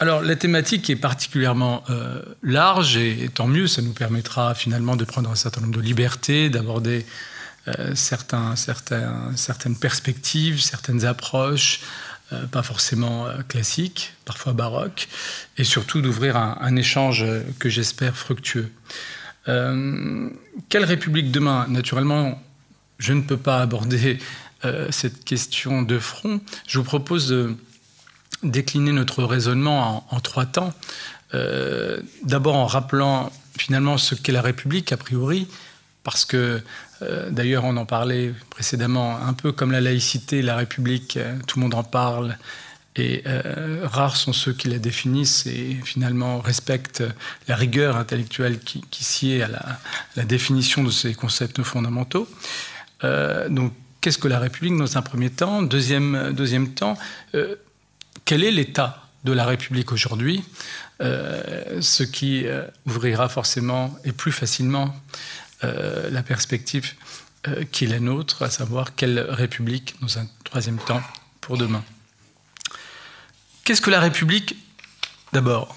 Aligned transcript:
alors 0.00 0.22
la 0.22 0.34
thématique 0.34 0.88
est 0.88 0.96
particulièrement 0.96 1.84
euh, 1.90 2.22
large 2.42 2.96
et, 2.96 3.28
tant 3.32 3.46
mieux, 3.46 3.66
ça 3.66 3.82
nous 3.82 3.92
permettra 3.92 4.54
finalement 4.54 4.96
de 4.96 5.04
prendre 5.04 5.30
un 5.30 5.34
certain 5.34 5.60
nombre 5.60 5.76
de 5.76 5.82
libertés, 5.82 6.48
d'aborder 6.48 7.04
euh, 7.68 7.94
certaines 7.94 9.76
perspectives, 9.78 10.58
certaines 10.62 11.04
approches, 11.04 11.80
euh, 12.32 12.46
pas 12.46 12.62
forcément 12.62 13.26
classiques, 13.48 14.14
parfois 14.24 14.54
baroques, 14.54 15.06
et 15.58 15.64
surtout 15.64 16.00
d'ouvrir 16.00 16.34
un, 16.38 16.76
échange 16.76 17.26
que 17.58 17.68
j'espère 17.68 18.16
fructueux. 18.16 18.72
quelle 19.44 20.84
République 20.84 21.30
demain? 21.30 21.66
Naturellement, 21.68 22.42
je 22.98 23.12
ne 23.12 23.20
peux 23.20 23.36
pas 23.36 23.60
aborder 23.60 24.18
cette 24.90 25.24
question 25.24 25.82
de 25.82 25.98
front. 25.98 26.40
Je 26.66 26.78
vous 26.78 26.84
propose 26.84 27.28
de 27.28 27.56
décliner 28.42 28.92
notre 28.92 29.24
raisonnement 29.24 30.04
en, 30.10 30.20
trois 30.20 30.46
temps. 30.46 30.72
Euh, 31.34 32.00
d'abord 32.22 32.56
en 32.56 32.66
rappelant 32.66 33.30
finalement 33.58 33.98
ce 33.98 34.14
qu'est 34.14 34.32
la 34.32 34.42
République 34.42 34.92
a 34.92 34.96
priori, 34.96 35.46
parce 36.02 36.24
que 36.24 36.60
euh, 37.02 37.30
d'ailleurs 37.30 37.64
on 37.64 37.76
en 37.76 37.86
parlait 37.86 38.34
précédemment, 38.48 39.16
un 39.16 39.32
peu 39.32 39.52
comme 39.52 39.72
la 39.72 39.80
laïcité, 39.80 40.42
la 40.42 40.56
République, 40.56 41.16
euh, 41.16 41.36
tout 41.46 41.58
le 41.58 41.64
monde 41.64 41.74
en 41.74 41.84
parle, 41.84 42.36
et 42.96 43.22
rares 43.84 44.16
sont 44.16 44.32
ceux 44.32 44.52
qui 44.52 44.68
la 44.68 44.78
définissent 44.78 45.46
et 45.46 45.78
finalement 45.84 46.40
respectent 46.40 47.04
la 47.46 47.54
rigueur 47.54 47.96
intellectuelle 47.96 48.58
qui, 48.58 48.82
qui 48.90 49.04
sied 49.04 49.42
à 49.42 49.48
la, 50.16 50.24
définition 50.24 50.82
de 50.82 50.90
ces 50.90 51.14
concepts 51.14 51.62
fondamentaux. 51.62 52.28
donc 53.48 53.72
qu'est-ce 54.00 54.18
que 54.18 54.26
la 54.26 54.40
République 54.40 54.76
dans 54.76 54.98
un 54.98 55.02
premier 55.02 55.30
temps? 55.30 55.62
Deuxième, 55.62 56.32
deuxième 56.32 56.74
temps, 56.74 56.98
quel 58.24 58.44
est 58.44 58.50
l'état 58.50 59.00
de 59.24 59.32
la 59.32 59.44
République 59.44 59.92
aujourd'hui, 59.92 60.42
euh, 61.00 61.80
ce 61.80 62.02
qui 62.02 62.46
euh, 62.46 62.66
ouvrira 62.86 63.28
forcément 63.28 63.94
et 64.04 64.12
plus 64.12 64.32
facilement 64.32 64.94
euh, 65.64 66.10
la 66.10 66.22
perspective 66.22 66.94
qui 67.72 67.86
est 67.86 67.88
la 67.88 68.00
nôtre, 68.00 68.42
à 68.42 68.50
savoir 68.50 68.94
quelle 68.94 69.18
République, 69.18 69.94
dans 70.02 70.18
un 70.18 70.26
troisième 70.44 70.76
temps, 70.76 71.00
pour 71.40 71.56
demain. 71.56 71.82
Qu'est-ce 73.64 73.80
que 73.80 73.88
la 73.88 73.98
République? 74.00 74.56
D'abord, 75.32 75.74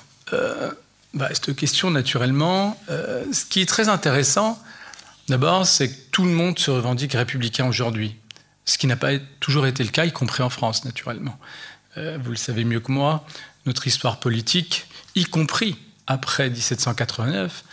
bah, 1.14 1.30
cette 1.30 1.56
question, 1.56 1.90
naturellement, 1.90 2.78
ce 2.90 3.46
qui 3.46 3.62
est 3.62 3.66
très 3.66 3.88
intéressant, 3.88 4.62
d'abord, 5.30 5.66
c'est 5.66 5.88
que 5.90 6.02
tout 6.12 6.26
le 6.26 6.32
monde 6.32 6.60
se 6.60 6.70
revendique 6.70 7.14
républicain 7.14 7.66
aujourd'hui, 7.66 8.18
ce 8.66 8.78
qui 8.78 8.88
n'a 8.88 8.96
pas 8.96 9.12
toujours 9.40 9.68
été 9.68 9.84
le 9.84 9.90
cas, 9.90 10.06
y 10.06 10.12
compris 10.12 10.44
en 10.44 10.50
France, 10.50 10.86
naturellement. 10.86 11.38
Euh, 11.98 12.18
vous 12.24 12.32
le 12.32 12.38
savez 12.38 12.64
mieux 12.64 12.80
que 12.80 12.92
moi, 12.92 13.26
notre 13.66 13.88
histoire 13.88 14.20
politique, 14.20 14.88
y 15.16 15.26
compris 15.26 15.78
après 16.08 16.50
1789, 16.50 17.64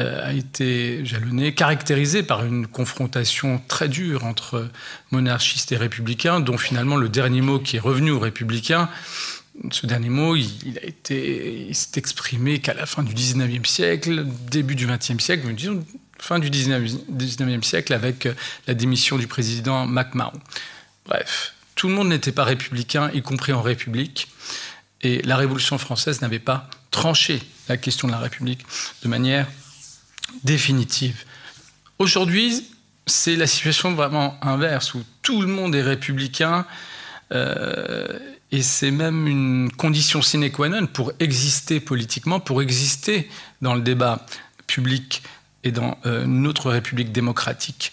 euh, 0.00 0.28
a 0.28 0.32
été 0.32 1.04
jalonnée, 1.04 1.54
caractérisée 1.54 2.22
par 2.22 2.44
une 2.44 2.66
confrontation 2.66 3.60
très 3.68 3.88
dure 3.88 4.24
entre 4.24 4.68
monarchistes 5.10 5.72
et 5.72 5.76
républicains, 5.76 6.40
dont 6.40 6.58
finalement 6.58 6.96
le 6.96 7.08
dernier 7.08 7.40
mot 7.40 7.58
qui 7.58 7.76
est 7.76 7.80
revenu 7.80 8.10
aux 8.10 8.20
républicains, 8.20 8.88
ce 9.70 9.86
dernier 9.86 10.08
mot, 10.08 10.36
il, 10.36 10.78
a 10.82 10.86
été, 10.86 11.68
s'est 11.74 11.98
exprimé 11.98 12.60
qu'à 12.60 12.72
la 12.72 12.86
fin 12.86 13.02
du 13.02 13.14
19e 13.14 13.66
siècle, 13.66 14.24
début 14.50 14.74
du 14.74 14.86
20e 14.86 15.20
siècle, 15.20 15.52
disons 15.52 15.84
fin 16.20 16.38
du 16.38 16.50
19e 16.50 17.62
siècle 17.62 17.92
avec 17.92 18.28
la 18.66 18.74
démission 18.74 19.18
du 19.18 19.26
président 19.26 19.86
MacMahon. 19.86 20.32
Bref, 21.06 21.54
tout 21.74 21.88
le 21.88 21.94
monde 21.94 22.08
n'était 22.08 22.32
pas 22.32 22.44
républicain, 22.44 23.10
y 23.14 23.22
compris 23.22 23.52
en 23.52 23.62
République. 23.62 24.28
Et 25.02 25.22
la 25.22 25.36
Révolution 25.36 25.78
française 25.78 26.20
n'avait 26.20 26.38
pas 26.38 26.68
tranché 26.90 27.40
la 27.68 27.76
question 27.76 28.06
de 28.06 28.12
la 28.12 28.18
République 28.18 28.66
de 29.02 29.08
manière 29.08 29.46
définitive. 30.44 31.24
Aujourd'hui, 31.98 32.66
c'est 33.06 33.36
la 33.36 33.46
situation 33.46 33.94
vraiment 33.94 34.38
inverse, 34.44 34.94
où 34.94 35.02
tout 35.22 35.40
le 35.40 35.48
monde 35.48 35.74
est 35.74 35.82
républicain, 35.82 36.66
euh, 37.32 38.18
et 38.52 38.62
c'est 38.62 38.90
même 38.90 39.26
une 39.26 39.70
condition 39.72 40.22
sine 40.22 40.50
qua 40.50 40.68
non 40.68 40.86
pour 40.86 41.12
exister 41.20 41.80
politiquement, 41.80 42.40
pour 42.40 42.62
exister 42.62 43.30
dans 43.62 43.74
le 43.74 43.80
débat 43.80 44.26
public 44.66 45.22
et 45.64 45.72
dans 45.72 45.98
euh, 46.06 46.26
notre 46.26 46.70
République 46.70 47.12
démocratique. 47.12 47.92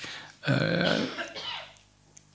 Euh, 0.50 0.98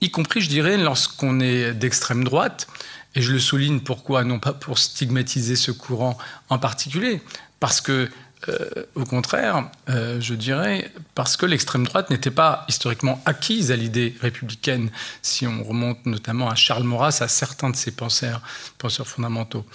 y 0.01 0.11
compris, 0.11 0.41
je 0.41 0.49
dirais, 0.49 0.77
lorsqu'on 0.77 1.41
est 1.41 1.73
d'extrême 1.73 2.25
droite. 2.25 2.67
Et 3.15 3.21
je 3.21 3.33
le 3.33 3.39
souligne 3.39 3.81
pourquoi 3.81 4.25
Non 4.25 4.39
pas 4.39 4.53
pour 4.53 4.79
stigmatiser 4.79 5.55
ce 5.55 5.71
courant 5.71 6.17
en 6.49 6.59
particulier, 6.59 7.21
parce 7.61 7.83
que, 7.83 8.09
euh, 8.49 8.69
au 8.95 9.05
contraire, 9.05 9.71
je 9.87 10.35
dirais, 10.35 10.91
parce 11.15 11.37
que 11.37 11.45
l'extrême 11.45 11.85
droite 11.85 12.09
n'était 12.09 12.31
pas 12.31 12.65
historiquement 12.71 13.21
acquise 13.27 13.71
à 13.71 13.77
l'idée 13.77 14.17
républicaine, 14.23 14.91
si 15.21 15.47
on 15.47 15.63
remonte 15.63 16.07
notamment 16.07 16.49
à 16.49 16.55
Charles 16.55 16.85
Maurras, 16.85 17.19
à 17.21 17.29
certains 17.29 17.69
de 17.69 17.77
ses 17.77 17.91
penseurs, 17.91 18.41
penseurs 18.79 19.07
fondamentaux. 19.07 19.67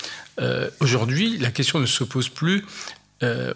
Aujourd'hui, 0.80 1.38
la 1.38 1.52
question 1.52 1.80
ne 1.80 1.86
se 1.86 2.04
pose 2.04 2.30
plus 2.30 2.66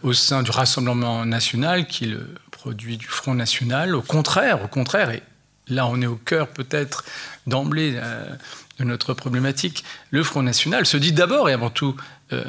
au 0.03 0.13
sein 0.13 0.41
du 0.43 0.51
Rassemblement 0.51 1.25
national, 1.25 1.87
qui 1.87 2.05
est 2.05 2.07
le 2.07 2.35
produit 2.61 2.97
du 2.97 3.07
Front 3.07 3.33
national. 3.33 3.95
Au 3.95 4.03
contraire, 4.03 4.63
au 4.63 4.67
contraire, 4.67 5.09
et 5.09 5.23
là 5.67 5.87
on 5.87 5.99
est 5.99 6.05
au 6.05 6.15
cœur 6.15 6.47
peut-être 6.47 7.03
d'emblée 7.47 7.93
euh, 7.95 8.35
de 8.77 8.83
notre 8.83 9.15
problématique, 9.15 9.83
le 10.11 10.23
Front 10.23 10.43
National 10.43 10.85
se 10.85 10.97
dit 10.97 11.11
d'abord 11.11 11.49
et 11.49 11.53
avant 11.53 11.71
tout 11.71 11.95
euh, 12.33 12.43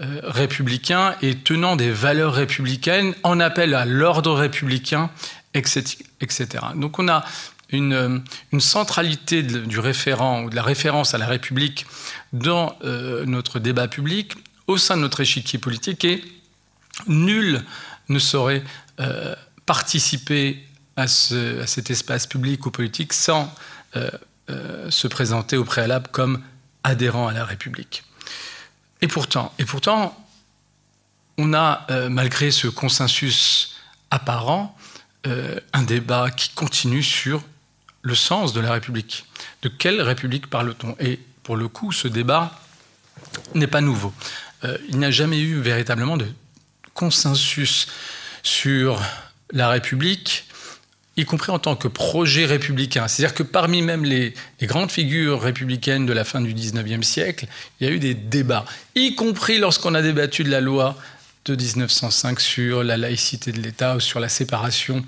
euh, 0.00 0.20
républicain 0.24 1.14
et 1.22 1.36
tenant 1.36 1.74
des 1.74 1.90
valeurs 1.90 2.34
républicaines, 2.34 3.14
en 3.22 3.40
appel 3.40 3.74
à 3.74 3.86
l'ordre 3.86 4.34
républicain, 4.34 5.10
etc., 5.54 5.94
Donc 6.74 6.98
on 6.98 7.08
a 7.08 7.24
une, 7.70 8.22
centralité 8.58 9.42
du 9.42 9.78
référent 9.78 10.44
ou 10.44 10.50
de 10.50 10.56
la 10.56 10.62
référence 10.62 11.14
à 11.14 11.18
la 11.18 11.26
République 11.26 11.86
dans 12.34 12.76
notre 13.24 13.58
débat 13.58 13.88
public, 13.88 14.34
au 14.66 14.76
sein 14.76 14.96
de 14.96 15.02
notre 15.02 15.20
échiquier 15.20 15.58
politique, 15.58 16.04
et 16.04 16.22
nul 17.06 17.64
ne 18.08 18.18
saurait 18.18 18.62
participer 19.66 20.64
à, 20.96 21.06
cet 21.06 21.90
espace 21.90 22.26
public 22.26 22.64
ou 22.66 22.70
politique 22.70 23.12
sans 23.12 23.54
euh, 23.96 24.10
euh, 24.48 24.90
se 24.90 25.08
présenter 25.08 25.56
au 25.56 25.64
préalable 25.64 26.08
comme 26.10 26.42
adhérent 26.84 27.28
à 27.28 27.32
la 27.32 27.44
République. 27.44 28.04
Et 29.02 29.08
pourtant, 29.08 29.52
et 29.58 29.64
pourtant 29.64 30.16
on 31.38 31.52
a, 31.52 31.84
euh, 31.90 32.08
malgré 32.08 32.50
ce 32.50 32.68
consensus 32.68 33.76
apparent, 34.10 34.76
un 35.72 35.82
débat 35.82 36.30
qui 36.30 36.50
continue 36.50 37.02
sur 37.02 37.42
le 38.02 38.14
sens 38.14 38.52
de 38.52 38.60
la 38.60 38.70
République. 38.70 39.24
De 39.62 39.68
quelle 39.68 40.00
République 40.00 40.48
parle-t-on? 40.48 40.94
Et 41.00 41.18
pour 41.42 41.56
le 41.56 41.66
coup, 41.66 41.90
ce 41.90 42.06
débat 42.06 42.60
n'est 43.52 43.66
pas 43.66 43.80
nouveau. 43.80 44.14
il 44.88 44.98
n'y 44.98 45.04
a 45.04 45.10
jamais 45.10 45.40
eu 45.40 45.58
véritablement 45.58 46.16
de 46.16 46.28
consensus 46.96 47.86
sur 48.42 49.00
la 49.52 49.68
République 49.68 50.46
y 51.16 51.24
compris 51.24 51.50
en 51.50 51.58
tant 51.58 51.76
que 51.76 51.88
projet 51.88 52.44
républicain. 52.44 53.08
C'est-à-dire 53.08 53.34
que 53.34 53.42
parmi 53.42 53.80
même 53.80 54.04
les, 54.04 54.34
grandes 54.62 54.90
figures 54.90 55.40
républicaines 55.40 56.04
de 56.04 56.12
la 56.12 56.24
fin 56.24 56.40
du 56.40 56.52
19e 56.52 57.02
siècle, 57.02 57.46
il 57.80 57.86
y 57.86 57.90
a 57.90 57.92
eu 57.92 57.98
des 57.98 58.14
débats, 58.14 58.66
y 58.94 59.14
compris 59.14 59.58
lorsqu'on 59.58 59.94
a 59.94 60.02
débattu 60.02 60.44
de 60.44 60.50
la 60.50 60.60
loi 60.60 60.96
de 61.46 61.54
1905 61.54 62.40
sur 62.40 62.84
la 62.84 62.96
laïcité 62.96 63.52
de 63.52 63.60
l'État 63.60 63.96
ou 63.96 64.00
sur 64.00 64.20
la 64.20 64.28
séparation 64.28 65.04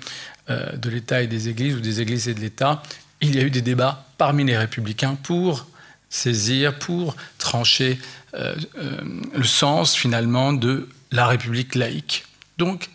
euh, 0.49 0.75
de 0.77 0.89
l'État 0.89 1.21
et 1.21 1.27
des 1.27 1.49
églises 1.49 1.75
ou 1.75 1.79
des 1.79 2.01
églises 2.01 2.27
et 2.27 2.33
de 2.33 2.39
l'État. 2.39 2.81
Il 3.21 3.35
y 3.35 3.39
a 3.39 3.43
eu 3.43 3.51
des 3.51 3.61
débats 3.61 4.05
parmi 4.17 4.43
les 4.45 4.57
républicains 4.57 5.15
pour 5.15 5.67
saisir, 6.09 6.79
pour 6.79 7.15
trancher 7.37 7.99
euh, 8.33 8.55
euh, 8.77 8.97
le 9.35 9.43
sens 9.43 9.95
finalement 9.95 10.53
de 10.53 10.87
la 11.11 11.27
République 11.27 11.75
laïque. 11.75 12.25
Donc 12.57 12.89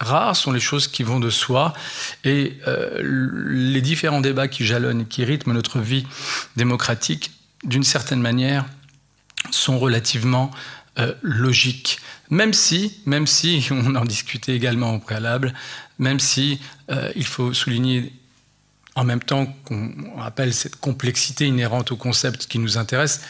rares 0.00 0.36
sont 0.36 0.52
les 0.52 0.60
choses 0.60 0.88
qui 0.88 1.02
vont 1.02 1.20
de 1.20 1.30
soi. 1.30 1.72
Et 2.24 2.58
euh, 2.66 3.00
les 3.50 3.80
différents 3.80 4.20
débats 4.20 4.48
qui 4.48 4.64
jalonnent 4.64 5.06
qui 5.06 5.24
rythment 5.24 5.52
notre 5.52 5.80
vie 5.80 6.06
démocratique, 6.56 7.32
d'une 7.64 7.84
certaine 7.84 8.20
manière, 8.20 8.64
sont 9.50 9.78
relativement 9.78 10.50
euh, 10.98 11.14
logiques. 11.22 11.98
Même 12.30 12.52
si, 12.52 13.00
même 13.06 13.26
si, 13.26 13.66
on 13.70 13.94
en 13.94 14.04
discutait 14.04 14.54
également 14.54 14.94
au 14.94 14.98
préalable, 14.98 15.54
même 15.98 16.20
si 16.20 16.60
euh, 16.90 17.10
il 17.16 17.26
faut 17.26 17.52
souligner 17.52 18.12
en 18.96 19.04
même 19.04 19.20
temps 19.20 19.46
qu'on 19.64 19.92
rappelle 20.16 20.54
cette 20.54 20.76
complexité 20.76 21.46
inhérente 21.46 21.90
au 21.90 21.96
concept 21.96 22.46
qui 22.46 22.60
nous 22.60 22.78
intéresse, 22.78 23.22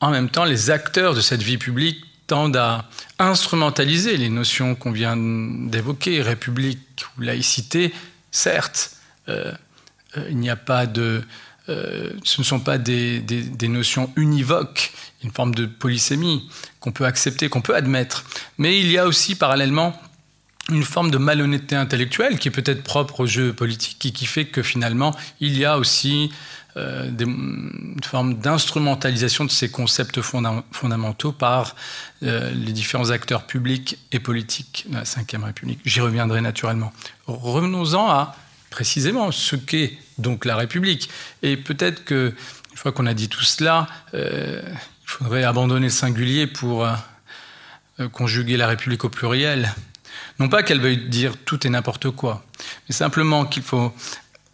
en 0.00 0.10
même 0.10 0.30
temps, 0.30 0.44
les 0.44 0.70
acteurs 0.70 1.14
de 1.14 1.20
cette 1.20 1.42
vie 1.42 1.58
publique 1.58 2.04
tendent 2.28 2.56
à 2.56 2.88
instrumentaliser 3.18 4.16
les 4.16 4.28
notions 4.28 4.76
qu'on 4.76 4.92
vient 4.92 5.16
d'évoquer, 5.16 6.22
république 6.22 6.78
ou 7.16 7.22
laïcité. 7.22 7.92
Certes, 8.30 8.92
euh, 9.28 9.52
euh, 10.16 10.26
il 10.30 10.36
n'y 10.36 10.50
a 10.50 10.56
pas 10.56 10.86
de 10.86 11.24
ce 12.24 12.40
ne 12.40 12.44
sont 12.46 12.60
pas 12.60 12.78
des, 12.78 13.20
des, 13.20 13.68
notions 13.68 14.10
univoques, 14.16 14.90
une 15.22 15.30
forme 15.30 15.54
de 15.54 15.66
polysémie 15.66 16.48
qu'on 16.80 16.92
peut 16.92 17.04
accepter, 17.04 17.50
qu'on 17.50 17.60
peut 17.60 17.76
admettre. 17.76 18.24
Mais 18.56 18.80
il 18.80 18.90
y 18.90 18.96
a 18.96 19.06
aussi 19.06 19.34
parallèlement 19.34 19.94
une 20.70 20.82
forme 20.82 21.10
de 21.10 21.18
malhonnêteté 21.18 21.76
intellectuelle 21.76 22.38
qui 22.38 22.48
est 22.48 22.52
peut-être 22.52 22.82
propre 22.82 23.20
au 23.20 23.26
jeu 23.26 23.52
politique 23.52 24.04
et 24.04 24.10
qui 24.12 24.26
fait 24.26 24.46
que 24.46 24.62
finalement 24.62 25.14
il 25.40 25.56
y 25.56 25.64
a 25.64 25.78
aussi 25.78 26.30
euh, 26.78 27.10
une 27.18 28.04
forme 28.04 28.34
d'instrumentalisation 28.34 29.44
de 29.44 29.50
ces 29.50 29.70
concepts 29.70 30.20
fondamentaux 30.20 31.32
par 31.32 31.74
euh, 32.22 32.50
les 32.52 32.72
différents 32.72 33.10
acteurs 33.10 33.46
publics 33.46 33.98
et 34.12 34.20
politiques 34.20 34.86
de 34.88 34.94
la 34.94 35.02
Ve 35.02 35.44
République. 35.44 35.80
J'y 35.84 36.00
reviendrai 36.00 36.40
naturellement. 36.40 36.92
Revenons-en 37.26 38.08
à 38.08 38.36
précisément 38.70 39.32
ce 39.32 39.56
qu'est 39.56 39.98
donc 40.18 40.44
la 40.44 40.56
République. 40.56 41.08
Et 41.42 41.56
peut-être 41.56 42.04
que, 42.04 42.34
une 42.70 42.76
fois 42.76 42.92
qu'on 42.92 43.06
a 43.06 43.14
dit 43.14 43.28
tout 43.28 43.44
cela, 43.44 43.88
euh, 44.14 44.62
il 44.64 45.10
faudrait 45.10 45.44
abandonner 45.44 45.86
le 45.86 45.92
singulier 45.92 46.46
pour 46.46 46.86
conjuguer 48.12 48.56
la 48.56 48.68
République 48.68 49.04
au 49.04 49.08
pluriel. 49.08 49.74
Non 50.38 50.48
pas 50.48 50.62
qu'elle 50.62 50.80
veuille 50.80 51.08
dire 51.08 51.36
tout 51.44 51.66
et 51.66 51.70
n'importe 51.70 52.10
quoi, 52.10 52.44
mais 52.88 52.94
simplement 52.94 53.46
qu'il 53.46 53.62
faut 53.62 53.92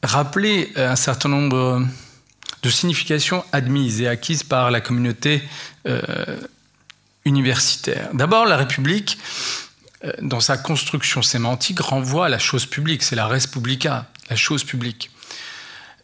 rappeler 0.02 0.72
un 0.76 0.96
certain 0.96 1.28
nombre 1.28 1.84
de 2.64 2.70
significations 2.70 3.44
admises 3.52 4.00
et 4.00 4.08
acquises 4.08 4.42
par 4.42 4.70
la 4.70 4.80
communauté 4.80 5.42
euh, 5.86 6.40
universitaire. 7.26 8.08
D'abord, 8.14 8.46
la 8.46 8.56
République, 8.56 9.18
euh, 10.02 10.12
dans 10.22 10.40
sa 10.40 10.56
construction 10.56 11.20
sémantique, 11.20 11.80
renvoie 11.80 12.26
à 12.26 12.28
la 12.30 12.38
chose 12.38 12.64
publique, 12.64 13.02
c'est 13.02 13.16
la 13.16 13.26
res 13.26 13.46
publica, 13.52 14.06
la 14.30 14.36
chose 14.36 14.64
publique. 14.64 15.10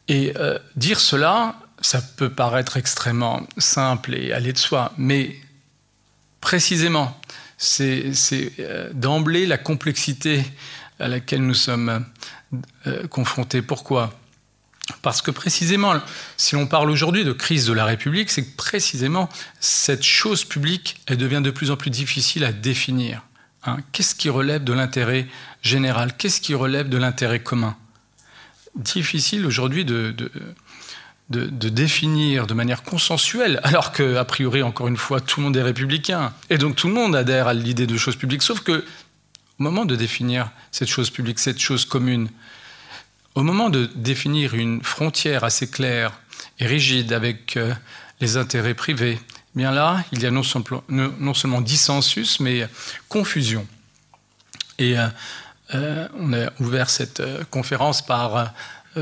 Et 0.07 0.35
euh, 0.37 0.59
dire 0.77 1.01
cela, 1.01 1.57
ça 1.81 2.03
peut 2.03 2.31
paraître 2.31 2.77
extrêmement 2.77 3.47
simple 3.57 4.15
et 4.15 4.33
aller 4.33 4.53
de 4.53 4.59
soi, 4.59 4.93
mais 4.99 5.35
précisément, 6.43 7.19
c'est 7.57 8.13
d'emblée 8.93 9.47
la 9.47 9.59
complexité 9.59 10.45
à 10.99 11.09
laquelle 11.09 11.43
nous 11.43 11.55
sommes 11.55 12.05
confrontés. 13.11 13.61
Pourquoi? 13.61 14.20
Parce 15.03 15.23
que 15.23 15.31
précisément, 15.31 15.95
si 16.37 16.55
l'on 16.55 16.67
parle 16.67 16.91
aujourd'hui 16.91 17.25
de 17.25 17.33
crise 17.33 17.67
de 17.67 17.73
la 17.73 17.85
République, 17.85 18.31
c'est 18.31 18.45
que 18.45 18.57
précisément 18.57 19.29
cette 19.61 20.05
chose 20.05 20.45
publique, 20.45 21.01
elle 21.07 21.17
devient 21.17 21.41
de 21.43 21.51
plus 21.51 21.71
en 21.71 21.77
plus 21.77 21.91
difficile 21.91 22.45
à 22.45 22.53
définir. 22.53 23.23
Hein. 23.65 23.79
Qu'est-ce 23.93 24.15
qui 24.15 24.29
relève 24.29 24.65
de 24.65 24.73
l'intérêt 24.73 25.27
général? 25.63 26.17
Qu'est-ce 26.17 26.41
qui 26.41 26.55
relève 26.55 26.89
de 26.89 26.97
l'intérêt 26.97 27.41
commun? 27.41 27.77
Difficile 28.75 29.47
aujourd'hui 29.47 29.85
de, 29.85 30.15
de, 31.31 31.69
définir 31.69 32.47
de 32.47 32.55
manière 32.55 32.83
consensuelle, 32.83 33.61
alors 33.63 33.93
que, 33.93 34.17
a 34.17 34.25
priori, 34.25 34.63
encore 34.63 34.89
une 34.89 34.97
fois, 34.97 35.21
tout 35.21 35.41
le 35.41 35.45
monde 35.45 35.57
est 35.57 35.63
républicain. 35.63 36.33
Et 36.51 36.59
donc 36.59 36.77
tout 36.77 36.89
le 36.89 36.95
monde 36.95 37.15
adhère 37.15 37.49
à 37.49 37.55
l'idée 37.55 37.87
de 37.87 37.97
chose 37.97 38.17
publique, 38.17 38.43
sauf 38.43 38.61
que 38.61 38.85
au 39.59 39.63
moment 39.63 39.85
de 39.85 39.95
définir 39.95 40.51
cette 40.73 40.89
chose 40.89 41.11
publique, 41.11 41.39
cette 41.39 41.61
chose 41.61 41.85
commune, 41.85 42.29
au 43.35 43.43
moment 43.43 43.71
de 43.71 43.87
définir 43.95 44.55
une 44.55 44.83
frontière 44.83 45.45
assez 45.45 45.71
claire 45.71 46.13
et 46.59 46.67
rigide 46.67 47.13
avec 47.13 47.57
euh, 47.57 47.73
les 48.21 48.37
intérêts 48.37 48.75
privés, 48.75 49.19
eh 49.21 49.59
bien 49.59 49.71
là, 49.71 50.05
il 50.13 50.23
y 50.23 50.27
a 50.27 50.31
non, 50.31 50.43
seulement 50.43 51.61
dissensus, 51.61 52.41
mais 52.41 52.69
confusion. 53.09 53.67
Et 54.79 54.99
euh, 54.99 55.07
euh, 55.75 56.09
on 56.19 56.33
a 56.33 56.51
ouvert 56.61 56.91
cette 56.91 57.23
conférence 57.51 58.05
par 58.05 58.53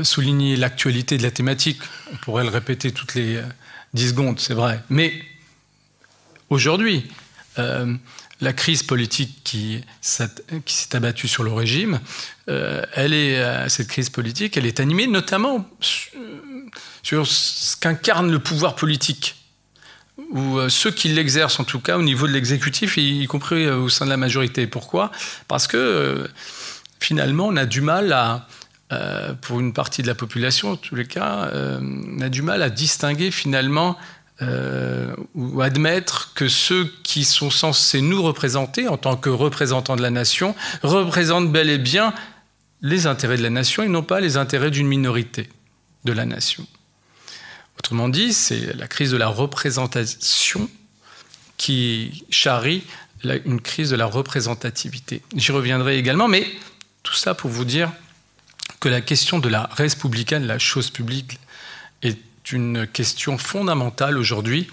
souligner 0.03 0.55
l'actualité 0.55 1.17
de 1.17 1.23
la 1.23 1.31
thématique. 1.31 1.81
On 2.13 2.17
pourrait 2.17 2.43
le 2.43 2.49
répéter 2.49 2.91
toutes 2.91 3.15
les 3.15 3.41
dix 3.93 4.09
secondes, 4.09 4.39
c'est 4.39 4.53
vrai. 4.53 4.83
Mais 4.89 5.13
aujourd'hui, 6.51 7.09
la 8.41 8.53
crise 8.53 8.83
politique 8.83 9.41
qui, 9.43 9.83
s'est 10.01 10.29
abattue 10.93 11.27
sur 11.27 11.43
le 11.43 11.51
régime, 11.51 11.99
euh, 12.49 12.83
elle 12.93 13.13
est, 13.13 13.37
euh, 13.37 13.67
cette 13.67 13.87
crise 13.87 14.09
politique, 14.09 14.55
elle 14.55 14.65
est 14.65 14.79
animée 14.79 15.07
notamment 15.07 15.69
sur 17.03 17.27
ce 17.27 17.75
qu'incarne 17.77 18.31
le 18.31 18.39
pouvoir 18.39 18.75
politique, 18.75 19.35
ou 20.31 20.57
euh, 20.57 20.69
ceux 20.69 20.91
qui 20.91 21.09
l'exercent 21.09 21.59
en 21.59 21.63
tout 21.63 21.79
cas 21.79 21.97
au 21.97 22.01
niveau 22.01 22.27
de 22.27 22.31
l'exécutif, 22.31 22.97
y 22.97 23.25
compris 23.27 23.69
au 23.69 23.89
sein 23.89 24.05
de 24.05 24.09
la 24.09 24.17
majorité. 24.17 24.67
Pourquoi? 24.67 25.11
Parce 25.47 25.67
que 25.67 26.29
finalement, 26.99 27.47
on 27.47 27.57
a 27.57 27.65
du 27.65 27.81
mal 27.81 28.13
à, 28.13 28.47
pour 29.41 29.59
une 29.59 29.73
partie 29.73 30.01
de 30.01 30.07
la 30.07 30.15
population, 30.15 30.71
en 30.71 30.75
tous 30.75 30.95
les 30.95 31.05
cas, 31.05 31.51
on 31.53 32.21
a 32.21 32.29
du 32.29 32.41
mal 32.41 32.63
à 32.63 32.69
distinguer 32.69 33.31
finalement 33.31 33.97
euh, 34.41 35.13
ou 35.35 35.61
admettre 35.61 36.33
que 36.33 36.47
ceux 36.47 36.89
qui 37.03 37.25
sont 37.25 37.49
censés 37.49 38.01
nous 38.01 38.21
représenter 38.21 38.87
en 38.87 38.97
tant 38.97 39.17
que 39.17 39.29
représentants 39.29 39.97
de 39.97 40.01
la 40.01 40.11
nation 40.11 40.55
représentent 40.81 41.51
bel 41.51 41.69
et 41.69 41.77
bien 41.77 42.13
les 42.81 43.05
intérêts 43.05 43.37
de 43.37 43.43
la 43.43 43.49
nation 43.49 43.83
et 43.83 43.89
non 43.89 44.03
pas 44.03 44.21
les 44.21 44.37
intérêts 44.37 44.71
d'une 44.71 44.87
minorité 44.87 45.49
de 46.05 46.13
la 46.13 46.25
nation. 46.25 46.65
Autrement 47.77 48.09
dit, 48.09 48.33
c'est 48.33 48.73
la 48.77 48.87
crise 48.87 49.11
de 49.11 49.17
la 49.17 49.27
représentation 49.27 50.69
qui 51.57 52.23
charrie 52.29 52.83
une 53.23 53.59
crise 53.59 53.89
de 53.89 53.95
la 53.95 54.05
représentativité. 54.05 55.21
J'y 55.35 55.51
reviendrai 55.51 55.97
également, 55.97 56.27
mais 56.27 56.47
tout 57.03 57.13
ça 57.13 57.33
pour 57.35 57.49
vous 57.49 57.65
dire 57.65 57.91
que 58.79 58.87
la 58.87 59.01
question 59.01 59.39
de 59.39 59.49
la 59.49 59.69
res 59.73 59.95
de 59.97 60.45
la 60.45 60.59
chose 60.59 60.89
publique, 60.89 61.39
une 62.51 62.87
question 62.87 63.37
fondamentale 63.37 64.17
aujourd'hui. 64.17 64.67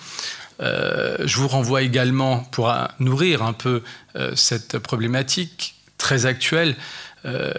Euh, 0.60 1.16
je 1.24 1.36
vous 1.36 1.48
renvoie 1.48 1.82
également, 1.82 2.40
pour 2.40 2.72
nourrir 2.98 3.42
un 3.42 3.52
peu 3.52 3.82
euh, 4.16 4.32
cette 4.34 4.78
problématique 4.78 5.74
très 5.98 6.26
actuelle, 6.26 6.76
euh, 7.24 7.52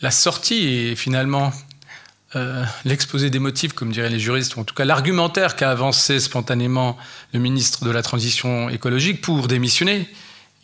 la 0.00 0.10
sortie 0.10 0.66
et 0.68 0.96
finalement 0.96 1.52
l'exposé 2.84 3.30
des 3.30 3.38
motifs, 3.38 3.74
comme 3.74 3.92
diraient 3.92 4.10
les 4.10 4.18
juristes, 4.18 4.56
ou 4.56 4.60
en 4.60 4.64
tout 4.64 4.74
cas 4.74 4.84
l'argumentaire 4.84 5.54
qu'a 5.54 5.70
avancé 5.70 6.18
spontanément 6.18 6.98
le 7.32 7.38
ministre 7.38 7.84
de 7.84 7.90
la 7.92 8.02
Transition 8.02 8.68
écologique 8.68 9.20
pour 9.20 9.46
démissionner. 9.46 10.08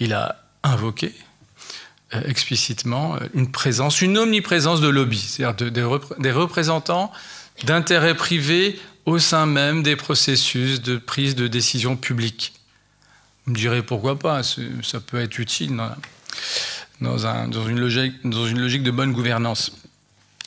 Il 0.01 0.13
a 0.13 0.43
invoqué 0.65 1.15
explicitement 2.13 3.19
une 3.35 3.53
présence, 3.53 4.03
une 4.03 4.19
omniprésence 4.19 4.81
de 4.81 4.89
lobby, 4.89 5.21
c'est-à-dire 5.21 6.01
des 6.19 6.33
représentants 6.33 7.13
d'intérêts 7.65 8.15
privés 8.15 8.79
au 9.07 9.19
sein 9.19 9.47
même 9.47 9.83
des 9.83 9.97
processus 9.97 10.81
de 10.81 10.97
prise 10.97 11.35
de 11.35 11.49
décision 11.49 11.97
publique. 11.97 12.53
Vous 13.45 13.53
me 13.53 13.57
direz 13.57 13.83
pourquoi 13.83 14.19
pas, 14.19 14.43
ça 14.43 15.01
peut 15.01 15.21
être 15.21 15.39
utile 15.39 15.81
dans, 17.01 17.19
une, 17.67 17.81
logique, 17.81 18.83
de 18.83 18.91
bonne 18.91 19.13
gouvernance. 19.13 19.73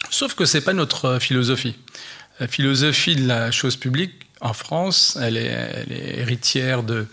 Sauf 0.10 0.36
que 0.36 0.46
ce 0.46 0.58
n'est 0.58 0.64
pas 0.64 0.74
notre 0.74 1.20
philosophie. 1.20 1.76
La 2.40 2.48
philosophie 2.48 3.16
de 3.16 3.28
la 3.28 3.52
chose 3.52 3.76
publique 3.76 4.14
en 4.42 4.54
France, 4.54 5.18
elle 5.22 5.38
est, 5.38 6.20
héritière 6.20 6.84
de, 6.84 7.08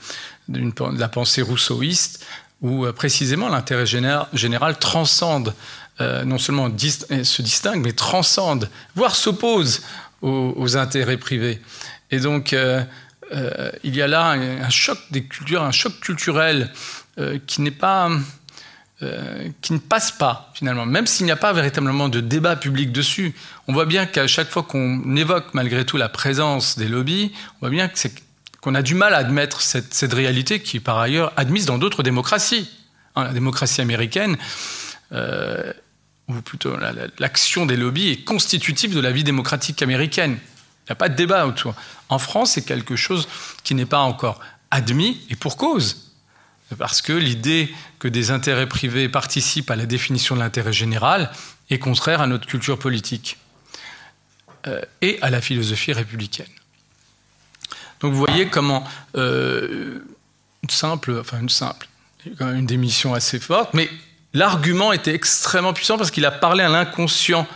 la 0.48 1.08
pensée 1.08 1.42
rousseauiste, 1.42 2.26
où 2.62 2.84
euh, 2.84 2.92
précisément 2.92 3.48
l'intérêt 3.48 3.86
général, 3.86 4.78
transcende 4.78 5.54
euh, 6.00 6.24
non 6.24 6.38
seulement 6.38 6.70
se 6.70 7.42
distingue, 7.42 7.84
mais 7.84 7.92
transcende, 7.92 8.70
voire 8.94 9.14
s'oppose 9.14 9.82
aux, 10.22 10.76
intérêts 10.76 11.18
privés. 11.18 11.60
Et 12.10 12.20
donc, 12.20 12.52
euh, 12.52 12.82
euh, 13.32 13.70
il 13.84 13.94
y 13.94 14.02
a 14.02 14.08
là 14.08 14.30
un, 14.30 14.70
choc 14.70 14.98
des 15.10 15.24
cultures, 15.24 15.62
un 15.62 15.72
choc 15.72 16.00
culturel 16.00 16.72
qui 17.46 17.60
n'est 17.60 17.70
pas, 17.70 18.10
qui 19.60 19.72
ne 19.74 19.78
passe 19.78 20.10
pas 20.10 20.50
finalement, 20.54 20.86
même 20.86 21.06
s'il 21.06 21.26
n'y 21.26 21.32
a 21.32 21.36
pas 21.36 21.52
véritablement 21.52 22.08
de 22.08 22.20
débat 22.20 22.56
public 22.56 22.92
dessus. 22.92 23.34
On 23.68 23.74
voit 23.74 23.84
bien 23.84 24.06
qu'à 24.06 24.26
chaque 24.26 24.48
fois 24.48 24.62
qu'on 24.62 25.16
évoque 25.16 25.52
malgré 25.52 25.84
tout 25.84 25.98
la 25.98 26.08
présence 26.08 26.78
des 26.78 26.88
lobbies, 26.88 27.32
on 27.56 27.66
voit 27.66 27.70
bien 27.70 27.88
qu'on 28.60 28.74
a 28.74 28.82
du 28.82 28.94
mal 28.94 29.14
à 29.14 29.18
admettre 29.18 29.60
cette, 29.60 30.12
réalité 30.12 30.60
qui 30.60 30.78
est 30.78 30.80
par 30.80 30.98
ailleurs 30.98 31.32
admise 31.36 31.66
dans 31.66 31.78
d'autres 31.78 32.02
démocraties. 32.02 32.70
Hein, 33.16 33.24
la 33.24 33.32
démocratie 33.32 33.80
américaine, 33.80 34.36
ou 36.28 36.40
plutôt 36.42 36.76
l'action 37.18 37.66
des 37.66 37.76
lobbies 37.76 38.10
est 38.10 38.24
constitutive 38.24 38.94
de 38.94 39.00
la 39.00 39.10
vie 39.10 39.24
démocratique 39.24 39.82
américaine. 39.82 40.38
Il 40.84 40.90
n'y 40.90 40.92
a 40.92 40.96
pas 40.96 41.08
de 41.08 41.14
débat 41.14 41.46
autour. 41.46 41.74
En 42.08 42.18
France, 42.18 42.52
c'est 42.52 42.64
quelque 42.64 42.96
chose 42.96 43.28
qui 43.64 43.74
n'est 43.74 43.86
pas 43.86 44.00
encore 44.00 44.40
admis, 44.70 45.20
et 45.30 45.36
pour 45.36 45.56
cause. 45.56 46.12
Parce 46.78 47.02
que 47.02 47.12
l'idée 47.12 47.74
que 47.98 48.08
des 48.08 48.30
intérêts 48.30 48.68
privés 48.68 49.08
participent 49.08 49.70
à 49.70 49.76
la 49.76 49.86
définition 49.86 50.36
de 50.36 50.40
l'intérêt 50.40 50.72
général 50.72 51.30
est 51.68 51.78
contraire 51.78 52.20
à 52.20 52.26
notre 52.26 52.46
culture 52.46 52.78
politique 52.78 53.38
euh, 54.66 54.80
et 55.02 55.18
à 55.20 55.30
la 55.30 55.40
philosophie 55.40 55.92
républicaine. 55.92 56.46
Donc 58.00 58.12
vous 58.12 58.18
voyez 58.18 58.48
comment 58.48 58.84
euh, 59.16 59.98
une 60.62 60.70
simple, 60.70 61.18
enfin 61.20 61.40
une 61.40 61.48
simple, 61.48 61.88
une 62.40 62.66
démission 62.66 63.14
assez 63.14 63.38
forte, 63.38 63.74
mais 63.74 63.88
l'argument 64.34 64.92
était 64.92 65.14
extrêmement 65.14 65.72
puissant 65.72 65.96
parce 65.96 66.10
qu'il 66.10 66.24
a 66.24 66.30
parlé 66.30 66.62
à 66.62 66.68
l'inconscient 66.68 67.46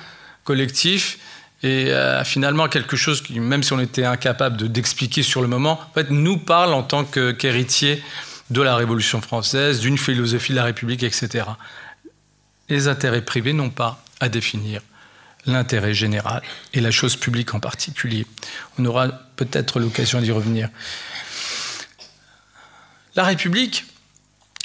collectif 0.45 1.19
et 1.63 1.91
finalement 2.25 2.69
quelque 2.69 2.95
chose 2.95 3.23
qui, 3.23 3.41
même 3.41 3.63
si 3.63 3.73
on 3.73 3.81
était 3.81 4.05
incapable 4.05 4.69
d'expliquer 4.69 5.23
sur 5.23 5.41
le 5.41 5.49
moment, 5.49 5.81
en 5.97 6.03
nous 6.11 6.37
parle 6.37 6.75
en 6.75 6.83
tant 6.83 7.05
qu'héritier 7.05 8.03
de 8.51 8.61
la 8.61 8.77
Révolution 8.77 9.21
française, 9.21 9.81
d'une 9.81 9.99
philosophie 9.99 10.53
de 10.53 10.57
la 10.57 10.65
République, 10.65 11.03
etc. 11.03 11.47
Les 12.69 12.89
intérêts 12.89 13.23
privés 13.23 13.53
n'ont 13.53 13.71
pas 13.71 14.03
à 14.21 14.29
définir 14.29 14.83
l'intérêt 15.47 15.95
général 15.95 16.43
et 16.73 16.81
la 16.81 16.91
chose 16.91 17.17
publique 17.17 17.55
en 17.55 17.61
particulier. 17.61 18.27
On 18.79 18.85
aura 18.85 19.09
peut-être 19.37 19.81
l'occasion 19.81 20.21
d'y 20.21 20.31
revenir. 20.31 20.69
La 23.17 23.25
République, 23.25 23.85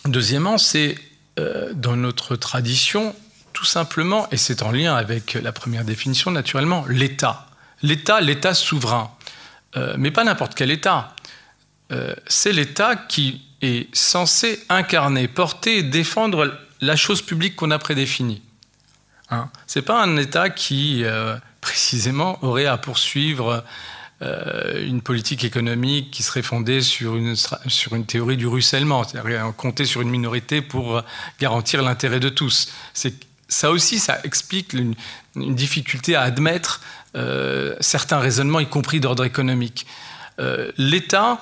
deuxièmement, 0.06 0.58
c'est 0.58 0.96
euh, 1.40 1.74
dans 1.74 1.96
notre 1.96 2.36
tradition 2.36 3.16
tout 3.54 3.66
simplement, 3.66 4.30
et 4.32 4.38
c'est 4.38 4.64
en 4.64 4.72
lien 4.72 4.96
avec 4.96 5.34
la 5.34 5.52
première 5.52 5.84
définition 5.84 6.32
naturellement, 6.32 6.86
l'État. 6.88 7.48
L'État, 7.82 8.22
l'État 8.22 8.54
souverain. 8.54 9.12
Euh, 9.76 9.96
mais 9.98 10.12
pas 10.12 10.24
n'importe 10.24 10.56
quel 10.56 10.72
État. 10.72 11.16
Euh, 11.92 12.16
c'est 12.28 12.54
l'État 12.54 12.96
qui 12.96 13.42
est 13.62 13.94
censé 13.94 14.64
incarner, 14.70 15.28
porter 15.28 15.80
et 15.80 15.84
défendre 15.84 16.58
la 16.82 16.96
chose 16.96 17.22
publique 17.22 17.56
qu'on 17.56 17.72
a 17.72 17.80
prédéfinie. 17.80 18.42
Hein. 19.32 19.50
Ce 19.68 19.80
n'est 19.80 19.86
pas 19.86 20.02
un 20.02 20.18
État 20.18 20.50
qui, 20.50 21.04
euh, 21.04 21.36
précisément, 21.62 22.38
aurait 22.44 22.66
à 22.66 22.78
poursuivre 22.78 23.64
euh, 24.22 24.86
une 24.86 25.02
politique 25.02 25.44
économique 25.44 26.12
qui 26.12 26.24
serait 26.24 26.42
fondée 26.42 26.82
sur 26.82 27.16
une, 27.16 27.36
théorie 28.06 28.38
du 28.38 28.48
ruissellement, 28.48 29.04
c'est-à-dire 29.04 29.54
compter 29.56 29.86
sur 29.86 30.02
une 30.02 30.10
minorité 30.10 30.62
pour 30.62 31.02
garantir 31.40 31.82
l'intérêt 31.82 32.20
de 32.20 32.30
tous. 32.30 32.72
Ça 33.48 33.72
aussi, 33.72 34.00
ça 34.00 34.20
explique 34.24 34.74
une, 34.74 34.96
difficulté 35.36 36.16
à 36.16 36.22
admettre 36.22 36.82
euh, 37.16 37.76
certains 37.80 38.20
raisonnements, 38.20 38.60
y 38.60 38.68
compris 38.68 39.00
d'ordre 39.00 39.24
économique. 39.24 39.86
L'État, 40.78 41.42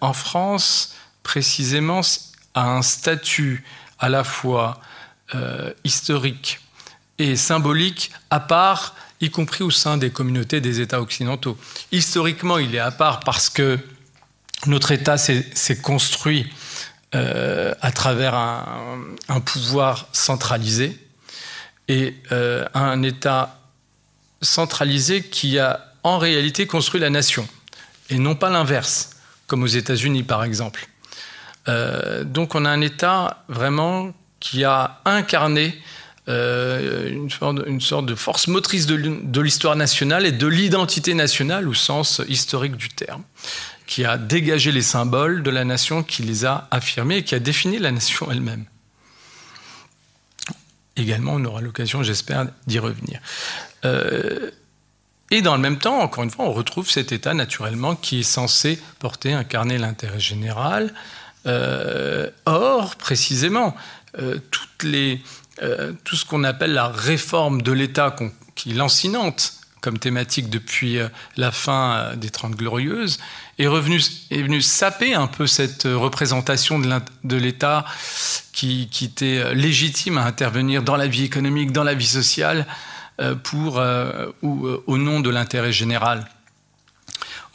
en 0.00 0.12
France, 0.12 0.94
précisément, 1.24 2.00
a 2.54 2.70
un 2.70 2.82
statut 2.82 3.64
à 3.98 4.08
la 4.08 4.22
fois 4.22 4.80
historique, 5.82 6.60
et 7.18 7.36
symbolique 7.36 8.10
à 8.30 8.40
part, 8.40 8.94
y 9.20 9.30
compris 9.30 9.64
au 9.64 9.70
sein 9.70 9.96
des 9.96 10.10
communautés 10.10 10.60
des 10.60 10.80
États 10.80 11.00
occidentaux. 11.00 11.58
Historiquement, 11.92 12.58
il 12.58 12.74
est 12.74 12.80
à 12.80 12.90
part 12.90 13.20
parce 13.20 13.48
que 13.48 13.78
notre 14.66 14.92
État 14.92 15.18
s'est 15.18 15.80
construit 15.82 16.46
euh, 17.14 17.74
à 17.80 17.90
travers 17.92 18.34
un, 18.34 19.40
pouvoir 19.40 20.08
centralisé 20.12 20.98
et 21.88 22.14
euh, 22.32 22.66
un 22.74 23.02
État 23.02 23.60
centralisé 24.42 25.22
qui 25.22 25.58
a 25.58 25.92
en 26.02 26.18
réalité 26.18 26.66
construit 26.66 27.00
la 27.00 27.10
nation 27.10 27.48
et 28.10 28.18
non 28.18 28.34
pas 28.34 28.50
l'inverse, 28.50 29.16
comme 29.46 29.62
aux 29.62 29.68
États-Unis 29.68 30.22
par 30.22 30.44
exemple. 30.44 30.86
Euh, 31.68 32.24
donc 32.24 32.54
on 32.54 32.64
a 32.64 32.70
un 32.70 32.80
État 32.80 33.44
vraiment 33.48 34.12
qui 34.40 34.64
a 34.64 35.00
incarné 35.04 35.80
euh, 36.28 37.08
une, 37.10 37.80
sorte, 37.80 38.04
de 38.04 38.14
force 38.14 38.48
motrice 38.48 38.86
de 38.86 39.40
l'histoire 39.40 39.76
nationale 39.76 40.26
et 40.26 40.32
de 40.32 40.46
l'identité 40.46 41.14
nationale 41.14 41.66
au 41.66 41.72
sens 41.72 42.20
historique 42.28 42.76
du 42.76 42.90
terme, 42.90 43.22
qui 43.86 44.04
a 44.04 44.18
dégagé 44.18 44.70
les 44.70 44.82
symboles 44.82 45.42
de 45.42 45.50
la 45.50 45.64
nation, 45.64 46.02
qui 46.02 46.22
les 46.22 46.44
a 46.44 46.68
affirmés 46.70 47.18
et 47.18 47.24
qui 47.24 47.34
a 47.34 47.38
défini 47.38 47.78
la 47.78 47.92
nation 47.92 48.30
elle-même. 48.30 48.66
Également, 50.96 51.32
on 51.34 51.44
aura 51.46 51.62
l'occasion, 51.62 52.02
j'espère, 52.02 52.48
d'y 52.66 52.78
revenir. 52.78 53.20
Euh, 53.86 54.50
et 55.30 55.40
dans 55.40 55.54
le 55.54 55.62
même 55.62 55.78
temps, 55.78 56.00
encore 56.00 56.24
une 56.24 56.30
fois, 56.30 56.44
on 56.44 56.52
retrouve 56.52 56.90
cet 56.90 57.10
État 57.10 57.32
naturellement 57.32 57.96
qui 57.96 58.20
est 58.20 58.22
censé 58.22 58.78
porter, 58.98 59.32
incarner 59.32 59.78
l'intérêt 59.78 60.20
général. 60.20 60.92
Euh, 61.46 62.28
or, 62.44 62.96
précisément, 62.96 63.74
toutes 64.50 64.82
les, 64.82 65.22
euh, 65.62 65.92
tout 66.04 66.16
ce 66.16 66.24
qu'on 66.24 66.44
appelle 66.44 66.72
la 66.72 66.88
réforme 66.88 67.62
de 67.62 67.72
l'État, 67.72 68.14
qui 68.54 68.70
est 68.70 68.74
lancinante 68.74 69.54
comme 69.80 69.98
thématique 69.98 70.50
depuis 70.50 70.98
euh, 70.98 71.08
la 71.36 71.52
fin 71.52 71.92
euh, 71.92 72.16
des 72.16 72.30
Trente 72.30 72.54
Glorieuses, 72.54 73.18
est, 73.58 73.66
revenu, 73.66 74.00
est 74.30 74.42
venu 74.42 74.62
saper 74.62 75.14
un 75.14 75.26
peu 75.26 75.46
cette 75.46 75.84
représentation 75.84 76.78
de 76.78 77.36
l'État 77.36 77.84
qui, 78.52 78.88
était 79.02 79.54
légitime 79.54 80.18
à 80.18 80.24
intervenir 80.24 80.82
dans 80.82 80.96
la 80.96 81.06
vie 81.06 81.24
économique, 81.24 81.72
dans 81.72 81.84
la 81.84 81.94
vie 81.94 82.06
sociale, 82.06 82.66
ou 83.52 84.68
au 84.86 84.98
nom 84.98 85.18
de 85.18 85.30
l'intérêt 85.30 85.72
général. 85.72 86.28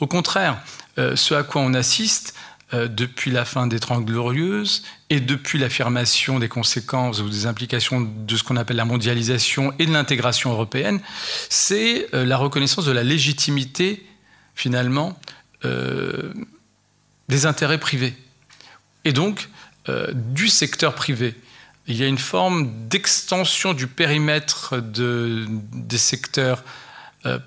Au 0.01 0.07
contraire, 0.07 0.57
ce 0.97 1.33
à 1.33 1.43
quoi 1.43 1.61
on 1.61 1.73
assiste, 1.73 2.35
depuis 2.73 3.31
la 3.31 3.45
fin 3.45 3.67
des 3.67 3.79
Trente 3.79 4.03
Glorieuses 4.03 4.83
et 5.13 5.19
depuis 5.19 5.59
l'affirmation 5.59 6.39
des 6.39 6.49
conséquences 6.49 7.21
ou 7.21 7.29
des 7.29 7.45
implications 7.45 8.01
de 8.01 8.35
ce 8.35 8.43
qu'on 8.43 8.57
appelle 8.57 8.77
la 8.77 8.85
mondialisation 8.85 9.71
et 9.77 9.85
de 9.85 9.91
l'intégration 9.91 10.51
européenne, 10.51 10.99
c'est 11.49 12.07
euh, 12.15 12.25
la 12.25 12.35
reconnaissance 12.35 12.85
de 12.85 12.91
la 12.91 13.03
légitimité, 13.03 14.03
finalement, 14.55 15.19
euh, 15.65 16.33
des 17.29 17.45
intérêts 17.45 17.77
privés 17.77 18.15
et 19.05 19.13
donc 19.13 19.49
du 20.13 20.47
secteur 20.47 20.95
privé. 20.95 21.35
Il 21.87 21.97
y 21.97 22.03
a 22.03 22.07
une 22.07 22.17
forme 22.17 22.87
d'extension 22.87 23.73
du 23.73 23.87
périmètre 23.87 24.77
de, 24.77 25.45
des 25.73 25.97
secteurs 25.97 26.63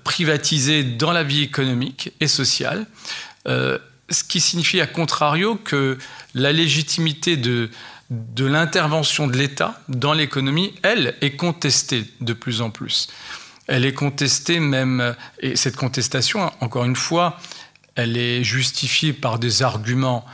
privatisés 0.03 0.83
dans 0.83 1.11
la 1.11 1.23
vie 1.23 1.41
économique 1.41 2.11
et 2.19 2.27
sociale 2.27 2.85
ce 4.09 4.23
qui 4.23 4.39
signifie 4.39 4.81
à 4.81 4.87
contrario 4.87 5.55
que 5.55 5.97
la 6.33 6.51
légitimité 6.51 7.37
de, 7.37 7.69
de 8.09 8.45
l'intervention 8.45 9.27
de 9.27 9.37
l'État 9.37 9.81
dans 9.89 10.13
l'économie, 10.13 10.73
elle, 10.83 11.15
est 11.21 11.35
contestée 11.35 12.05
de 12.21 12.33
plus 12.33 12.61
en 12.61 12.69
plus. 12.69 13.07
Elle 13.67 13.85
est 13.85 13.93
contestée 13.93 14.59
même, 14.59 15.15
et 15.39 15.55
cette 15.55 15.75
contestation, 15.75 16.51
encore 16.61 16.85
une 16.85 16.95
fois, 16.95 17.37
elle 17.95 18.15
est 18.15 18.43
justifiée 18.43 19.11
par 19.11 19.39
des 19.39 19.63
arguments 19.63 20.25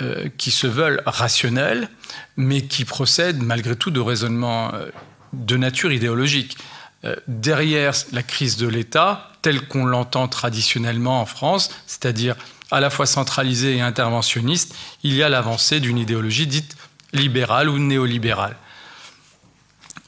euh, 0.00 0.28
qui 0.36 0.50
se 0.50 0.66
veulent 0.66 1.02
rationnels, 1.06 1.88
mais 2.36 2.62
qui 2.62 2.84
procèdent 2.84 3.42
malgré 3.42 3.76
tout 3.76 3.90
de 3.90 4.00
raisonnements 4.00 4.74
euh, 4.74 4.88
de 5.32 5.56
nature 5.56 5.92
idéologique. 5.92 6.56
Euh, 7.04 7.14
derrière 7.28 7.92
la 8.12 8.22
crise 8.22 8.56
de 8.56 8.66
l'État, 8.66 9.30
telle 9.42 9.66
qu'on 9.68 9.84
l'entend 9.84 10.28
traditionnellement 10.28 11.20
en 11.20 11.26
France, 11.26 11.70
c'est-à-dire 11.86 12.36
à 12.72 12.80
la 12.80 12.90
fois 12.90 13.06
centralisé 13.06 13.76
et 13.76 13.80
interventionniste, 13.82 14.74
il 15.02 15.14
y 15.14 15.22
a 15.22 15.28
l'avancée 15.28 15.78
d'une 15.78 15.98
idéologie 15.98 16.46
dite 16.46 16.76
libérale 17.12 17.68
ou 17.68 17.78
néolibérale. 17.78 18.56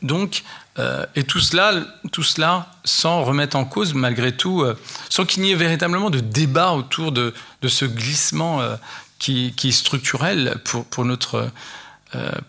Donc, 0.01 0.43
euh, 0.79 1.05
et 1.15 1.25
tout 1.25 1.41
cela, 1.41 1.75
tout 2.11 2.23
cela 2.23 2.71
sans 2.85 3.23
remettre 3.23 3.57
en 3.57 3.67
cause, 3.67 3.95
malgré 3.95 4.35
tout, 4.37 4.63
euh, 4.63 4.79
sans 5.11 5.27
qu'il 5.27 5.43
n'y 5.43 5.53
ait 5.53 5.57
véritablement 5.57 6.09
de 6.09 6.21
débat 6.21 6.73
autour 6.73 7.13
de, 7.13 7.35
ce 7.67 7.85
glissement 7.85 8.61
euh, 8.61 8.77
qui, 9.19 9.55
est 9.63 9.71
structurel 9.71 10.57
pour, 10.65 11.05
notre, 11.05 11.51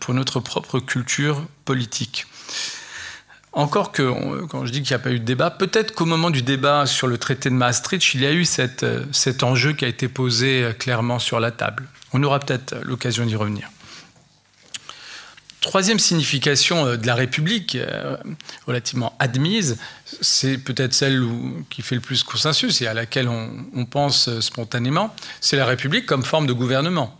pour 0.00 0.12
notre 0.12 0.40
propre 0.40 0.80
culture 0.80 1.42
politique. 1.64 2.26
Encore 3.56 3.90
que, 3.90 4.44
quand 4.44 4.66
je 4.66 4.70
dis 4.70 4.82
qu'il 4.82 4.94
n'y 4.94 5.00
a 5.00 5.02
pas 5.02 5.12
eu 5.12 5.18
de 5.18 5.24
débat, 5.24 5.48
peut-être 5.48 5.94
qu'au 5.94 6.04
moment 6.04 6.28
du 6.28 6.42
débat 6.42 6.84
sur 6.84 7.06
le 7.06 7.16
traité 7.16 7.48
de 7.48 7.54
Maastricht, 7.54 8.12
il 8.12 8.20
y 8.20 8.26
a 8.26 8.32
eu 8.32 8.44
euh, 8.58 9.04
cet 9.12 9.42
enjeu 9.42 9.72
qui 9.72 9.86
a 9.86 9.88
été 9.88 10.08
posé 10.08 10.62
euh, 10.62 10.72
clairement 10.74 11.18
sur 11.18 11.40
la 11.40 11.50
table. 11.52 11.88
On 12.12 12.22
aura 12.22 12.38
peut-être 12.38 12.74
l'occasion 12.82 13.24
d'y 13.24 13.34
revenir. 13.34 13.70
Troisième 15.62 15.98
signification 15.98 16.84
euh, 16.84 16.96
de 16.98 17.06
la 17.06 17.14
République, 17.14 17.78
relativement 18.66 19.16
admise, 19.20 19.78
c'est 20.20 20.58
peut-être 20.58 20.92
celle 20.92 21.26
qui 21.70 21.80
fait 21.80 21.94
le 21.94 22.02
plus 22.02 22.24
consensus 22.24 22.82
et 22.82 22.86
à 22.86 22.92
laquelle 22.92 23.30
on, 23.30 23.86
pense 23.86 24.38
spontanément, 24.40 25.16
c'est 25.40 25.56
la 25.56 25.64
République 25.64 26.04
comme 26.04 26.24
forme 26.24 26.46
de 26.46 26.52
gouvernement. 26.52 27.18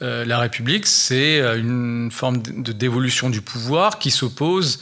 la 0.00 0.38
République, 0.38 0.86
c'est 0.86 1.40
une 1.58 2.10
forme 2.10 2.40
de 2.40 2.72
dévolution 2.72 3.28
du 3.28 3.42
pouvoir 3.42 3.98
qui 3.98 4.10
s'oppose 4.10 4.80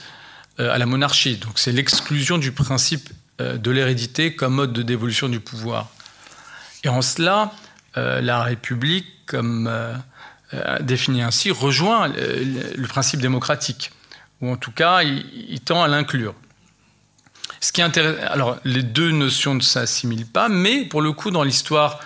à 0.59 0.79
la 0.79 0.87
monarchie. 0.87 1.37
Donc 1.37 1.59
c'est 1.59 1.73
l'exclusion 1.73 2.39
du 2.39 2.53
principe 2.53 3.11
euh, 3.41 3.59
de 3.59 3.71
l'hérédité 3.71 4.35
comme 4.35 4.55
mode 4.55 4.73
de 4.73 4.83
dévolution 4.83 5.29
du 5.29 5.41
pouvoir. 5.41 5.91
Et 6.85 6.89
en 6.89 7.03
cela, 7.03 7.53
euh, 7.97 8.21
la 8.21 8.43
République, 8.43 9.07
comme 9.27 9.71
définie 10.81 11.23
ainsi, 11.23 11.51
rejoint 11.51 12.07
le, 12.07 12.87
principe 12.87 13.21
démocratique, 13.21 13.91
ou 14.41 14.53
en 14.53 14.57
tout 14.57 14.71
cas, 14.71 15.03
il, 15.03 15.61
tend 15.61 15.83
à 15.83 15.89
l'inclure. 15.89 16.35
Ce 17.61 17.73
qui 17.73 17.83
alors 17.83 18.57
les 18.65 18.85
deux 18.85 19.11
notions 19.11 19.57
ne 19.57 19.61
s'assimilent 19.61 20.29
pas, 20.29 20.49
mais 20.49 20.85
pour 20.85 21.03
le 21.03 21.11
coup, 21.11 21.33
dans 21.33 21.43
l'histoire, 21.43 21.99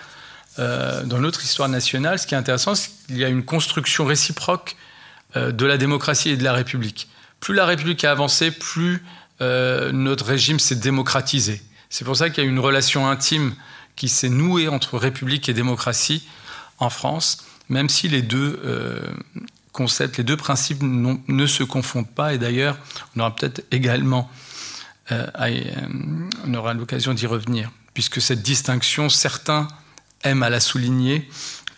dans 0.57 1.19
notre 1.19 1.45
histoire 1.45 1.69
nationale, 1.69 2.19
ce 2.19 2.27
qui 2.27 2.35
est 2.35 2.39
intéressant, 2.39 2.75
c'est 2.75 2.91
qu'il 3.07 3.19
y 3.19 3.25
a 3.25 3.29
une 3.29 3.45
construction 3.45 4.07
réciproque 4.07 4.77
de 5.35 5.67
la 5.67 5.77
démocratie 5.77 6.31
et 6.31 6.37
de 6.39 6.45
la 6.45 6.55
République 6.55 7.11
plus 7.41 7.55
la 7.55 7.67
République 7.67 8.05
a 8.05 8.13
avancé, 8.13 8.51
plus 8.51 9.03
notre 9.41 10.27
régime 10.27 10.61
s'est 10.61 10.77
démocratisé. 10.77 11.63
C'est 11.89 12.05
pour 12.05 12.17
ça 12.17 12.31
qu'il 12.31 12.45
y 12.45 12.47
a 12.47 12.51
une 12.51 12.59
relation 12.59 13.09
intime 13.09 13.55
qui 13.97 14.09
s'est 14.09 14.29
nouée 14.29 14.69
entre 14.69 14.97
République 14.99 15.49
et 15.49 15.55
démocratie 15.55 16.27
en 16.79 16.91
France, 16.91 17.45
même 17.69 17.89
si 17.89 18.09
les 18.09 18.23
deux 18.23 18.61
concepts, 19.73 20.19
les 20.19 20.25
deux 20.25 20.37
principes 20.37 20.83
ne 20.83 21.47
se 21.47 21.63
confondent 21.63 22.11
pas. 22.11 22.35
Et 22.35 22.39
d'ailleurs, 22.39 22.77
on 23.17 23.21
aura 23.21 23.35
peut-être 23.35 23.65
également, 23.71 24.31
aura 25.11 26.75
l'occasion 26.75 27.15
d'y 27.15 27.27
revenir, 27.27 27.71
puisque 27.95 28.21
cette 28.21 28.43
distinction, 28.43 29.09
certains 29.09 29.69
aiment 30.23 30.43
à 30.43 30.51
la 30.51 30.61
souligner 30.61 31.29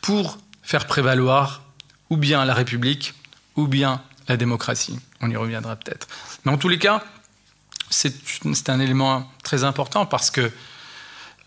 pour 0.01 0.39
faire 0.63 0.87
prévaloir 0.87 1.63
ou 2.11 2.17
bien 2.17 2.45
la 2.45 2.55
République 2.55 3.15
ou 3.57 3.69
bien 3.69 4.03
la 4.29 4.37
démocratie. 4.37 4.99
On 5.23 5.31
y 5.31 5.37
reviendra 5.37 5.77
peut-être. 5.77 6.09
Mais 6.45 6.53
en 6.53 6.59
tous 6.59 6.69
les 6.69 6.79
cas, 6.79 7.03
c'est 7.91 8.69
un 8.69 8.81
élément 8.81 9.31
très 9.43 9.65
important 9.65 10.07
parce 10.07 10.31
que 10.31 10.51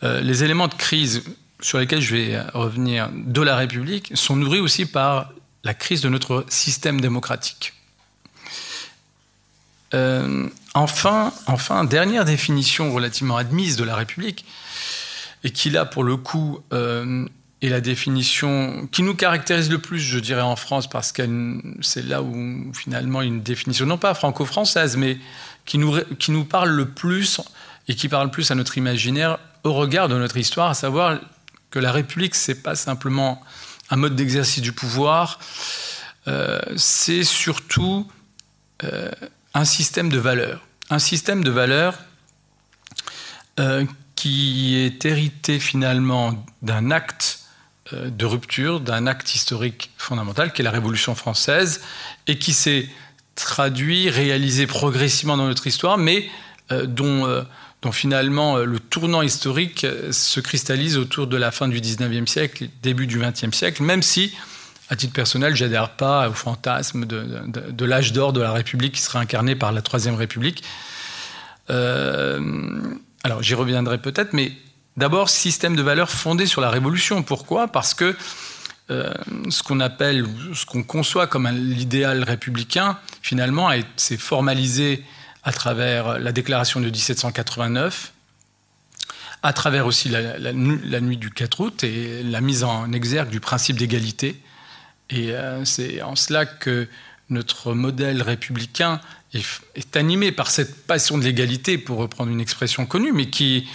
euh, 0.04 0.22
les 0.22 0.44
éléments 0.44 0.68
de 0.68 0.74
crise 0.74 1.24
sur 1.62 1.80
lesquels 1.80 2.02
je 2.02 2.16
vais 2.16 2.42
revenir 2.54 3.10
de 3.14 3.42
la 3.42 3.56
République 3.56 4.12
sont 4.16 4.36
nourris 4.36 4.60
aussi 4.60 4.86
par 4.86 5.32
la 5.64 5.74
crise 5.74 6.02
de 6.02 6.10
notre 6.10 6.46
système 6.50 7.02
démocratique. 7.02 7.74
Euh, 9.94 10.48
enfin, 10.74 11.32
dernière 11.86 12.26
définition 12.26 12.94
relativement 12.94 13.38
admise 13.38 13.78
de 13.78 13.84
la 13.84 13.96
République, 13.96 14.46
et 15.44 15.52
qui 15.52 15.70
là, 15.70 15.86
pour 15.86 16.04
le 16.04 16.18
coup, 16.18 16.60
euh, 16.74 17.26
est 17.66 17.70
la 17.70 17.82
définition 17.82 18.88
qui 18.92 19.04
nous 19.04 19.16
caractérise 19.16 19.70
le 19.70 19.80
plus, 19.80 20.00
je 20.00 20.20
dirais, 20.20 20.42
en 20.42 20.56
France, 20.56 20.88
parce 20.88 21.12
que 21.12 21.24
c'est 21.82 22.06
là 22.06 22.22
où 22.22 22.72
finalement 22.74 23.22
une 23.22 23.42
définition, 23.42 23.86
non 23.86 23.98
pas 23.98 24.14
franco-française, 24.14 24.98
mais 24.98 25.18
qui 25.66 25.78
nous, 25.78 26.00
qui 26.20 26.32
nous 26.32 26.46
parle 26.46 26.70
le 26.70 26.90
plus 26.90 27.42
et 27.88 27.96
qui 27.96 28.10
parle 28.10 28.32
plus 28.32 28.52
à 28.52 28.56
notre 28.56 28.78
imaginaire 28.78 29.38
au 29.64 29.74
regard 29.74 30.08
de 30.08 30.18
notre 30.18 30.38
histoire, 30.38 30.70
à 30.70 30.74
savoir 30.74 31.20
que 31.72 31.80
la 31.80 31.92
République, 31.92 32.36
c'est 32.36 32.62
pas 32.62 32.76
simplement 32.76 33.42
un 33.90 33.96
mode 33.96 34.16
d'exercice 34.16 34.62
du 34.62 34.72
pouvoir, 34.72 35.40
euh, 36.28 36.60
c'est 36.76 37.24
surtout 37.24 38.08
euh, 38.84 39.12
un 39.54 39.66
système 39.66 40.10
de 40.10 40.18
valeurs. 40.18 40.66
Un 40.90 41.00
système 41.00 41.44
de 41.44 41.52
valeurs 41.52 41.98
euh, 43.60 43.86
qui 44.16 44.76
est 44.78 45.06
hérité 45.06 45.60
finalement 45.60 46.46
d'un 46.62 46.92
acte 46.92 47.45
de 47.92 48.26
rupture, 48.26 48.80
d'un 48.80 49.06
acte 49.06 49.36
historique 49.36 49.92
fondamental 49.98 50.52
qui 50.52 50.62
est 50.62 50.66
la 50.66 50.72
Révolution 50.72 51.14
française 51.14 51.82
et 52.26 52.40
qui 52.40 52.52
s'est 52.52 52.90
traduit, 53.36 54.10
réalisé 54.10 54.66
progressivement 54.66 55.38
dans 55.38 55.48
notre 55.48 55.68
histoire, 55.68 55.98
mais 55.98 56.28
euh, 56.72 56.88
dont, 56.88 57.28
euh, 57.28 57.44
dont, 57.82 57.92
finalement 57.92 58.58
le 58.58 58.80
tournant 58.80 59.22
historique 59.22 59.86
se 60.12 60.40
cristallise 60.40 60.98
autour 60.98 61.28
de 61.28 61.38
la 61.38 61.52
fin 61.52 61.68
du 61.68 61.80
19e 61.80 62.26
siècle, 62.26 62.70
début 62.82 63.06
du 63.06 63.20
20e 63.20 63.54
siècle, 63.54 63.84
même 63.84 64.02
si, 64.02 64.34
à 64.90 64.96
titre 64.96 65.14
personnel, 65.14 65.56
j'adhère 65.56 65.92
pas 65.92 66.30
au 66.30 66.34
fantasme 66.34 67.06
de, 67.06 67.28
de 67.48 67.86
l'âge 67.86 68.14
d'or 68.14 68.34
de 68.34 68.42
la 68.42 68.52
République 68.52 68.94
qui 68.94 69.02
sera 69.02 69.20
incarné 69.20 69.56
par 69.56 69.72
la 69.72 69.82
Troisième 69.82 70.16
République. 70.16 70.64
Alors 71.68 73.42
j'y 73.42 73.56
reviendrai 73.56 73.98
peut-être, 73.98 74.34
mais 74.34 74.52
d'abord 74.98 75.30
système 75.30 75.76
de 75.76 75.82
valeurs 75.82 76.10
fondé 76.10 76.46
sur 76.46 76.62
la 76.62 76.70
Révolution. 76.70 77.24
Pourquoi? 77.24 77.68
Parce 77.68 77.94
que 77.94 78.16
euh, 78.92 79.12
ce 79.50 79.64
qu'on 79.64 79.80
appelle, 79.80 80.26
ce 80.54 80.66
qu'on 80.66 80.84
conçoit 80.84 81.28
comme 81.28 81.48
l'idéal 81.50 82.24
républicain, 82.24 83.00
finalement, 83.22 83.72
s'est 83.98 84.18
formalisé 84.18 85.04
à 85.44 85.52
travers 85.52 86.20
la 86.20 86.32
déclaration 86.32 86.80
de 86.80 86.90
1789, 86.90 88.14
à 89.44 89.54
travers 89.54 89.86
aussi 89.86 90.10
la, 90.10 90.54
nuit 90.54 91.18
du 91.18 91.30
4 91.30 91.60
août 91.60 91.84
et 91.84 92.24
la 92.24 92.42
mise 92.42 92.64
en 92.64 92.92
exergue 92.92 93.30
du 93.30 93.40
principe 93.40 93.78
d'égalité. 93.78 94.40
Et 95.10 95.32
euh, 95.32 95.64
c'est 95.66 96.02
en 96.02 96.16
cela 96.16 96.46
que 96.46 96.88
notre 97.30 97.74
modèle 97.74 98.22
républicain 98.22 99.02
est, 99.34 99.98
animé 99.98 100.32
par 100.32 100.50
cette 100.50 100.86
passion 100.86 101.18
de 101.18 101.24
l'égalité, 101.24 101.78
pour 101.78 101.98
reprendre 101.98 102.32
une 102.32 102.42
expression 102.42 102.86
connue, 102.86 103.12
mais 103.12 103.30
qui, 103.30 103.68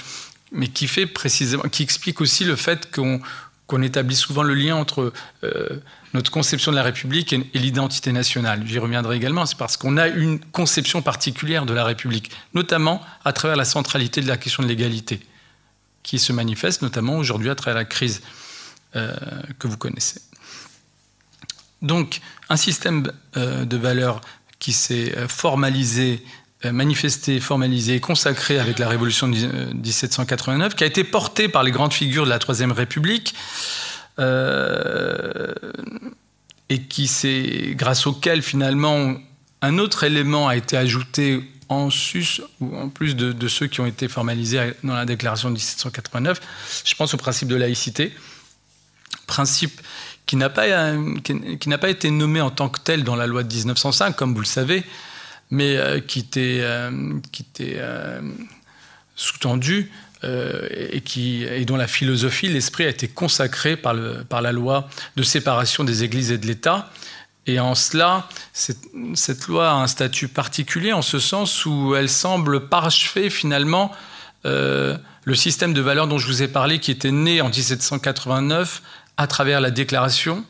mais 0.52 0.68
qui 0.68 0.88
fait 0.88 1.06
précisément, 1.06 1.62
qui 1.64 1.82
explique 1.82 2.20
aussi 2.20 2.44
le 2.44 2.56
fait 2.56 2.90
qu'on 2.90 3.82
établit 3.82 4.16
souvent 4.16 4.42
le 4.42 4.54
lien 4.54 4.76
entre 4.76 5.12
euh, 5.44 5.80
notre 6.12 6.30
conception 6.30 6.72
de 6.72 6.76
la 6.76 6.82
République 6.82 7.32
et, 7.32 7.46
l'identité 7.54 8.12
nationale. 8.12 8.62
J'y 8.66 8.78
reviendrai 8.78 9.16
également, 9.16 9.46
c'est 9.46 9.56
parce 9.56 9.76
qu'on 9.76 9.96
a 9.96 10.08
une 10.08 10.40
conception 10.40 11.02
particulière 11.02 11.66
de 11.66 11.72
la 11.72 11.84
République, 11.84 12.30
notamment 12.54 13.00
à 13.24 13.32
travers 13.32 13.56
la 13.56 13.64
centralité 13.64 14.20
de 14.20 14.28
la 14.28 14.36
question 14.36 14.62
de 14.62 14.68
l'égalité, 14.68 15.20
qui 16.02 16.18
se 16.18 16.32
manifeste 16.32 16.82
notamment 16.82 17.16
aujourd'hui 17.16 17.50
à 17.50 17.54
travers 17.54 17.76
la 17.76 17.84
crise 17.84 18.22
euh, 18.96 19.14
que 19.58 19.68
vous 19.68 19.76
connaissez. 19.76 20.20
Donc, 21.82 22.20
un 22.48 22.56
système 22.56 23.10
euh, 23.36 23.64
de 23.64 23.76
valeurs 23.76 24.20
qui 24.58 24.72
s'est 24.72 25.14
formalisé, 25.26 26.22
manifesté, 26.64 27.40
formalisé, 27.40 28.01
consacré 28.01 28.59
avec 28.59 28.79
la 28.79 28.88
Révolution 28.88 29.29
de 29.29 29.35
1789, 29.35 30.75
qui 30.75 30.85
a 30.85 30.87
été 30.87 31.05
porté 31.05 31.49
par 31.49 31.62
les 31.62 31.70
grandes 31.70 31.94
figures 31.94 32.25
de 32.25 32.31
la 32.31 32.38
Troisième 32.38 32.73
République, 32.73 33.35
et 36.68 36.83
qui 36.83 37.07
s'est, 37.07 37.73
grâce 37.75 38.07
auquel 38.07 38.42
finalement 38.42 39.14
un 39.62 39.79
autre 39.79 40.05
élément 40.05 40.49
a 40.49 40.57
été 40.57 40.77
ajouté 40.77 41.44
en 41.68 41.88
sus 41.88 42.42
ou 42.61 42.77
en 42.77 42.88
plus 42.88 43.14
de, 43.14 43.49
ceux 43.49 43.68
qui 43.68 43.81
ont 43.81 43.87
été 43.87 44.09
formalisés 44.09 44.73
dans 44.83 44.94
la 44.94 45.05
déclaration 45.05 45.49
de 45.49 45.55
1789. 45.55 46.40
Je 46.85 46.94
pense 46.96 47.14
au 47.14 47.16
principe 47.16 47.49
de 47.49 47.57
laïcité, 47.57 48.12
principe 49.27 49.81
qui 50.27 50.37
n'a 50.37 50.51
pas, 50.51 50.64
euh, 50.64 51.14
qui, 51.23 51.68
n'a 51.68 51.79
pas 51.79 51.90
été 51.90 52.11
nommé 52.11 52.40
en 52.40 52.51
tant 52.51 52.68
que 52.68 52.81
tel 52.81 53.05
dans 53.05 53.16
la 53.16 53.27
loi 53.27 53.42
de 53.42 53.55
1905, 53.55 54.16
comme 54.16 54.35
vous 54.35 54.40
le 54.40 54.46
savez, 54.46 54.85
mais 55.50 55.76
euh, 55.76 56.00
qui 56.00 56.20
était, 56.20 56.60
euh, 56.62 57.18
était 57.38 57.80
sous-tendu 59.16 59.90
et, 60.22 61.64
dont 61.66 61.76
la 61.76 61.86
philosophie, 61.86 62.48
l'esprit 62.48 62.84
a 62.84 62.88
été 62.88 63.08
consacré 63.08 63.76
par, 63.76 63.94
la 63.94 64.52
loi 64.52 64.88
de 65.16 65.22
séparation 65.22 65.84
des 65.84 66.04
églises 66.04 66.30
et 66.30 66.38
de 66.38 66.46
l'État. 66.46 66.90
Et 67.46 67.58
en 67.58 67.74
cela, 67.74 68.28
cette, 68.52 68.84
cette, 69.14 69.46
loi 69.48 69.70
a 69.70 69.74
un 69.74 69.86
statut 69.86 70.28
particulier 70.28 70.92
en 70.92 71.00
ce 71.02 71.18
sens 71.18 71.64
où 71.64 71.94
elle 71.96 72.10
semble 72.10 72.68
parachever 72.68 73.30
finalement 73.30 73.92
le 74.44 75.34
système 75.34 75.72
de 75.72 75.80
valeurs 75.80 76.06
dont 76.06 76.18
je 76.18 76.26
vous 76.26 76.42
ai 76.42 76.48
parlé, 76.48 76.80
qui 76.80 76.90
était 76.90 77.10
né 77.10 77.40
en 77.40 77.48
1789 77.48 78.82
à 79.16 79.26
travers 79.26 79.60
la 79.60 79.70
Déclaration 79.70 80.44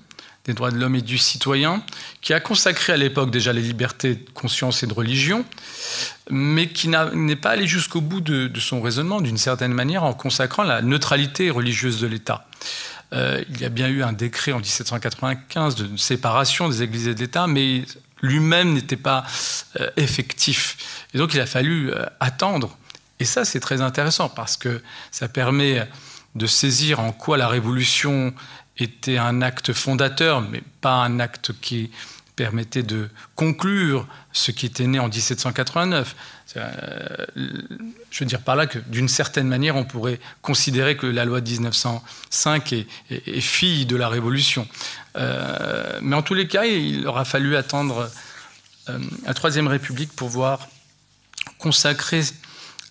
des 0.47 0.55
droits 0.55 0.71
de 0.71 0.79
l'homme 0.79 0.95
et 0.95 1.03
du 1.03 1.19
citoyen, 1.19 1.83
qui 2.21 2.33
a 2.33 2.41
consacré 2.41 2.93
à 2.93 2.97
l'époque 2.97 3.31
déjà 3.31 3.53
les 3.53 3.61
libertés 3.61 4.15
de 4.15 4.31
conscience 4.31 4.83
et 4.83 4.87
de 4.87 4.95
religion, 4.95 5.45
mais 6.31 6.69
qui 6.69 6.89
n'est 6.89 7.37
pas 7.37 7.51
allé 7.51 7.67
jusqu'au 7.67 8.01
bout 8.01 8.21
de, 8.21 8.51
son 8.59 8.81
raisonnement, 8.81 9.21
d'une 9.21 9.39
certaine 9.39 9.73
manière, 9.73 10.05
en 10.05 10.15
consacrant 10.15 10.63
la 10.63 10.83
neutralité 10.83 11.51
religieuse 11.51 12.01
de 12.01 12.07
l'État. 12.07 12.47
Euh, 13.13 13.43
il 13.51 13.61
y 13.61 13.65
a 13.65 13.69
bien 13.69 13.89
eu 13.89 14.03
un 14.03 14.13
décret 14.13 14.53
en 14.53 14.61
1795 14.61 15.75
de 15.75 15.97
séparation 15.97 16.69
des 16.69 16.83
églises 16.83 17.09
et 17.09 17.15
de 17.15 17.21
l'État, 17.21 17.47
mais 17.47 17.85
lui-même 18.23 18.73
n'était 18.73 18.97
pas 18.97 19.25
euh, 19.81 19.91
effectif. 19.97 21.07
Et 21.13 21.19
donc 21.19 21.35
il 21.35 21.41
a 21.41 21.47
fallu 21.47 21.91
euh, 21.91 22.07
attendre. 22.21 22.77
Et 23.19 23.25
ça, 23.25 23.45
c'est 23.45 23.61
très 23.61 23.81
intéressant 23.81 24.29
parce 24.29 24.57
que 24.57 24.81
ça 25.11 25.29
permet 25.29 25.87
de 26.35 26.47
saisir 26.47 27.01
en 27.01 27.13
quoi 27.13 27.37
la 27.37 27.49
révolution 27.49 28.33
était 28.79 29.19
un 29.19 29.43
acte 29.43 29.73
fondateur, 29.73 30.41
mais 30.41 30.63
pas 30.81 30.95
un 30.95 31.21
acte 31.21 31.53
qui 31.61 31.91
permettait 32.37 32.83
de 32.83 33.11
conclure 33.35 34.07
ce 34.33 34.51
qui 34.51 34.65
était 34.65 34.87
né 34.87 34.99
en 34.99 35.09
1789. 35.09 36.17
Euh, 36.57 37.27
je 38.11 38.21
veux 38.21 38.27
dire 38.27 38.41
par 38.41 38.57
là 38.57 38.67
que 38.67 38.79
d'une 38.79 39.09
certaine 39.09 39.47
manière, 39.47 39.77
on 39.77 39.85
pourrait 39.85 40.19
considérer 40.41 40.97
que 40.97 41.07
la 41.07 41.27
loi 41.27 41.43
de 41.43 41.51
1905 41.51 42.73
est, 42.73 43.41
fille 43.41 43.85
de 43.85 43.95
la 43.95 44.09
Révolution. 44.09 44.67
Euh, 45.17 45.99
mais 46.01 46.17
en 46.17 46.23
tous 46.23 46.35
les 46.35 46.49
cas, 46.49 46.65
il 46.65 47.07
aura 47.07 47.27
fallu 47.27 47.57
attendre 47.57 48.11
euh, 48.89 48.99
la 49.27 49.35
Troisième 49.35 49.67
République 49.67 50.13
pour 50.15 50.29
voir 50.29 50.67
consacrer 51.59 52.23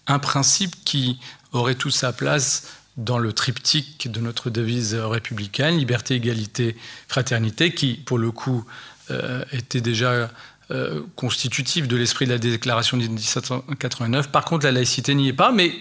un 0.05 0.19
principe 0.19 0.75
qui 0.85 1.19
aurait 1.53 1.75
toute 1.75 1.93
sa 1.93 2.13
place 2.13 2.67
dans 2.99 3.17
le 3.17 3.33
triptyque 3.33 4.11
de 4.11 4.19
notre 4.19 4.49
devise 4.49 4.93
républicaine, 4.93 5.77
liberté, 5.77 6.15
égalité, 6.15 6.75
fraternité, 7.07 7.73
qui, 7.73 7.93
pour 7.93 8.17
le 8.17 8.31
coup, 8.31 8.65
euh, 9.09 9.43
était 9.53 9.81
déjà 9.81 10.29
euh, 10.71 11.01
constitutif 11.15 11.87
de 11.87 11.95
l'esprit 11.95 12.25
de 12.25 12.31
la 12.31 12.37
déclaration 12.37 12.97
de 12.97 13.07
1789. 13.07 14.29
Par 14.29 14.43
contre, 14.43 14.65
la 14.65 14.73
laïcité 14.73 15.15
n'y 15.15 15.29
est 15.29 15.33
pas, 15.33 15.51
mais 15.51 15.73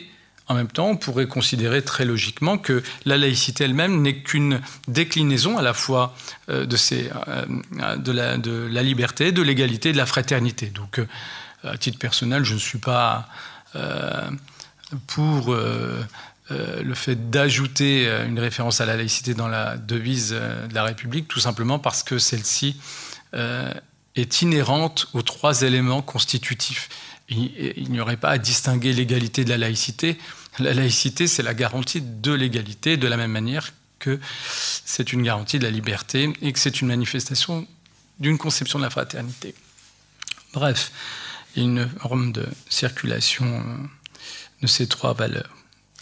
en 0.47 0.55
même 0.55 0.69
temps, 0.69 0.91
on 0.91 0.97
pourrait 0.97 1.27
considérer 1.27 1.83
très 1.83 2.05
logiquement 2.05 2.57
que 2.57 2.83
la 3.05 3.19
laïcité 3.19 3.65
elle-même 3.65 4.01
n'est 4.01 4.23
qu'une 4.23 4.61
déclinaison 4.87 5.59
à 5.59 5.63
la 5.63 5.75
fois 5.75 6.15
euh, 6.49 6.67
de, 6.67 6.77
ces, 6.77 7.11
de, 7.97 8.13
la, 8.13 8.83
liberté, 8.83 9.33
de 9.33 9.43
l'égalité, 9.43 9.93
de 9.93 9.99
la 9.99 10.07
fraternité. 10.07 10.67
Donc, 10.67 11.01
à 11.65 11.77
titre 11.77 11.99
personnel, 11.99 12.45
je 12.45 12.55
ne 12.55 12.61
suis 12.61 12.79
pas 12.79 13.29
pour 15.09 15.55
le 16.51 16.95
fait 16.95 17.31
d'ajouter 17.31 18.09
une 18.27 18.39
référence 18.39 18.81
à 18.81 18.87
la 18.87 18.97
laïcité 18.97 19.35
dans 19.35 19.49
la 19.49 19.77
devise 19.77 20.31
de 20.31 20.75
la 20.75 20.85
République, 20.85 21.29
tout 21.29 21.41
simplement 21.41 21.79
parce 21.79 22.03
que 22.03 22.19
celle-ci 22.19 22.81
est 24.17 24.43
inhérente 24.43 25.09
aux 25.13 25.23
trois 25.23 25.63
éléments 25.63 26.03
constitutifs. 26.03 26.89
Il, 27.29 27.91
n'y 27.91 28.01
aurait 28.01 28.17
pas 28.17 28.31
à 28.31 28.39
distinguer 28.39 28.93
l'égalité 28.93 29.45
de 29.45 29.51
la 29.51 29.59
laïcité. 29.59 30.19
La 30.59 30.73
laïcité, 30.73 31.27
c'est 31.27 31.43
la 31.43 31.55
garantie 31.55 32.01
de 32.01 32.33
l'égalité, 32.33 32.97
de 32.97 33.07
la 33.07 33.17
même 33.17 33.33
manière 33.33 33.73
que 33.99 34.19
c'est 34.85 35.13
une 35.13 35.23
garantie 35.23 35.59
de 35.59 35.65
la 35.65 35.71
liberté 35.71 36.33
et 36.41 36.53
que 36.53 36.59
c'est 36.59 36.81
une 36.81 36.89
manifestation 36.89 37.67
d'une 38.19 38.39
conception 38.39 38.79
de 38.79 38.85
la 38.85 38.91
fraternité. 38.91 39.55
Bref, 40.55 40.91
une 41.57 41.89
forme 42.01 42.33
de 42.33 42.47
circulation 42.69 43.47
euh, 43.47 43.77
de 44.63 44.67
ces 44.67 44.87
trois 44.87 45.13
valeurs, 45.13 45.55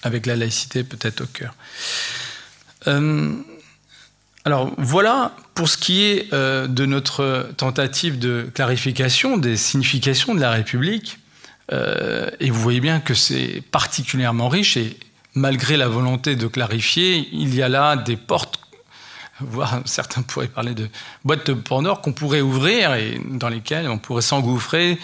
avec 0.07 0.27
la 0.27 0.37
laïcité 0.37 0.85
peut-être 0.85 1.23
au 1.23 1.27
cœur. 1.27 1.55
Euh, 2.87 3.35
alors 4.45 4.73
voilà 4.79 5.35
pour 5.55 5.69
ce 5.69 5.77
qui 5.77 6.05
est 6.05 6.33
euh, 6.33 6.69
de 6.69 6.87
notre 6.87 7.51
tentative 7.57 8.19
de 8.19 8.49
clarification 8.55 9.37
des 9.37 9.57
significations 9.57 10.35
de 10.35 10.41
la 10.41 10.53
République. 10.53 11.19
Euh, 11.73 12.31
et 12.39 12.51
vous 12.51 12.61
voyez 12.61 12.81
bien 12.81 13.01
que 13.01 13.13
c'est 13.13 13.61
particulièrement 13.73 14.49
riche 14.49 14.77
et 14.77 14.97
malgré 15.35 15.77
la 15.77 15.89
volonté 15.89 16.37
de 16.37 16.47
clarifier, 16.47 17.29
il 17.33 17.55
y 17.57 17.63
a 17.63 17.69
là 17.69 17.97
des 17.97 18.17
portes, 18.17 18.61
voire 19.41 19.81
certains 19.85 20.23
pourraient 20.23 20.47
parler 20.47 20.75
de 20.75 20.89
boîtes 21.25 21.49
de 21.49 21.55
Pandore 21.55 22.01
qu'on 22.01 22.13
pourrait 22.13 22.41
ouvrir 22.41 22.95
et 22.95 23.21
dans 23.29 23.49
lesquelles 23.49 23.89
on 23.89 23.99
pourrait 23.99 24.23
s'engouffrer 24.23 24.99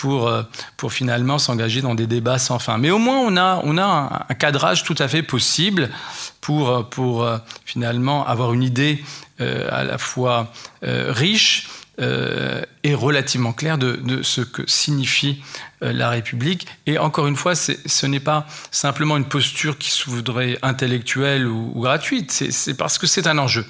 pour, 0.00 0.28
euh, 0.28 0.42
pour 0.78 0.94
finalement 0.94 1.38
s'engager 1.38 1.82
dans 1.82 1.94
des 1.94 2.06
débats 2.06 2.38
sans 2.38 2.58
fin. 2.58 2.78
Mais 2.78 2.90
au 2.90 2.96
moins, 2.96 3.18
on 3.18 3.36
a, 3.36 4.24
un, 4.30 4.34
cadrage 4.34 4.82
tout 4.82 4.94
à 4.98 5.08
fait 5.08 5.22
possible 5.22 5.90
pour, 6.40 6.70
euh, 6.70 6.82
euh, 6.98 7.38
finalement 7.66 8.26
avoir 8.26 8.54
une 8.54 8.62
idée 8.62 9.04
à 9.38 9.84
la 9.84 9.96
fois 9.96 10.52
riche 10.82 11.70
et 11.98 12.94
relativement 12.94 13.54
claire 13.54 13.78
de, 13.78 14.22
ce 14.22 14.42
que 14.42 14.62
signifie 14.66 15.42
la 15.80 16.10
République. 16.10 16.66
Et 16.84 16.98
encore 16.98 17.26
une 17.26 17.36
fois, 17.36 17.54
ce 17.54 18.06
n'est 18.06 18.20
pas 18.20 18.46
simplement 18.70 19.16
une 19.16 19.24
posture 19.24 19.78
qui 19.78 19.90
se 19.90 20.10
voudrait 20.10 20.58
intellectuelle 20.60 21.46
ou 21.46 21.80
gratuite, 21.80 22.30
c'est 22.32 22.74
parce 22.74 22.98
que 22.98 23.06
c'est 23.06 23.26
un 23.26 23.38
enjeu. 23.38 23.64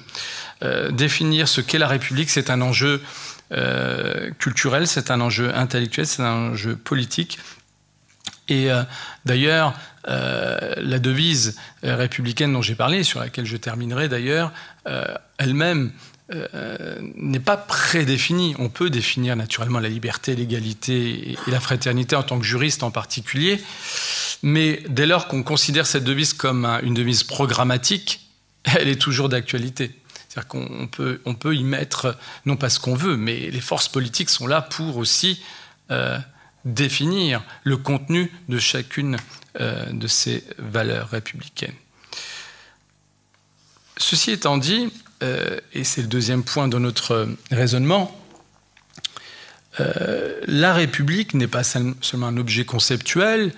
définir 0.89 1.47
ce 1.47 1.61
qu'est 1.61 1.79
la 1.79 1.87
République, 1.87 2.29
c'est 2.29 2.49
un 2.49 2.59
enjeu 2.59 3.01
euh, 3.51 4.31
culturel, 4.39 4.87
c'est 4.87 5.11
un 5.11 5.19
enjeu 5.21 5.53
intellectuel, 5.55 6.07
c'est 6.07 6.21
un 6.21 6.51
enjeu 6.51 6.75
politique. 6.75 7.39
Et 8.47 8.71
euh, 8.71 8.83
d'ailleurs, 9.25 9.73
euh, 10.07 10.73
la 10.77 10.99
devise 10.99 11.57
républicaine 11.83 12.53
dont 12.53 12.61
j'ai 12.61 12.75
parlé, 12.75 13.03
sur 13.03 13.19
laquelle 13.19 13.45
je 13.45 13.57
terminerai 13.57 14.09
d'ailleurs, 14.09 14.51
elle-même 15.37 15.91
n'est 17.17 17.41
pas 17.41 17.57
prédéfinie. 17.57 18.55
On 18.57 18.69
peut 18.69 18.89
définir 18.89 19.35
naturellement 19.35 19.79
la 19.79 19.89
liberté, 19.89 20.33
l'égalité 20.33 21.31
et 21.31 21.51
la 21.51 21.59
fraternité 21.59 22.15
en 22.15 22.23
tant 22.23 22.39
que 22.39 22.45
juriste 22.45 22.83
en 22.83 22.91
particulier, 22.91 23.61
mais 24.41 24.81
dès 24.87 25.05
lors 25.05 25.27
qu'on 25.27 25.43
considère 25.43 25.85
cette 25.85 26.05
devise 26.05 26.33
comme 26.33 26.65
une 26.83 26.93
devise 26.93 27.23
programmatique, 27.23 28.21
elle 28.63 28.87
est 28.87 28.99
toujours 28.99 29.27
d'actualité. 29.27 29.91
C'est-à-dire 30.31 30.47
qu'on 30.47 30.87
peut, 30.87 31.19
on 31.25 31.35
peut 31.35 31.57
y 31.57 31.63
mettre, 31.65 32.17
non 32.45 32.55
pas 32.55 32.69
ce 32.69 32.79
qu'on 32.79 32.95
veut, 32.95 33.17
mais 33.17 33.51
les 33.51 33.59
forces 33.59 33.89
politiques 33.89 34.29
sont 34.29 34.47
là 34.47 34.61
pour 34.61 34.95
aussi 34.95 35.43
euh, 35.91 36.17
définir 36.63 37.43
le 37.65 37.75
contenu 37.75 38.31
de 38.47 38.57
chacune 38.57 39.17
euh, 39.59 39.91
de 39.91 40.07
ces 40.07 40.45
valeurs 40.57 41.09
républicaines. 41.09 41.75
Ceci 43.97 44.31
étant 44.31 44.57
dit, 44.57 44.93
euh, 45.21 45.59
et 45.73 45.83
c'est 45.83 46.01
le 46.01 46.07
deuxième 46.07 46.45
point 46.45 46.69
de 46.69 46.77
notre 46.77 47.27
raisonnement, 47.51 48.17
la 50.47 50.73
République 50.73 51.33
n'est 51.33 51.47
pas 51.47 51.63
seulement 51.63 52.27
un 52.27 52.37
objet 52.37 52.65
conceptuel, 52.65 53.51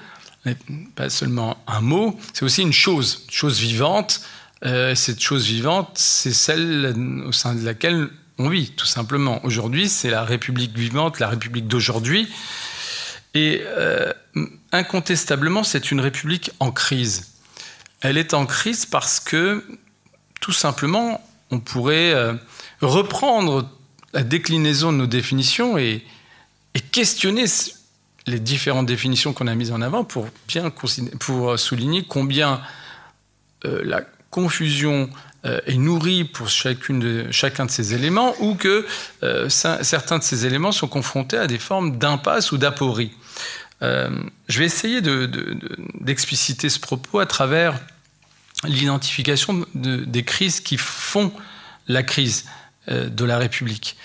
pas 0.96 1.10
seulement 1.10 1.62
un 1.68 1.82
mot, 1.82 2.18
c'est 2.34 2.46
aussi 2.46 2.62
une 2.62 2.72
chose, 2.72 3.24
une 3.26 3.34
chose 3.34 3.60
vivante, 3.60 4.22
euh, 4.66 4.96
cette 4.96 5.20
chose 5.20 5.46
vivante, 5.46 5.92
c'est 5.96 6.32
celle 6.32 6.96
au 7.26 7.34
sein 7.34 7.54
de 7.54 7.66
laquelle 7.66 8.08
on 8.38 8.50
vit, 8.50 8.72
tout 8.72 8.86
simplement. 8.86 9.44
Aujourd'hui, 9.46 9.90
c'est 9.90 10.10
la 10.10 10.24
République 10.24 10.76
vivante, 10.76 11.20
la 11.20 11.28
République 11.28 11.68
d'aujourd'hui. 11.68 12.30
Et 13.34 13.62
euh, 13.64 14.14
incontestablement, 14.72 15.64
c'est 15.64 15.92
une 15.92 16.00
République 16.00 16.52
en 16.60 16.72
crise. 16.72 17.34
Elle 18.02 18.18
est 18.18 18.34
en 18.34 18.46
crise 18.46 18.86
parce 18.86 19.20
que, 19.20 19.64
tout 20.40 20.54
simplement, 20.54 21.22
on 21.52 21.60
pourrait 21.60 22.14
euh, 22.14 22.34
reprendre 22.82 23.70
la 24.14 24.24
déclinaison 24.24 24.94
de 24.94 24.98
nos 24.98 25.08
définitions 25.08 25.78
et, 25.78 26.06
questionner 26.92 27.46
les 28.26 28.40
différentes 28.40 28.88
définitions 28.88 29.32
qu'on 29.34 29.46
a 29.46 29.54
mises 29.54 29.72
en 29.72 29.82
avant 29.82 30.04
pour 30.04 30.28
bien 30.48 30.72
pour 30.72 31.60
souligner 31.60 32.04
combien 32.04 32.62
la 33.64 34.02
confusion 34.34 35.10
euh, 35.46 35.60
est 35.68 35.78
nourrie 35.78 36.24
pour 36.24 36.50
chacun 36.50 36.96
de 37.66 37.70
ces 37.70 37.94
éléments 37.94 38.34
ou 38.40 38.56
que 38.56 38.86
euh, 39.22 39.48
certains 39.50 40.18
de 40.18 40.24
ces 40.24 40.46
éléments 40.46 40.72
sont 40.72 40.88
confrontés 40.88 41.38
à 41.38 41.48
des 41.48 41.60
formes 41.60 41.98
d'impasse 42.00 42.52
ou 42.52 42.58
d'aporie. 42.58 43.12
Euh, 43.84 44.10
je 44.48 44.60
vais 44.60 44.66
essayer 44.66 45.02
d'expliciter 45.02 46.70
ce 46.70 46.80
propos 46.80 47.20
à 47.20 47.26
travers 47.28 47.80
l'identification 48.64 49.66
des 49.76 50.24
crises 50.24 50.62
qui 50.62 50.78
font 50.78 51.32
la 51.88 52.02
crise 52.02 52.46
de 52.88 53.26
la 53.26 53.38
République. 53.38 53.98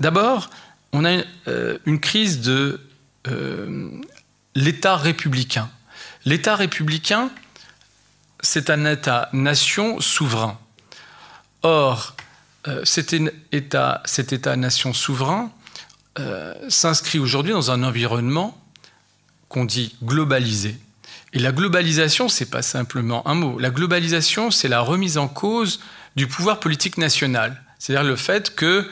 D'abord, 0.00 0.50
on 0.92 1.04
a 1.04 1.22
une 1.86 2.00
crise 2.00 2.40
de 2.40 2.80
l'État 4.56 4.96
républicain. 4.96 5.70
L'État 6.24 6.56
républicain, 6.56 7.30
c'est 8.42 8.70
un 8.70 8.84
État-nation 8.84 10.00
souverain. 10.00 10.58
Or, 11.62 12.16
euh, 12.68 12.84
cet 12.84 13.12
État-nation 14.32 14.92
souverain 14.92 15.50
euh, 16.18 16.54
s'inscrit 16.68 17.18
aujourd'hui 17.18 17.52
dans 17.52 17.70
un 17.70 17.82
environnement 17.84 18.58
qu'on 19.48 19.64
dit 19.64 19.96
globalisé. 20.02 20.76
Et 21.32 21.38
la 21.38 21.52
globalisation, 21.52 22.28
c'est 22.28 22.50
pas 22.50 22.62
simplement 22.62 23.26
un 23.26 23.34
mot. 23.34 23.58
La 23.58 23.70
globalisation, 23.70 24.50
c'est 24.50 24.68
la 24.68 24.80
remise 24.80 25.18
en 25.18 25.28
cause 25.28 25.80
du 26.16 26.26
pouvoir 26.26 26.60
politique 26.60 26.98
national. 26.98 27.62
C'est-à-dire 27.78 28.04
le 28.04 28.16
fait 28.16 28.54
que 28.54 28.88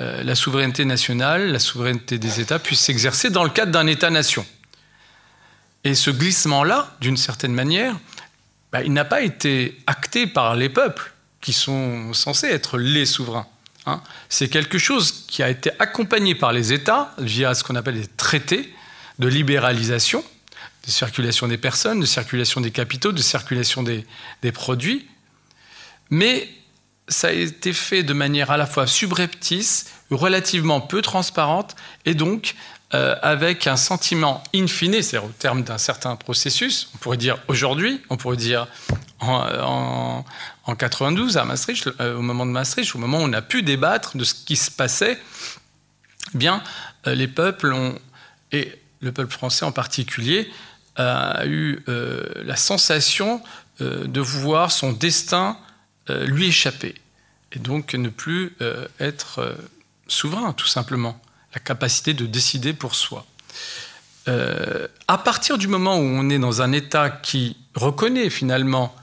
euh, 0.00 0.24
la 0.24 0.34
souveraineté 0.34 0.84
nationale, 0.84 1.52
la 1.52 1.58
souveraineté 1.58 2.18
des 2.18 2.40
États 2.40 2.58
puisse 2.58 2.80
s'exercer 2.80 3.30
dans 3.30 3.44
le 3.44 3.50
cadre 3.50 3.70
d'un 3.70 3.86
État-nation. 3.86 4.44
Et 5.84 5.94
ce 5.94 6.10
glissement-là, 6.10 6.96
d'une 7.00 7.16
certaine 7.16 7.52
manière, 7.52 7.94
bah, 8.74 8.82
il 8.82 8.92
n'a 8.92 9.04
pas 9.04 9.22
été 9.22 9.78
acté 9.86 10.26
par 10.26 10.56
les 10.56 10.68
peuples, 10.68 11.12
qui 11.40 11.52
sont 11.52 12.12
censés 12.12 12.48
être 12.48 12.76
les 12.76 13.06
souverains. 13.06 13.46
Hein. 13.86 14.02
C'est 14.28 14.48
quelque 14.48 14.78
chose 14.78 15.26
qui 15.28 15.44
a 15.44 15.48
été 15.48 15.70
accompagné 15.78 16.34
par 16.34 16.52
les 16.52 16.72
États 16.72 17.14
via 17.18 17.54
ce 17.54 17.62
qu'on 17.62 17.76
appelle 17.76 18.00
des 18.00 18.08
traités 18.08 18.74
de 19.20 19.28
libéralisation, 19.28 20.24
de 20.84 20.90
circulation 20.90 21.46
des 21.46 21.56
personnes, 21.56 22.00
de 22.00 22.04
circulation 22.04 22.60
des 22.60 22.72
capitaux, 22.72 23.12
de 23.12 23.22
circulation 23.22 23.84
des, 23.84 24.04
des 24.42 24.50
produits. 24.50 25.06
Mais 26.10 26.48
ça 27.06 27.28
a 27.28 27.30
été 27.30 27.72
fait 27.72 28.02
de 28.02 28.12
manière 28.12 28.50
à 28.50 28.56
la 28.56 28.66
fois 28.66 28.88
subreptice, 28.88 29.86
relativement 30.10 30.80
peu 30.80 31.00
transparente, 31.00 31.76
et 32.06 32.14
donc 32.14 32.56
euh, 32.94 33.16
avec 33.22 33.66
un 33.66 33.76
sentiment 33.76 34.40
in 34.54 34.68
fine, 34.68 35.02
c'est-à-dire 35.02 35.24
au 35.28 35.32
terme 35.32 35.64
d'un 35.64 35.78
certain 35.78 36.14
processus, 36.14 36.90
on 36.94 36.98
pourrait 36.98 37.16
dire 37.16 37.38
aujourd'hui, 37.48 38.00
on 38.08 38.16
pourrait 38.16 38.36
dire 38.36 38.68
en, 39.18 40.24
92 40.78 41.36
à 41.36 41.44
Maastricht, 41.44 41.88
euh, 41.98 42.16
au 42.16 42.22
moment 42.22 42.46
de 42.46 42.52
Maastricht, 42.52 42.94
au 42.94 42.98
moment 42.98 43.18
où 43.18 43.22
on 43.22 43.32
a 43.32 43.42
pu 43.42 43.62
débattre 43.62 44.16
de 44.16 44.22
ce 44.22 44.34
qui 44.34 44.54
se 44.54 44.70
passait, 44.70 45.18
eh 46.34 46.38
bien 46.38 46.62
euh, 47.08 47.16
les 47.16 47.26
peuples 47.26 47.74
et 48.52 48.70
le 49.00 49.10
peuple 49.10 49.32
français 49.32 49.64
en 49.64 49.72
particulier, 49.72 50.48
a 50.94 51.44
eu 51.46 51.82
la 51.88 52.54
sensation 52.54 53.42
de 53.80 54.20
voir 54.20 54.70
son 54.70 54.92
destin 54.92 55.58
lui 56.08 56.46
échapper 56.46 56.94
et 57.50 57.58
donc 57.58 57.94
ne 57.94 58.08
plus 58.08 58.56
être 59.00 59.56
souverain, 60.06 60.52
tout 60.52 60.68
simplement 60.68 61.20
la 61.54 61.60
capacité 61.60 62.14
de 62.14 62.26
décider 62.26 62.72
pour 62.72 62.94
soi. 62.94 63.24
Euh, 64.26 64.88
à 65.06 65.18
partir 65.18 65.58
du 65.58 65.68
moment 65.68 65.96
où 65.96 66.02
on 66.02 66.30
est 66.30 66.38
dans 66.38 66.62
un 66.62 66.72
État 66.72 67.10
qui 67.10 67.56
reconnaît 67.74 68.30
finalement 68.30 68.94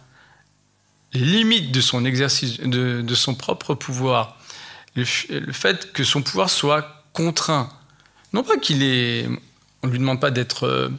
les 1.13 1.21
limites 1.21 1.71
de 1.71 1.81
son 1.81 2.05
exercice, 2.05 2.59
de, 2.59 3.15
son 3.15 3.35
propre 3.35 3.75
pouvoir, 3.75 4.37
le, 4.95 5.05
fait 5.05 5.91
que 5.93 6.03
son 6.03 6.21
pouvoir 6.21 6.49
soit 6.49 7.05
contraint, 7.13 7.69
non 8.33 8.43
pas 8.43 8.57
qu'il 8.57 8.81
est, 8.81 9.27
on 9.83 9.87
ne 9.87 9.91
lui 9.91 9.99
demande 9.99 10.21
pas 10.21 10.31
d'être 10.31 10.91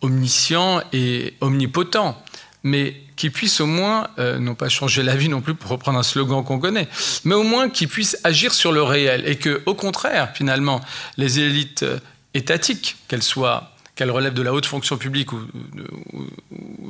omniscient 0.00 0.80
et 0.92 1.34
omnipotent, 1.40 2.22
mais 2.64 2.96
qui 3.16 3.30
puisse 3.30 3.60
au 3.60 3.66
moins, 3.66 4.08
euh, 4.18 4.38
non 4.38 4.54
pas 4.54 4.68
changer 4.68 5.02
la 5.02 5.14
vie 5.14 5.28
non 5.28 5.42
plus 5.42 5.54
pour 5.54 5.70
reprendre 5.70 5.98
un 5.98 6.02
slogan 6.02 6.42
qu'on 6.42 6.58
connaît, 6.58 6.88
mais 7.24 7.34
au 7.34 7.42
moins 7.42 7.68
qui 7.68 7.86
puisse 7.86 8.18
agir 8.24 8.52
sur 8.54 8.72
le 8.72 8.82
réel. 8.82 9.22
Et 9.26 9.36
que, 9.36 9.62
au 9.66 9.74
contraire, 9.74 10.32
finalement, 10.34 10.80
les 11.18 11.38
élites 11.38 11.84
euh, 11.84 11.98
étatiques, 12.32 12.96
qu'elles 13.06 13.22
soient, 13.22 13.70
qu'elles 13.94 14.10
relèvent 14.10 14.34
de 14.34 14.42
la 14.42 14.52
haute 14.52 14.66
fonction 14.66 14.96
publique 14.96 15.32
ou, 15.32 15.46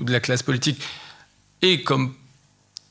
de 0.03 0.13
la 0.13 0.21
classe 0.21 0.45
politique, 0.45 0.81
et 1.61 1.83
comme 1.83 2.15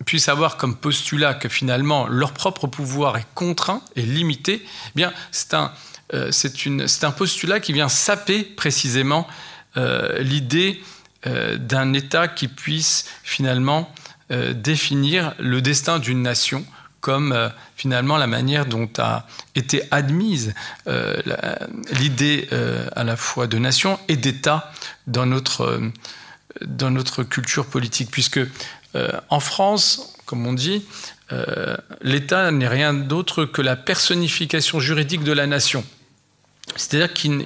puissent 0.06 0.28
avoir 0.28 0.58
comme 0.58 0.76
postulat 0.76 1.34
que 1.34 1.48
finalement 1.48 2.08
leur 2.08 2.34
propre 2.34 2.67
pouvoir 2.67 3.15
est 3.15 3.26
contraint 3.36 3.82
et 3.96 4.02
limité, 4.02 4.62
eh 4.62 4.91
bien 4.96 5.13
c'est 5.32 5.54
un, 5.54 5.72
euh, 6.13 6.30
un 7.04 7.12
postulat 7.12 7.62
qui 7.62 7.72
vient 7.72 7.88
saper 7.88 8.43
précisément 8.43 9.26
l'idée 10.19 10.82
euh, 10.82 10.86
d'un 11.26 11.94
État 11.94 12.28
qui 12.28 12.48
puisse 12.48 13.06
finalement 13.24 13.94
euh, 14.32 14.54
définir 14.54 15.34
le 15.40 15.62
destin 15.62 16.00
d'une 16.00 16.22
nation 16.22 16.66
comme 17.02 17.34
euh, 17.34 17.50
finalement 17.76 18.18
la 18.18 18.28
manière 18.28 18.66
dont 18.66 18.90
a 18.98 19.28
été 19.56 19.84
admise 19.92 20.54
l'idée 21.92 22.48
à 22.96 23.04
la 23.04 23.16
fois 23.16 23.48
de 23.48 23.58
nation 23.58 24.00
et 24.08 24.16
d'État 24.16 24.72
dans 25.08 25.26
notre, 25.26 25.82
dans 26.66 26.92
notre 26.92 27.24
culture 27.24 27.66
politique. 27.66 28.10
Puisque 28.12 28.40
en 29.30 29.40
France, 29.40 30.16
comme 30.26 30.46
on 30.48 30.54
dit, 30.54 30.86
l'État 32.02 32.52
n'est 32.52 32.68
rien 32.68 32.94
d'autre 32.94 33.46
que 33.46 33.62
la 33.62 33.76
personnification 33.76 34.80
juridique 34.80 35.24
de 35.24 35.34
la 35.34 35.48
nation. 35.48 35.84
C'est-à-dire 36.76 37.14
qu'il 37.14 37.46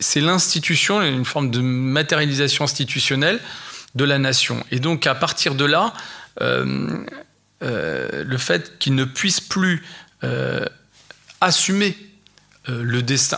c'est 0.00 0.20
l'institution, 0.20 1.02
une 1.02 1.24
forme 1.24 1.50
de 1.50 1.60
matérialisation 1.60 2.64
institutionnelle 2.64 3.40
de 3.94 4.04
la 4.04 4.18
nation. 4.18 4.64
Et 4.70 4.78
donc 4.78 5.06
à 5.06 5.14
partir 5.14 5.54
de 5.54 5.64
là, 5.64 5.92
euh, 6.40 7.04
euh, 7.62 8.24
le 8.24 8.38
fait 8.38 8.78
qu'il 8.78 8.94
ne 8.94 9.04
puisse 9.04 9.40
plus 9.40 9.84
euh, 10.24 10.64
assumer 11.40 11.96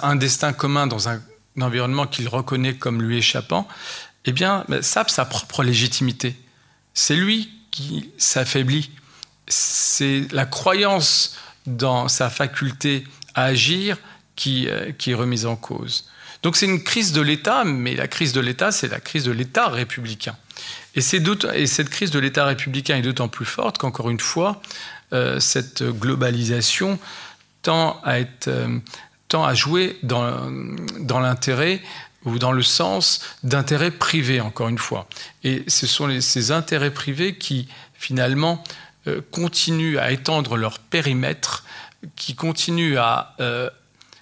un 0.03 0.17
destin 0.17 0.53
commun 0.53 0.89
dans 0.89 1.09
un, 1.09 1.23
environnement 1.61 2.07
qu'il 2.07 2.27
reconnaît 2.29 2.75
comme 2.75 3.03
lui 3.03 3.19
échappant, 3.19 3.69
eh 4.25 4.33
bien, 4.33 4.65
ça 4.81 5.05
sa 5.09 5.25
propre 5.25 5.63
légitimité. 5.63 6.35
C'est 6.95 7.17
lui 7.17 7.51
qui 7.71 8.11
s'affaiblit. 8.19 8.91
C'est 9.47 10.27
la 10.33 10.47
croyance 10.47 11.37
dans 11.67 12.09
sa 12.09 12.31
faculté 12.31 13.05
à 13.35 13.45
agir 13.45 13.99
qui 14.37 14.67
est 14.67 15.15
remise 15.15 15.47
en 15.47 15.55
cause. 15.55 16.11
Donc 16.43 16.57
c'est 16.57 16.67
une 16.67 16.83
crise 16.83 17.13
de 17.13 17.21
l'État, 17.21 17.65
mais 17.65 17.95
la 17.95 18.09
crise 18.09 18.33
de 18.33 18.41
l'État, 18.41 18.73
c'est 18.73 18.89
la 18.89 19.01
crise 19.01 19.25
de 19.25 19.33
l'État 19.33 19.69
républicain. 19.69 20.37
Et, 20.95 21.01
et, 21.01 21.67
cette 21.67 21.89
crise 21.89 22.11
de 22.11 22.19
l'État 22.19 22.45
républicain 22.45 22.97
est 22.97 23.03
d'autant 23.03 23.29
plus 23.29 23.45
forte 23.45 23.79
qu'encore 23.79 24.11
une 24.11 24.21
fois, 24.21 24.61
euh, 25.13 25.41
cette 25.41 25.83
globalisation 25.83 26.99
tend 27.63 28.01
à, 28.05 28.19
euh, 28.49 29.55
jouer 29.55 29.99
dans, 30.03 30.51
l'intérêt 31.21 31.81
ou 32.25 32.39
dans 32.39 32.53
le 32.53 32.63
sens 32.63 33.21
d'intérêts 33.43 33.91
privés, 33.91 34.41
encore 34.41 34.69
une 34.69 34.79
fois. 34.79 35.09
Et 35.43 35.65
ce 35.69 35.87
sont 35.87 36.21
ces 36.21 36.53
intérêts 36.53 36.93
privés 36.93 37.37
qui, 37.37 37.69
finalement, 37.95 38.63
euh, 39.07 39.21
continuent 39.31 39.99
à 39.99 40.13
étendre 40.13 40.57
leur 40.57 40.79
périmètre, 40.79 41.65
qui 42.17 42.35
continuent 42.35 42.97
à 42.97 43.35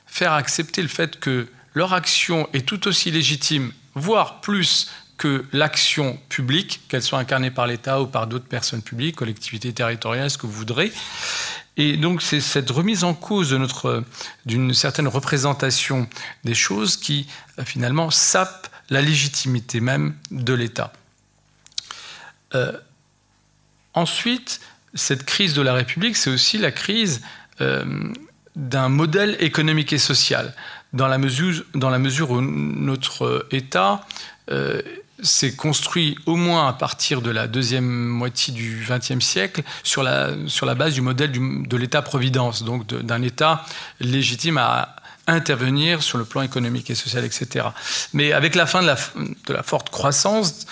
faire 0.07 0.33
accepter 0.33 0.83
le 0.83 0.89
fait 0.89 1.21
que 1.21 1.47
leur 1.79 1.95
action 1.95 2.49
est 2.53 2.67
tout 2.67 2.89
aussi 2.89 3.13
légitime, 3.13 3.73
voire 3.95 4.41
plus 4.41 4.91
que 5.17 5.45
l'action 5.53 6.19
publique, 6.29 6.81
qu'elle 6.89 7.05
soit 7.05 7.21
incarnée 7.21 7.53
par 7.53 7.69
l'État 7.69 8.03
ou 8.03 8.09
par 8.09 8.27
d'autres 8.27 8.49
personnes 8.49 8.83
publiques, 8.83 9.15
collectivités 9.15 9.73
territoriales, 9.73 10.29
ce 10.29 10.39
que 10.39 10.49
vous 10.49 10.53
voudrez. 10.53 10.93
Et 11.77 11.97
donc 11.97 12.21
c'est 12.21 12.41
cette 12.41 12.69
remise 12.71 13.05
en 13.05 13.15
cause 13.15 13.57
d'une 14.45 14.75
certaine 14.75 15.07
représentation 15.07 16.09
des 16.43 16.55
choses 16.55 16.97
qui 16.97 17.29
finalement 17.65 18.11
sape 18.11 18.67
la 18.91 19.01
légitimité 19.01 19.79
même 19.79 20.17
de 20.33 20.55
l'État. 20.55 20.93
Euh, 22.57 22.73
ensuite, 23.95 24.61
cette 24.95 25.25
crise 25.25 25.55
de 25.55 25.63
la 25.63 25.75
République, 25.75 26.17
c'est 26.17 26.31
aussi 26.31 26.59
la 26.59 26.73
crise 26.73 27.21
euh, 27.61 27.85
d'un 28.57 28.89
modèle 28.89 29.37
économique 29.39 29.93
et 29.93 29.99
social 29.99 30.53
dans 30.93 31.09
la 31.09 31.19
mesure, 31.19 31.65
dans 31.75 31.91
la 31.91 31.99
mesure 31.99 32.31
où 32.31 32.41
notre 32.41 33.47
État 33.51 34.07
euh, 34.51 34.81
s'est 35.23 35.55
construit 35.55 36.17
au 36.27 36.37
moins 36.37 36.69
à 36.69 36.73
partir 36.73 37.23
de 37.23 37.31
la 37.31 37.47
deuxième 37.47 37.87
moitié 37.87 38.55
du 38.55 38.87
XXe 38.89 39.25
siècle 39.25 39.63
sur 39.83 40.03
la, 40.03 40.31
sur 40.47 40.65
la 40.65 40.75
base 40.75 40.95
du 40.95 41.01
modèle 41.01 41.33
de 41.33 41.77
l'État-providence, 41.77 42.63
donc 42.63 42.87
d'un 42.87 43.23
État 43.23 43.65
légitime 44.01 44.59
à 44.59 44.97
intervenir 45.27 46.03
sur 46.03 46.19
le 46.19 46.25
plan 46.25 46.43
économique 46.43 46.89
et 46.91 46.95
social, 46.95 47.25
etc. 47.25 47.67
Mais 48.13 48.33
avec 48.33 48.55
la 48.55 48.67
fin 48.67 48.81
de 48.81 48.87
la, 48.87 48.97
de 48.97 49.53
la 49.53 49.63
forte 49.63 49.91
croissance 49.91 50.67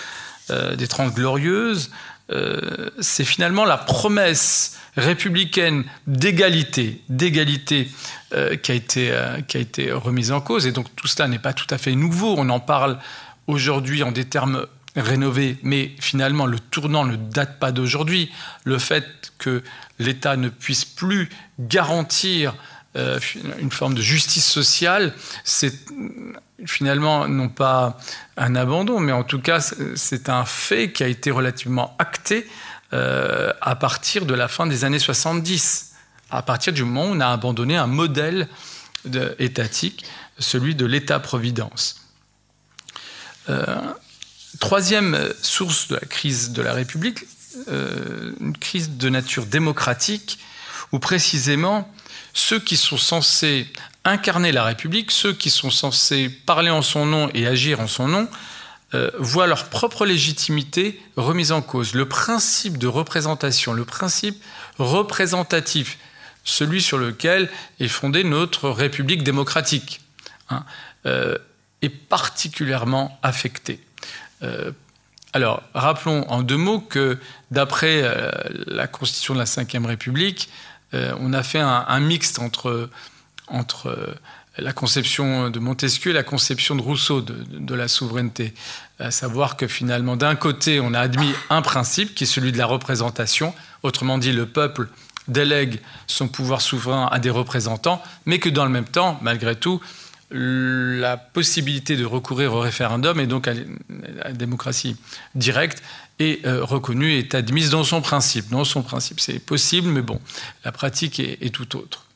euh, 0.49 0.75
des 0.75 0.87
Trente 0.87 1.13
Glorieuses, 1.13 1.91
euh, 2.31 2.89
c'est 2.99 3.25
finalement 3.25 3.65
la 3.65 3.77
promesse 3.77 4.76
républicaine 4.97 5.85
d'égalité, 6.07 7.01
d'égalité 7.07 7.89
euh, 8.33 8.55
qui, 8.55 8.71
a 8.71 8.75
été, 8.75 9.11
euh, 9.11 9.41
qui 9.41 9.57
a 9.57 9.59
été 9.59 9.91
remise 9.91 10.31
en 10.31 10.41
cause. 10.41 10.67
Et 10.67 10.71
donc 10.71 10.93
tout 10.95 11.07
cela 11.07 11.27
n'est 11.27 11.39
pas 11.39 11.53
tout 11.53 11.67
à 11.69 11.77
fait 11.77 11.95
nouveau. 11.95 12.35
On 12.37 12.49
en 12.49 12.59
parle 12.59 12.97
aujourd'hui 13.45 14.03
en 14.03 14.11
des 14.11 14.25
termes 14.25 14.65
rénovés, 14.95 15.57
mais 15.61 15.91
finalement 15.99 16.47
le 16.47 16.59
tournant 16.59 17.05
ne 17.05 17.15
date 17.15 17.59
pas 17.59 17.71
d'aujourd'hui. 17.71 18.31
Le 18.63 18.79
fait 18.79 19.05
que 19.37 19.63
l'État 19.99 20.35
ne 20.35 20.49
puisse 20.49 20.85
plus 20.85 21.29
garantir 21.59 22.55
une 23.61 23.69
forme 23.69 23.93
de 23.93 24.01
justice 24.01 24.45
sociale, 24.45 25.13
c'est 25.43 25.71
finalement 26.65 27.27
non 27.27 27.47
pas 27.47 27.99
un 28.37 28.55
abandon, 28.55 28.99
mais 28.99 29.11
en 29.11 29.23
tout 29.23 29.39
cas 29.39 29.59
c'est 29.95 30.29
un 30.29 30.45
fait 30.45 30.91
qui 30.91 31.03
a 31.03 31.07
été 31.07 31.29
relativement 31.29 31.95
acté 31.99 32.47
euh, 32.93 33.51
à 33.61 33.75
partir 33.75 34.25
de 34.25 34.33
la 34.33 34.47
fin 34.47 34.67
des 34.67 34.85
années 34.85 34.99
70, 34.99 35.91
à 36.29 36.41
partir 36.41 36.73
du 36.73 36.83
moment 36.83 37.09
où 37.09 37.15
on 37.15 37.19
a 37.19 37.27
abandonné 37.27 37.75
un 37.75 37.87
modèle 37.87 38.47
étatique, 39.39 40.05
celui 40.39 40.75
de 40.75 40.85
l'État-providence. 40.85 42.07
Euh, 43.49 43.81
troisième 44.59 45.33
source 45.41 45.87
de 45.87 45.95
la 45.95 46.01
crise 46.01 46.51
de 46.51 46.61
la 46.61 46.73
République, 46.73 47.19
euh, 47.69 48.33
une 48.39 48.57
crise 48.57 48.97
de 48.97 49.09
nature 49.09 49.45
démocratique, 49.45 50.39
où 50.91 50.99
précisément 50.99 51.91
ceux 52.33 52.59
qui 52.59 52.77
sont 52.77 52.97
censés 52.97 53.67
incarner 54.03 54.51
la 54.51 54.63
République, 54.63 55.11
ceux 55.11 55.33
qui 55.33 55.49
sont 55.49 55.71
censés 55.71 56.29
parler 56.29 56.69
en 56.69 56.81
son 56.81 57.05
nom 57.05 57.29
et 57.33 57.47
agir 57.47 57.79
en 57.79 57.87
son 57.87 58.07
nom, 58.07 58.29
euh, 58.93 59.11
voient 59.19 59.47
leur 59.47 59.65
propre 59.65 60.05
légitimité 60.05 60.97
remise 61.17 61.51
en 61.51 61.61
cause. 61.61 61.93
Le 61.93 62.07
principe 62.07 62.77
de 62.77 62.87
représentation, 62.87 63.73
le 63.73 63.83
principe 63.83 64.41
représentatif, 64.79 65.97
celui 66.45 66.81
sur 66.81 66.97
lequel 66.97 67.49
est 67.81 67.89
fondée 67.89 68.23
notre 68.23 68.69
République 68.69 69.23
démocratique, 69.23 69.99
hein, 70.49 70.63
euh, 71.05 71.37
est 71.81 71.89
particulièrement 71.89 73.19
affecté. 73.23 73.81
Euh, 74.41 74.71
alors, 75.33 75.63
rappelons 75.73 76.25
en 76.29 76.41
deux 76.41 76.55
mots 76.55 76.79
que 76.79 77.19
d'après 77.51 78.09
la 78.67 78.87
Constitution 78.87 79.33
de 79.33 79.39
la 79.39 79.45
Ve 79.45 79.85
République, 79.85 80.49
on 80.93 81.33
a 81.33 81.43
fait 81.43 81.59
un, 81.59 81.99
mixte 81.99 82.39
entre 82.39 82.89
la 84.57 84.73
conception 84.73 85.49
de 85.49 85.59
Montesquieu 85.59 86.11
et 86.11 86.13
la 86.13 86.23
conception 86.23 86.75
de 86.75 86.81
Rousseau 86.81 87.21
de, 87.21 87.75
la 87.75 87.87
souveraineté. 87.87 88.53
À 88.99 89.11
savoir 89.11 89.57
que 89.57 89.67
finalement, 89.67 90.15
d'un 90.15 90.35
côté, 90.35 90.79
on 90.79 90.93
a 90.93 90.99
admis 90.99 91.31
un 91.49 91.61
principe 91.61 92.15
qui 92.15 92.23
est 92.23 92.27
celui 92.27 92.51
de 92.51 92.57
la 92.57 92.65
représentation, 92.65 93.53
autrement 93.83 94.17
dit, 94.17 94.31
le 94.31 94.47
peuple 94.47 94.89
délègue 95.27 95.79
son 96.07 96.27
pouvoir 96.27 96.61
souverain 96.61 97.07
à 97.11 97.19
des 97.19 97.29
représentants, 97.29 98.01
mais 98.25 98.39
que 98.39 98.49
dans 98.49 98.65
le 98.65 98.71
même 98.71 98.85
temps, 98.85 99.19
malgré 99.21 99.55
tout, 99.55 99.81
la 100.31 101.15
possibilité 101.17 101.95
de 101.95 102.05
recourir 102.05 102.53
au 102.53 102.59
référendum 102.59 103.19
et 103.19 103.27
donc 103.27 103.47
à 103.47 103.53
la 104.23 104.33
démocratie 104.33 104.97
directe 105.35 105.81
est 106.19 106.45
euh, 106.45 106.65
reconnue, 106.65 107.17
est 107.17 107.35
admise 107.35 107.69
dans 107.69 107.83
son 107.83 108.01
principe. 108.01 108.49
Dans 108.49 108.65
son 108.65 108.81
principe, 108.81 109.19
c'est 109.19 109.39
possible, 109.39 109.89
mais 109.89 110.01
bon, 110.01 110.19
la 110.65 110.71
pratique 110.71 111.19
est 111.19 111.53
tout 111.53 111.77
autre. 111.77 112.07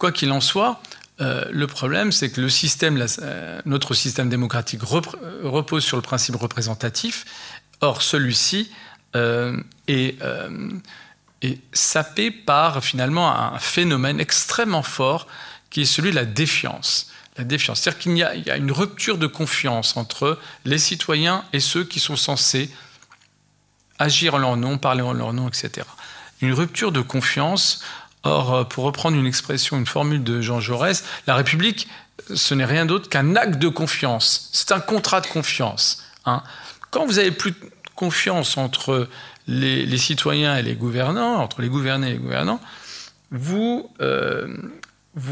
Quoi 0.00 0.12
qu'il 0.12 0.32
en 0.32 0.40
soit, 0.40 0.80
euh, 1.20 1.44
le 1.50 1.66
problème, 1.66 2.12
c'est 2.12 2.30
que 2.30 2.40
euh, 2.40 3.60
notre 3.66 3.94
système 3.94 4.28
démocratique 4.28 4.80
repose 4.82 5.84
sur 5.84 5.96
le 5.96 6.02
principe 6.02 6.36
représentatif. 6.36 7.24
Or, 7.80 8.02
celui-ci 8.02 8.70
euh, 9.16 9.60
est, 9.88 10.18
est 11.42 11.58
sapé 11.72 12.30
par 12.30 12.82
finalement 12.82 13.34
un 13.34 13.58
phénomène 13.58 14.20
extrêmement 14.20 14.82
fort 14.82 15.26
qui 15.70 15.82
est 15.82 15.86
celui 15.86 16.10
de 16.10 16.16
la 16.16 16.24
défiance. 16.24 17.10
La 17.36 17.44
défiance. 17.44 17.80
C'est-à-dire 17.80 18.00
qu'il 18.00 18.12
y, 18.12 18.48
y, 18.48 18.50
a 18.50 18.56
une 18.56 18.72
rupture 18.72 19.18
de 19.18 19.26
confiance 19.26 19.96
entre 19.96 20.38
les 20.64 20.78
citoyens 20.78 21.44
et 21.52 21.60
ceux 21.60 21.84
qui 21.84 22.00
sont 22.00 22.16
censés 22.16 22.70
agir 23.98 24.34
en 24.34 24.38
leur 24.38 24.56
nom, 24.56 24.78
parler 24.78 25.02
en 25.02 25.12
leur 25.12 25.32
nom, 25.32 25.48
etc. 25.48 25.86
Une 26.40 26.54
rupture 26.54 26.90
de 26.90 27.02
confiance. 27.02 27.82
Or, 28.22 28.68
pour 28.68 28.84
reprendre 28.84 29.16
une 29.16 29.26
expression, 29.26 29.78
une 29.78 29.86
formule 29.86 30.22
de 30.22 30.40
Jean 30.40 30.60
Jaurès, 30.60 31.04
la 31.26 31.34
République, 31.34 31.88
ce 32.34 32.54
n'est 32.54 32.64
rien 32.64 32.86
d'autre 32.86 33.08
qu'un 33.08 33.36
acte 33.36 33.58
de 33.58 33.68
confiance. 33.68 34.50
C'est 34.52 34.72
un 34.72 34.80
contrat 34.80 35.20
de 35.20 35.26
confiance. 35.26 36.04
Hein. 36.26 36.42
Quand 36.90 37.06
vous 37.06 37.18
avez 37.18 37.30
plus 37.30 37.54
confiance 37.94 38.56
entre 38.56 39.08
les, 39.46 39.98
citoyens 39.98 40.56
et 40.56 40.62
les 40.62 40.74
gouvernants, 40.74 41.36
entre 41.36 41.62
les 41.62 41.68
gouvernés 41.68 42.08
et 42.08 42.12
les 42.12 42.18
gouvernants, 42.18 42.60
vous, 43.30 43.90
euh, 44.00 44.48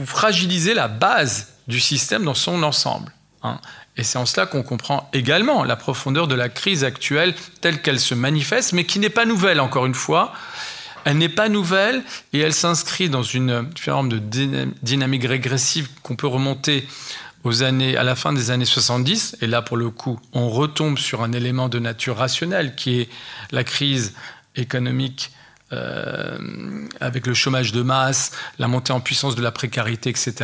fragilisez 0.07 0.74
la 0.74 0.88
base 0.88 1.55
du 1.66 1.81
système 1.81 2.24
dans 2.24 2.35
son 2.35 2.62
ensemble. 2.62 3.12
Hein. 3.42 3.59
Et 3.96 4.05
c'est 4.05 4.18
en 4.18 4.27
cela 4.27 4.46
qu'on 4.46 4.62
comprend 4.62 5.09
également 5.12 5.64
la 5.64 5.77
profondeur 5.77 6.29
de 6.29 6.35
la 6.35 6.48
crise 6.48 6.85
actuelle 6.85 7.35
telle 7.61 7.83
qu'elle 7.83 8.01
se 8.01 8.14
manifeste, 8.14 8.72
mais 8.72 8.85
qui 8.85 8.98
n'est 8.98 9.11
pas 9.11 9.24
nouvelle, 9.24 9.61
encore 9.61 9.87
une 9.87 9.94
fois. 9.94 10.33
Elle 11.04 11.18
n'est 11.18 11.28
pas 11.28 11.48
nouvelle 11.48 12.02
et 12.32 12.40
elle 12.40 12.52
s'inscrit 12.52 13.08
dans 13.08 13.22
une 13.22 13.70
forme 13.78 14.20
dynamique 14.82 15.24
régressive 15.24 15.88
qu'on 16.02 16.16
peut 16.16 16.26
remonter 16.26 16.87
à 17.96 18.02
la 18.02 18.14
fin 18.14 18.32
des 18.32 18.50
années 18.50 18.64
70. 18.64 19.38
Et 19.40 19.46
là, 19.46 19.62
pour 19.62 19.76
le 19.76 19.90
coup, 19.90 20.20
on 20.32 20.48
retombe 20.48 20.98
sur 20.98 21.22
un 21.22 21.32
élément 21.32 21.68
de 21.68 21.78
nature 21.78 22.16
rationnelle 22.16 22.74
qui 22.74 23.00
est 23.00 23.08
la 23.52 23.64
crise 23.64 24.14
économique 24.56 25.32
euh, 25.72 26.38
avec 27.00 27.26
le 27.26 27.34
chômage 27.34 27.72
de 27.72 27.82
masse, 27.82 28.32
la 28.58 28.68
montée 28.68 28.92
en 28.92 29.00
puissance 29.00 29.34
de 29.34 29.42
la 29.42 29.52
précarité, 29.52 30.11
etc. 30.11 30.34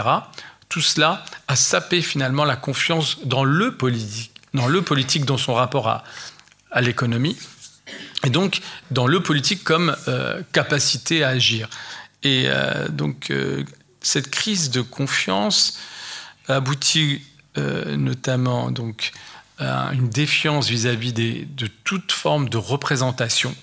Tout 0.68 0.80
cela 0.80 1.24
a 1.48 1.56
sapé 1.56 2.00
finalement 2.02 2.44
la 2.44 2.56
confiance 2.56 3.18
dans 3.24 3.44
le 3.44 3.76
politique, 3.76 4.32
dans 4.54 4.66
le 4.66 5.38
son 5.38 5.54
rapport 5.54 5.88
à, 5.88 6.04
à 6.70 6.80
l'économie, 6.80 7.36
et 8.24 8.30
donc 8.30 8.60
dans 8.90 9.06
le 9.06 9.22
politique 9.22 9.64
comme 9.64 9.96
euh, 10.08 10.42
capacité 10.52 11.24
à 11.24 11.28
agir. 11.28 11.68
Et 12.22 12.44
euh, 12.46 12.88
donc 12.88 13.32
cette 14.00 14.30
crise 14.30 14.70
de 14.70 14.80
confiance 14.80 15.78
aboutit 16.48 17.22
notamment 17.56 18.70
donc 18.70 19.12
à 19.58 19.90
une 19.92 20.08
défiance 20.08 20.68
vis-à-vis 20.68 21.12
de 21.12 21.66
toute 21.84 22.12
forme 22.12 22.48
de 22.48 22.56
représentation 22.56 23.54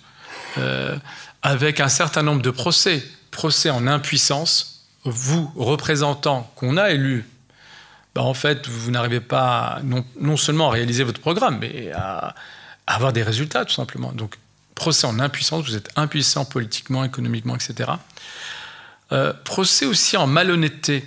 avec 1.42 1.80
un 1.80 1.90
certain 1.90 2.24
nombre 2.24 2.42
de 2.42 2.50
procès, 2.50 3.04
procès 3.32 3.70
en 3.70 3.88
impuissance, 3.88 4.86
vous, 5.04 5.52
représentants 5.56 6.52
qu'on 6.56 6.78
a 6.78 6.92
élus, 6.92 7.26
ben 8.14 8.22
en 8.22 8.34
fait, 8.34 8.68
vous 8.68 8.92
n'arrivez 8.92 9.22
pas 9.22 9.80
non, 9.84 10.06
non, 10.20 10.38
seulement 10.38 10.68
à 10.68 10.72
réaliser 10.72 11.04
votre 11.04 11.22
programme, 11.22 11.60
mais 11.60 11.92
à, 11.94 12.36
avoir 12.88 13.14
des 13.14 13.24
résultats, 13.24 13.64
tout 13.64 13.74
simplement. 13.74 14.12
Donc, 14.12 14.36
procès 14.82 15.06
en 15.06 15.20
impuissance, 15.20 15.64
vous 15.64 15.76
êtes 15.76 15.92
impuissant 15.96 16.44
politiquement, 16.44 17.04
économiquement, 17.04 17.56
etc. 17.56 17.92
Euh, 19.12 19.32
procès 19.44 19.86
aussi 19.86 20.18
en 20.18 20.26
malhonnêteté. 20.26 21.06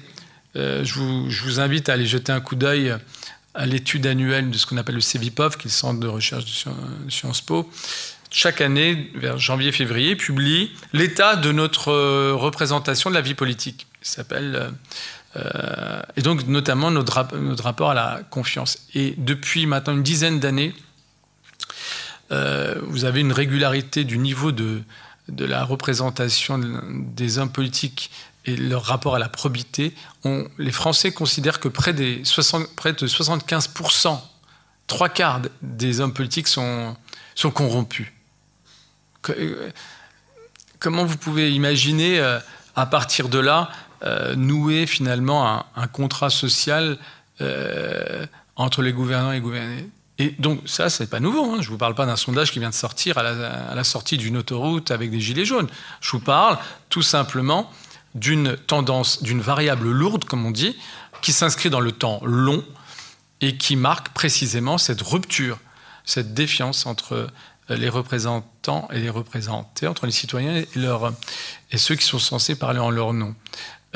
Euh, 0.54 0.84
je, 0.84 1.00
vous, 1.00 1.58
invite 1.58 1.88
à 1.88 1.94
aller 1.94 2.06
jeter 2.06 2.30
un 2.30 2.40
coup 2.40 2.54
d'œil 2.54 2.94
à 3.52 3.66
l'étude 3.66 4.06
annuelle 4.06 4.48
de 4.48 4.56
ce 4.56 4.66
qu'on 4.66 4.76
appelle 4.76 4.94
le 4.94 5.00
CEVIPOV, 5.00 5.56
qui 5.56 5.62
est 5.62 5.64
le 5.64 5.70
centre 5.70 5.98
de 5.98 6.06
recherche 6.06 6.44
de 6.44 7.10
Sciences 7.10 7.40
Po, 7.40 7.68
chaque 8.30 8.60
année, 8.60 9.10
vers 9.16 9.38
janvier-février, 9.38 10.14
publie 10.14 10.70
l'état 10.92 11.34
de 11.34 11.50
notre 11.50 11.90
euh, 11.90 12.32
représentation 12.32 13.10
de 13.10 13.16
la 13.16 13.22
vie 13.22 13.34
politique. 13.34 13.88
Il 14.02 14.08
s'appelle. 14.08 14.70
Et 16.16 16.22
donc, 16.22 16.46
notamment, 16.46 16.92
notre, 16.92 17.12
rapport 17.64 17.90
à 17.90 17.94
la 17.94 18.20
confiance. 18.30 18.86
Et 18.94 19.16
depuis 19.18 19.66
maintenant 19.66 19.94
une 19.94 20.04
dizaine 20.04 20.38
d'années, 20.38 20.72
vous 22.30 23.04
avez 23.04 23.20
une 23.20 23.32
régularité 23.32 24.04
du 24.04 24.18
niveau 24.18 24.50
de, 24.50 24.82
de 25.28 25.44
la 25.44 25.64
représentation 25.64 26.58
des 26.58 27.38
hommes 27.38 27.52
politiques 27.52 28.10
et 28.46 28.56
leur 28.56 28.84
rapport 28.84 29.14
à 29.14 29.18
la 29.18 29.28
probité. 29.28 29.94
Les 30.58 30.72
Français 30.72 31.12
considèrent 31.12 31.60
que 31.60 31.68
près, 31.68 31.92
des 31.92 32.24
60, 32.24 32.74
près 32.76 32.92
de 32.92 33.06
75%, 33.06 34.20
trois 34.86 35.08
quarts 35.08 35.40
des 35.62 36.00
hommes 36.00 36.12
politiques 36.12 36.48
sont, 36.48 36.96
sont 37.34 37.50
corrompus. 37.50 38.06
Euh, 39.30 39.70
comment 40.78 41.04
vous 41.04 41.16
pouvez 41.16 41.52
imaginer, 41.52 42.20
euh, 42.20 42.38
à 42.76 42.86
partir 42.86 43.28
de 43.28 43.38
là, 43.38 43.70
euh, 44.02 44.34
nouer 44.34 44.86
finalement 44.86 45.64
un, 45.74 45.86
contrat 45.86 46.30
social 46.30 46.98
entre 48.56 48.82
les 48.82 48.92
gouvernants 48.92 49.32
et 49.32 49.36
les 49.36 49.40
gouvernés? 49.40 49.88
Et 50.18 50.30
donc 50.38 50.60
ça, 50.66 50.90
c'est 50.90 51.08
pas 51.08 51.20
nouveau. 51.20 51.44
Hein. 51.44 51.58
Je 51.60 51.68
vous 51.68 51.78
parle 51.78 51.94
pas 51.94 52.06
d'un 52.06 52.16
sondage 52.16 52.52
qui 52.52 52.60
vient 52.60 52.70
de 52.70 52.74
sortir 52.74 53.18
à 53.18 53.22
la, 53.22 53.84
sortie 53.84 54.16
d'une 54.16 54.36
autoroute 54.36 54.90
avec 54.90 55.10
des 55.10 55.20
gilets 55.20 55.44
jaunes. 55.44 55.68
Je 56.00 56.10
vous 56.12 56.20
parle 56.20 56.58
tout 56.88 57.02
simplement 57.02 57.70
d'une 58.14 58.56
tendance, 58.56 59.22
d'une 59.22 59.40
variable 59.40 59.90
lourde, 59.90 60.24
comme 60.24 60.46
on 60.46 60.52
dit, 60.52 60.76
qui 61.20 61.32
s'inscrit 61.32 61.68
dans 61.68 61.80
le 61.80 61.90
temps 61.90 62.20
long 62.24 62.64
et 63.40 63.56
qui 63.56 63.74
marque 63.74 64.10
précisément 64.10 64.78
cette 64.78 65.02
rupture, 65.02 65.58
cette 66.04 66.32
défiance 66.32 66.86
entre 66.86 67.12
euh, 67.70 67.76
les 67.76 67.88
représentants 67.88 68.88
et 68.92 69.00
les 69.00 69.10
représentés, 69.10 69.88
entre 69.88 70.06
les 70.06 70.12
citoyens 70.12 70.58
et, 70.58 70.68
et 71.72 71.78
ceux 71.78 71.96
qui 71.96 72.04
sont 72.04 72.20
censés 72.20 72.54
parler 72.54 72.78
en 72.78 72.90
leur 72.90 73.12
nom. 73.12 73.34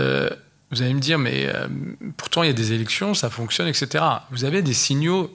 Euh, 0.00 0.28
vous 0.70 0.82
allez 0.82 0.94
me 0.94 1.00
dire, 1.00 1.18
mais 1.18 1.46
euh, 1.46 1.68
pourtant 2.16 2.42
il 2.42 2.46
y 2.48 2.50
a 2.50 2.54
des 2.54 2.72
élections, 2.72 3.14
ça 3.14 3.30
fonctionne, 3.30 3.68
etc. 3.68 4.04
Vous 4.30 4.44
avez 4.44 4.62
des 4.62 4.74
signaux, 4.74 5.34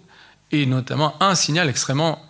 et 0.53 0.65
notamment 0.65 1.21
un 1.21 1.35
signal 1.35 1.69
extrêmement 1.69 2.25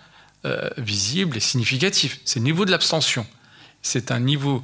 visible 0.78 1.38
et 1.38 1.40
significatif, 1.40 2.20
c'est 2.26 2.40
le 2.40 2.44
niveau 2.44 2.66
de 2.66 2.72
l'abstention. 2.72 3.26
C'est 3.82 4.12
un 4.12 4.20
niveau 4.20 4.62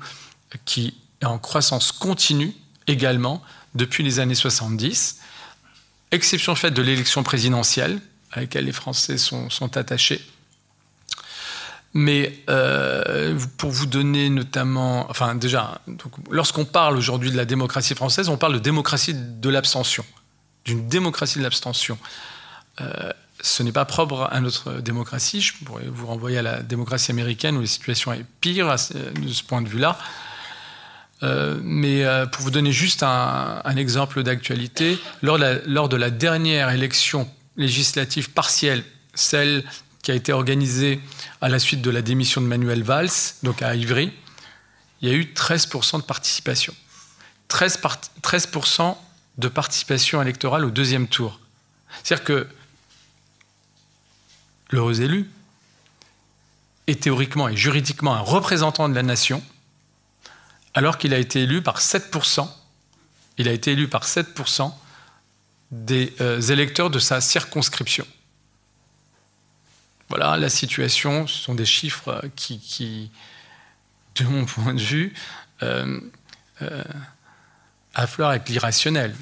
qui 0.65 0.93
est 1.21 1.25
en 1.25 1.37
croissance 1.37 1.93
continue 1.93 2.53
également 2.87 3.41
depuis 3.75 4.03
les 4.03 4.19
années 4.19 4.35
70, 4.35 5.19
exception 6.11 6.55
faite 6.55 6.73
de 6.73 6.81
l'élection 6.81 7.23
présidentielle 7.23 8.01
à 8.33 8.41
laquelle 8.41 8.65
les 8.65 8.73
Français 8.73 9.17
sont, 9.17 9.49
sont 9.49 9.77
attachés 9.77 10.21
mais 11.93 12.39
euh, 12.49 13.39
pour 13.57 13.71
vous 13.71 13.85
donner 13.85 14.29
notamment, 14.29 15.09
enfin 15.09 15.35
déjà, 15.35 15.81
lorsqu'on 16.29 16.65
parle 16.65 16.97
aujourd'hui 16.97 17.31
de 17.31 17.37
la 17.37 17.45
démocratie 17.45 17.95
française, 17.95 18.29
on 18.29 18.37
parle 18.37 18.53
de 18.53 18.59
démocratie 18.59 19.15
de 19.15 19.49
l'abstention, 19.49 20.05
d'une 20.65 20.87
démocratie 20.87 21.39
de 21.39 21.43
l'abstention. 21.43 21.97
Euh, 22.81 23.11
ce 23.41 23.63
n'est 23.63 23.71
pas 23.71 23.85
propre 23.85 24.27
à 24.31 24.39
notre 24.41 24.73
démocratie. 24.81 25.41
Je 25.41 25.53
pourrais 25.63 25.85
vous 25.87 26.07
renvoyer 26.07 26.37
à 26.39 26.41
la 26.41 26.61
démocratie 26.61 27.11
américaine 27.11 27.57
où 27.57 27.61
la 27.61 27.67
situation 27.67 28.11
est 28.13 28.25
pire 28.41 28.67
de 28.67 29.27
ce 29.27 29.43
point 29.43 29.61
de 29.61 29.69
vue-là. 29.69 29.97
Euh, 31.21 31.59
mais 31.63 32.05
pour 32.31 32.43
vous 32.43 32.51
donner 32.51 32.71
juste 32.71 33.03
un, 33.03 33.75
exemple 33.75 34.23
d'actualité, 34.23 34.97
lors, 35.21 35.37
de 35.39 35.95
la 35.95 36.09
dernière 36.09 36.69
élection 36.69 37.29
législative 37.57 38.31
partielle, 38.31 38.83
celle 39.13 39.63
qui 40.01 40.11
a 40.11 40.15
été 40.15 40.31
organisé 40.31 41.01
à 41.41 41.49
la 41.49 41.59
suite 41.59 41.81
de 41.81 41.89
la 41.89 42.01
démission 42.01 42.41
de 42.41 42.45
Manuel 42.47 42.83
Valls, 42.83 43.09
donc 43.43 43.61
à 43.61 43.75
Ivry, 43.75 44.11
il 45.01 45.09
y 45.09 45.11
a 45.11 45.15
eu 45.15 45.23
13% 45.33 45.97
de 45.97 46.03
participation. 46.03 46.73
13, 47.47 47.79
13 48.21 48.47
de 49.37 49.47
participation 49.47 50.21
électorale 50.21 50.65
au 50.65 50.69
deuxième 50.69 51.07
tour. 51.07 51.39
C'est-à-dire 52.03 52.23
que 52.23 52.47
l'heureux 54.69 55.01
élu 55.01 55.29
est 56.87 57.03
théoriquement 57.03 57.47
et 57.47 57.55
juridiquement 57.55 58.15
un 58.15 58.21
représentant 58.21 58.89
de 58.89 58.95
la 58.95 59.03
nation, 59.03 59.43
alors 60.73 60.97
qu'il 60.97 61.13
a 61.13 61.17
été 61.17 61.43
élu 61.43 61.61
par 61.61 61.79
7%, 61.79 62.47
il 63.37 63.47
a 63.47 63.51
été 63.51 63.71
élu 63.71 63.87
par 63.87 64.05
7% 64.05 64.71
des 65.71 66.13
euh, 66.19 66.41
électeurs 66.41 66.89
de 66.89 66.99
sa 66.99 67.21
circonscription. 67.21 68.05
Voilà 70.09 70.37
la 70.37 70.49
situation. 70.49 71.27
Ce 71.27 71.37
sont 71.37 71.53
des 71.53 71.65
chiffres 71.65 72.23
qui, 72.35 73.11
de 74.15 74.23
mon 74.25 74.45
point 74.45 74.73
de 74.73 74.81
vue, 74.81 75.13
euh, 75.61 75.99
euh, 76.61 76.83
affleurent 77.93 78.31
avec 78.31 78.49
l'irrationnel. 78.49 79.15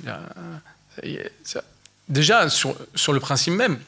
Euh, 1.04 1.30
déjà, 2.08 2.50
sur, 2.50 2.76
sur, 2.96 3.12
le 3.12 3.20
principe 3.20 3.54
même, 3.54 3.80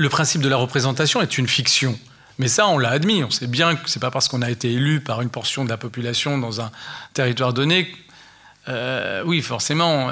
le 0.00 0.08
principe 0.08 0.40
de 0.40 0.48
la 0.48 0.56
représentation 0.56 1.20
est 1.20 1.38
une 1.38 1.46
fiction. 1.46 1.98
Mais 2.38 2.48
ça, 2.48 2.66
on 2.68 2.78
l'a 2.78 2.90
admis. 2.90 3.22
On 3.22 3.30
sait 3.30 3.46
bien 3.46 3.76
que 3.76 3.90
ce 3.90 3.98
n'est 3.98 4.00
pas 4.00 4.10
parce 4.10 4.28
qu'on 4.28 4.42
a 4.42 4.50
été 4.50 4.72
élu 4.72 5.00
par 5.00 5.20
une 5.20 5.28
portion 5.28 5.64
de 5.64 5.68
la 5.68 5.76
population 5.76 6.38
dans 6.38 6.60
un 6.60 6.70
territoire 7.12 7.52
donné. 7.52 7.94
oui, 9.26 9.42
forcément, 9.42 10.10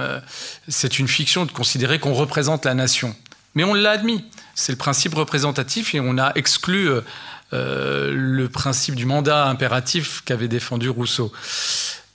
c'est 0.68 0.98
une 0.98 1.08
fiction 1.08 1.46
de 1.46 1.52
considérer 1.52 1.98
qu'on 2.00 2.12
représente 2.12 2.66
la 2.66 2.74
nation. 2.74 3.16
Mais 3.54 3.64
on 3.64 3.72
l'a 3.72 3.92
admis 3.92 4.24
c'est 4.58 4.72
le 4.72 4.78
principe 4.78 5.14
représentatif 5.14 5.94
et 5.94 6.00
on 6.00 6.18
a 6.18 6.32
exclu 6.34 6.90
euh, 7.52 8.12
le 8.12 8.48
principe 8.48 8.96
du 8.96 9.06
mandat 9.06 9.46
impératif 9.46 10.22
qu'avait 10.24 10.48
défendu 10.48 10.88
Rousseau. 10.88 11.32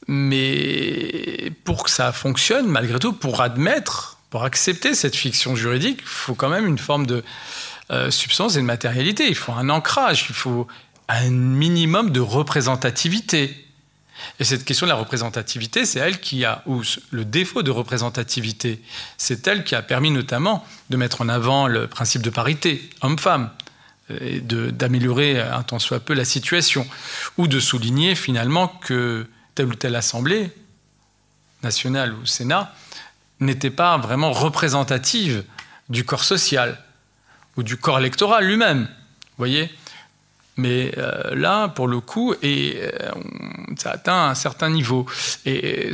Mais 0.07 1.53
pour 1.63 1.83
que 1.83 1.89
ça 1.89 2.11
fonctionne, 2.11 2.67
malgré 2.67 2.99
tout, 2.99 3.13
pour 3.13 3.39
admettre, 3.39 4.12
pour 4.33 4.45
accepter 4.45 4.95
cette 4.95 5.15
fiction 5.15 5.55
juridique, 5.55 5.99
il 6.01 6.07
faut 6.07 6.33
quand 6.33 6.49
même 6.49 6.65
une 6.65 6.79
forme 6.79 7.05
de 7.05 7.23
substance 8.09 8.55
et 8.55 8.61
de 8.61 8.65
matérialité. 8.65 9.27
Il 9.27 9.35
faut 9.35 9.51
un 9.51 9.69
ancrage, 9.69 10.25
il 10.27 10.33
faut 10.33 10.67
un 11.07 11.29
minimum 11.29 12.09
de 12.09 12.19
représentativité. 12.19 13.55
Et 14.39 14.43
cette 14.43 14.65
question 14.65 14.87
de 14.87 14.89
la 14.89 14.97
représentativité, 14.97 15.85
c'est 15.85 15.99
elle 15.99 16.19
qui 16.19 16.45
a, 16.45 16.63
ou 16.65 16.81
le 17.11 17.25
défaut 17.25 17.61
de 17.61 17.69
représentativité, 17.69 18.81
c'est 19.19 19.47
elle 19.47 19.63
qui 19.63 19.75
a 19.75 19.83
permis 19.83 20.09
notamment 20.09 20.65
de 20.89 20.97
mettre 20.97 21.21
en 21.21 21.29
avant 21.29 21.67
le 21.67 21.85
principe 21.85 22.23
de 22.23 22.31
parité, 22.31 22.89
homme-femme, 23.01 23.51
et 24.19 24.41
d'améliorer 24.41 25.39
un 25.39 25.61
tant 25.61 25.77
soit 25.77 25.99
peu 25.99 26.15
la 26.15 26.25
situation, 26.25 26.87
ou 27.37 27.47
de 27.47 27.59
souligner 27.59 28.15
finalement 28.15 28.67
que 28.67 29.27
telle 29.53 29.67
ou 29.67 29.75
telle 29.75 29.95
assemblée, 29.95 30.49
nationale 31.61 32.15
ou 32.15 32.25
Sénat, 32.25 32.73
n'était 33.43 33.69
pas 33.69 33.97
vraiment 33.97 34.31
représentative 34.31 35.43
du 35.89 36.03
corps 36.03 36.23
social 36.23 36.81
ou 37.57 37.63
du 37.63 37.77
corps 37.77 37.99
électoral 37.99 38.45
lui-même. 38.45 38.87
Voyez 39.37 39.69
mais 40.55 40.91
euh, 40.97 41.33
là, 41.35 41.67
pour 41.67 41.87
le 41.87 41.99
coup, 41.99 42.35
et, 42.41 42.77
euh, 42.79 43.11
ça 43.75 43.91
atteint 43.91 44.29
un 44.29 44.35
certain 44.35 44.69
niveau. 44.69 45.05
Et 45.45 45.91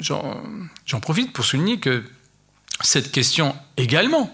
j'en 0.00 1.00
profite 1.00 1.32
pour 1.32 1.44
souligner 1.44 1.80
que 1.80 2.04
cette 2.80 3.10
question 3.10 3.56
également 3.76 4.32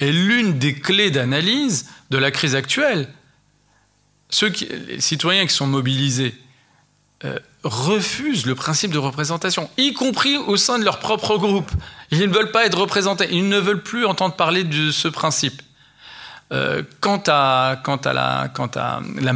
est 0.00 0.10
l'une 0.10 0.58
des 0.58 0.74
clés 0.74 1.10
d'analyse 1.10 1.88
de 2.10 2.18
la 2.18 2.30
crise 2.32 2.56
actuelle. 2.56 3.08
Ceux 4.30 4.48
les 4.88 5.00
citoyens 5.00 5.46
qui 5.46 5.54
sont 5.54 5.68
mobilisés 5.68 6.34
euh, 7.24 7.38
refusent 7.64 8.44
le 8.44 8.54
principe 8.54 8.92
de 8.92 8.98
représentation, 8.98 9.70
y 9.78 9.94
compris 9.94 10.36
au 10.36 10.56
sein 10.56 10.78
de 10.78 10.84
leur 10.84 10.98
propre 10.98 11.38
groupe. 11.38 11.70
Ils 12.10 12.20
ne 12.20 12.26
veulent 12.26 12.52
pas 12.52 12.66
être 12.66 12.78
représentés, 12.78 13.26
ils 13.30 13.48
ne 13.48 13.58
veulent 13.58 13.82
plus 13.82 14.04
entendre 14.04 14.36
parler 14.36 14.64
de 14.64 14.90
ce 14.90 15.08
principe. 15.08 15.62
Euh, 16.52 16.82
quant, 17.00 17.22
à, 17.26 17.80
quant, 17.82 17.96
à 17.96 18.12
la, 18.12 18.50
quant, 18.54 18.66
à 18.66 19.00
la, 19.20 19.32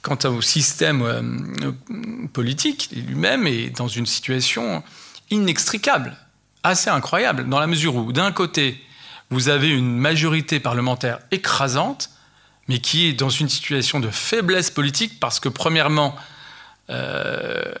quant 0.00 0.18
au 0.24 0.40
système 0.40 1.02
euh, 1.02 1.72
politique 2.32 2.88
lui-même 2.92 3.46
est 3.46 3.68
dans 3.76 3.86
une 3.86 4.06
situation 4.06 4.82
inextricable, 5.30 6.16
assez 6.62 6.88
incroyable, 6.88 7.48
dans 7.48 7.60
la 7.60 7.66
mesure 7.66 7.96
où, 7.96 8.12
d'un 8.12 8.32
côté, 8.32 8.82
vous 9.28 9.50
avez 9.50 9.68
une 9.68 9.96
majorité 9.96 10.58
parlementaire 10.58 11.18
écrasante, 11.30 12.10
mais 12.66 12.78
qui 12.78 13.08
est 13.08 13.12
dans 13.12 13.28
une 13.28 13.48
situation 13.50 14.00
de 14.00 14.08
faiblesse 14.08 14.70
politique 14.70 15.20
parce 15.20 15.38
que, 15.38 15.50
premièrement, 15.50 16.16
euh, 16.92 17.74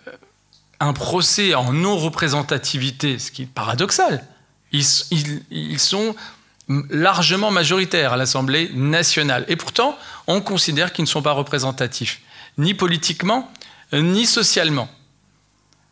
un 0.80 0.92
procès 0.92 1.54
en 1.54 1.72
non-représentativité, 1.72 3.18
ce 3.18 3.30
qui 3.30 3.42
est 3.42 3.46
paradoxal, 3.46 4.24
ils, 4.72 5.78
sont 5.78 6.16
largement 6.90 7.50
majoritaires 7.50 8.14
à 8.14 8.16
l'Assemblée 8.16 8.70
nationale. 8.74 9.44
Et 9.48 9.56
pourtant, 9.56 9.96
on 10.26 10.40
considère 10.40 10.92
qu'ils 10.92 11.04
ne 11.04 11.08
sont 11.08 11.22
pas 11.22 11.32
représentatifs, 11.32 12.20
ni 12.58 12.74
politiquement, 12.74 13.52
ni 13.92 14.26
socialement. 14.26 14.88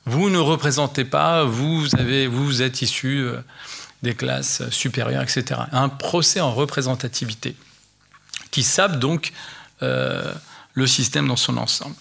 Vous 0.07 0.31
ne 0.31 0.39
représentez 0.39 1.05
pas, 1.05 1.45
vous, 1.45 1.95
êtes 2.63 2.83
issu 2.83 3.19
euh, 3.19 3.37
des 4.03 4.15
classes 4.15 4.69
supérieures, 4.71 5.23
etc. 5.23 5.61
Un 5.73 5.89
procès 5.89 6.41
en 6.41 6.53
représentativité 6.53 7.55
qui 8.51 8.63
sape 8.63 8.99
donc 8.99 9.33
euh, 9.83 10.33
le 10.75 10.87
système 10.87 11.29
dans 11.29 11.37
son 11.37 11.57
ensemble. 11.59 11.95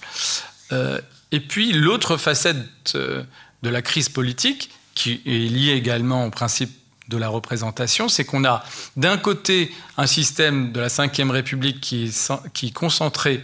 Euh, 0.72 1.00
et 1.32 1.40
puis 1.40 1.72
l'autre 1.72 2.18
facette 2.18 2.58
de 2.96 3.70
la 3.70 3.82
crise 3.82 4.10
politique, 4.10 4.72
qui 4.96 5.22
est 5.26 5.50
liée 5.50 5.74
également 5.74 6.26
au 6.26 6.30
principe 6.30 6.72
de 7.08 7.18
la 7.18 7.30
représentation, 7.30 8.08
c'est 8.08 8.24
qu'on 8.24 8.46
a 8.46 8.64
d'un 8.96 9.18
côté 9.18 9.72
un 9.98 10.06
système 10.06 10.72
de 10.72 10.80
la 10.80 10.88
Ve 10.88 11.32
République 11.32 11.82
qui 11.82 12.06
est, 12.06 12.32
qui 12.54 12.72
concentré 12.72 13.44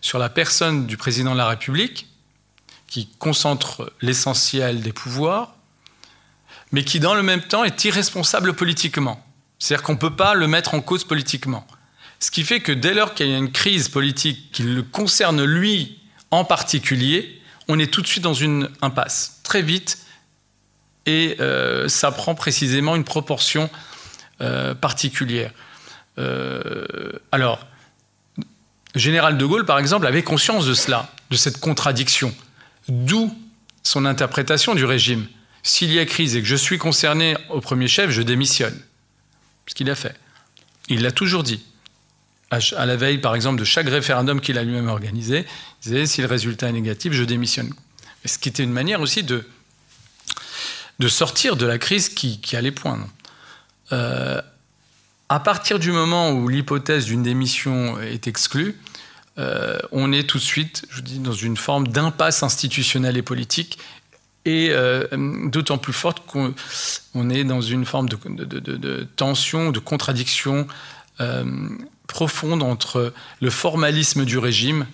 sur 0.00 0.18
la 0.18 0.28
personne 0.28 0.86
du 0.86 0.96
président 0.96 1.32
de 1.32 1.38
la 1.38 1.48
République, 1.48 2.08
qui 2.86 3.08
concentre 3.18 3.92
l'essentiel 4.02 4.80
des 4.82 4.92
pouvoirs, 4.92 5.54
mais 6.72 6.84
qui 6.84 7.00
dans 7.00 7.14
le 7.14 7.22
même 7.22 7.42
temps 7.42 7.64
est 7.64 7.84
irresponsable 7.84 8.54
politiquement. 8.54 9.24
C'est-à-dire 9.58 9.84
qu'on 9.84 9.94
ne 9.94 9.98
peut 9.98 10.16
pas 10.16 10.34
le 10.34 10.48
mettre 10.48 10.74
en 10.74 10.80
cause 10.80 11.04
politiquement. 11.04 11.66
Ce 12.20 12.30
qui 12.30 12.42
fait 12.42 12.60
que 12.60 12.72
dès 12.72 12.94
lors 12.94 13.14
qu'il 13.14 13.28
y 13.28 13.34
a 13.34 13.38
une 13.38 13.52
crise 13.52 13.88
politique 13.88 14.50
qui 14.52 14.62
le 14.62 14.82
concerne 14.82 15.44
lui 15.44 15.98
en 16.34 16.44
particulier, 16.44 17.40
on 17.68 17.78
est 17.78 17.92
tout 17.92 18.02
de 18.02 18.06
suite 18.06 18.22
dans 18.22 18.34
une 18.34 18.68
impasse. 18.82 19.40
Très 19.42 19.62
vite, 19.62 19.98
et 21.06 21.36
euh, 21.40 21.88
ça 21.88 22.10
prend 22.12 22.34
précisément 22.34 22.96
une 22.96 23.04
proportion 23.04 23.70
euh, 24.40 24.74
particulière. 24.74 25.52
Euh, 26.18 27.12
alors, 27.32 27.66
général 28.94 29.38
de 29.38 29.44
Gaulle, 29.44 29.66
par 29.66 29.78
exemple, 29.78 30.06
avait 30.06 30.22
conscience 30.22 30.66
de 30.66 30.74
cela, 30.74 31.10
de 31.30 31.36
cette 31.36 31.58
contradiction, 31.58 32.34
d'où 32.88 33.36
son 33.82 34.06
interprétation 34.06 34.74
du 34.74 34.84
régime. 34.84 35.26
S'il 35.62 35.92
y 35.92 35.98
a 35.98 36.06
crise 36.06 36.36
et 36.36 36.42
que 36.42 36.48
je 36.48 36.56
suis 36.56 36.78
concerné 36.78 37.36
au 37.50 37.60
premier 37.60 37.88
chef, 37.88 38.10
je 38.10 38.22
démissionne. 38.22 38.78
Ce 39.66 39.74
qu'il 39.74 39.90
a 39.90 39.94
fait. 39.94 40.14
Il 40.88 41.02
l'a 41.02 41.10
toujours 41.10 41.42
dit. 41.42 41.64
À 42.50 42.86
la 42.86 42.96
veille, 42.96 43.18
par 43.18 43.34
exemple, 43.34 43.58
de 43.58 43.64
chaque 43.64 43.88
référendum 43.88 44.40
qu'il 44.40 44.58
a 44.58 44.62
lui-même 44.62 44.88
organisé, 44.88 45.44
il 45.82 45.90
disait 45.90 46.06
si 46.06 46.20
le 46.20 46.28
résultat 46.28 46.68
est 46.68 46.72
négatif, 46.72 47.12
je 47.12 47.24
démissionne. 47.24 47.72
Ce 48.24 48.38
qui 48.38 48.48
était 48.48 48.62
une 48.62 48.72
manière 48.72 49.00
aussi 49.00 49.24
de 49.24 49.44
de 50.98 51.08
sortir 51.08 51.56
de 51.56 51.66
la 51.66 51.78
crise 51.78 52.08
qui, 52.08 52.56
allait 52.56 52.70
poindre. 52.70 53.08
Euh, 53.92 54.40
à 55.28 55.40
partir 55.40 55.78
du 55.78 55.92
moment 55.92 56.32
où 56.32 56.48
l'hypothèse 56.48 57.06
d'une 57.06 57.22
démission 57.22 58.00
est 58.00 58.26
exclue, 58.26 58.78
euh, 59.38 59.78
on 59.90 60.12
est 60.12 60.28
tout 60.28 60.38
de 60.38 60.42
suite, 60.42 60.86
je 60.90 61.00
dis, 61.00 61.18
dans 61.18 61.32
une 61.32 61.56
forme 61.56 61.88
d'impasse 61.88 62.42
institutionnelle 62.42 63.16
et 63.16 63.22
politique, 63.22 63.78
et 64.44 64.68
euh, 64.70 65.06
d'autant 65.48 65.78
plus 65.78 65.94
forte 65.94 66.24
qu'on 66.26 67.30
est 67.30 67.44
dans 67.44 67.62
une 67.62 67.86
forme 67.86 68.08
de 68.08 69.08
tension, 69.16 69.70
de 69.70 69.78
contradiction 69.78 70.66
profonde 72.14 72.62
entre 72.62 73.12
le 73.40 73.50
formalisme 73.50 74.24
du 74.24 74.38
régime, 74.38 74.86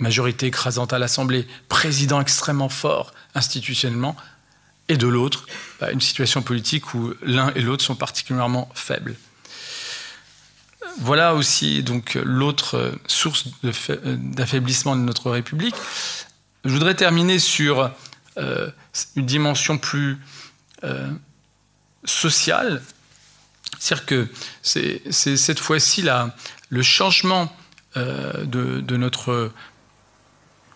majorité 0.00 0.46
écrasante 0.46 0.92
à 0.92 0.98
l'Assemblée, 0.98 1.46
président 1.68 2.20
extrêmement 2.20 2.68
fort 2.68 3.14
institutionnellement, 3.36 4.16
et 4.88 4.96
de 4.96 5.06
l'autre, 5.06 5.46
bah, 5.78 5.92
une 5.92 6.00
situation 6.00 6.42
politique 6.42 6.94
où 6.94 7.14
l'un 7.22 7.54
et 7.54 7.60
l'autre 7.60 7.84
sont 7.84 7.94
particulièrement 7.94 8.68
faibles. 8.74 9.14
Voilà 10.98 11.36
aussi 11.36 11.84
donc 11.84 12.18
l'autre 12.24 12.92
source 13.06 13.46
d'affaiblissement 13.62 14.96
de 14.96 15.02
notre 15.02 15.30
République. 15.30 15.76
Je 16.64 16.70
voudrais 16.70 16.96
terminer 16.96 17.38
sur 17.38 17.92
euh, 18.36 18.68
une 19.14 19.26
dimension 19.26 19.78
plus 19.78 20.18
euh, 20.82 21.08
sociale. 22.04 22.82
C'est-à-dire 23.78 24.06
que 24.06 24.28
c'est 24.62 25.02
cette 25.08 25.58
fois-ci 25.58 26.04
le 26.68 26.82
changement 26.82 27.54
euh, 27.96 28.44
de, 28.44 28.96
notre 28.96 29.50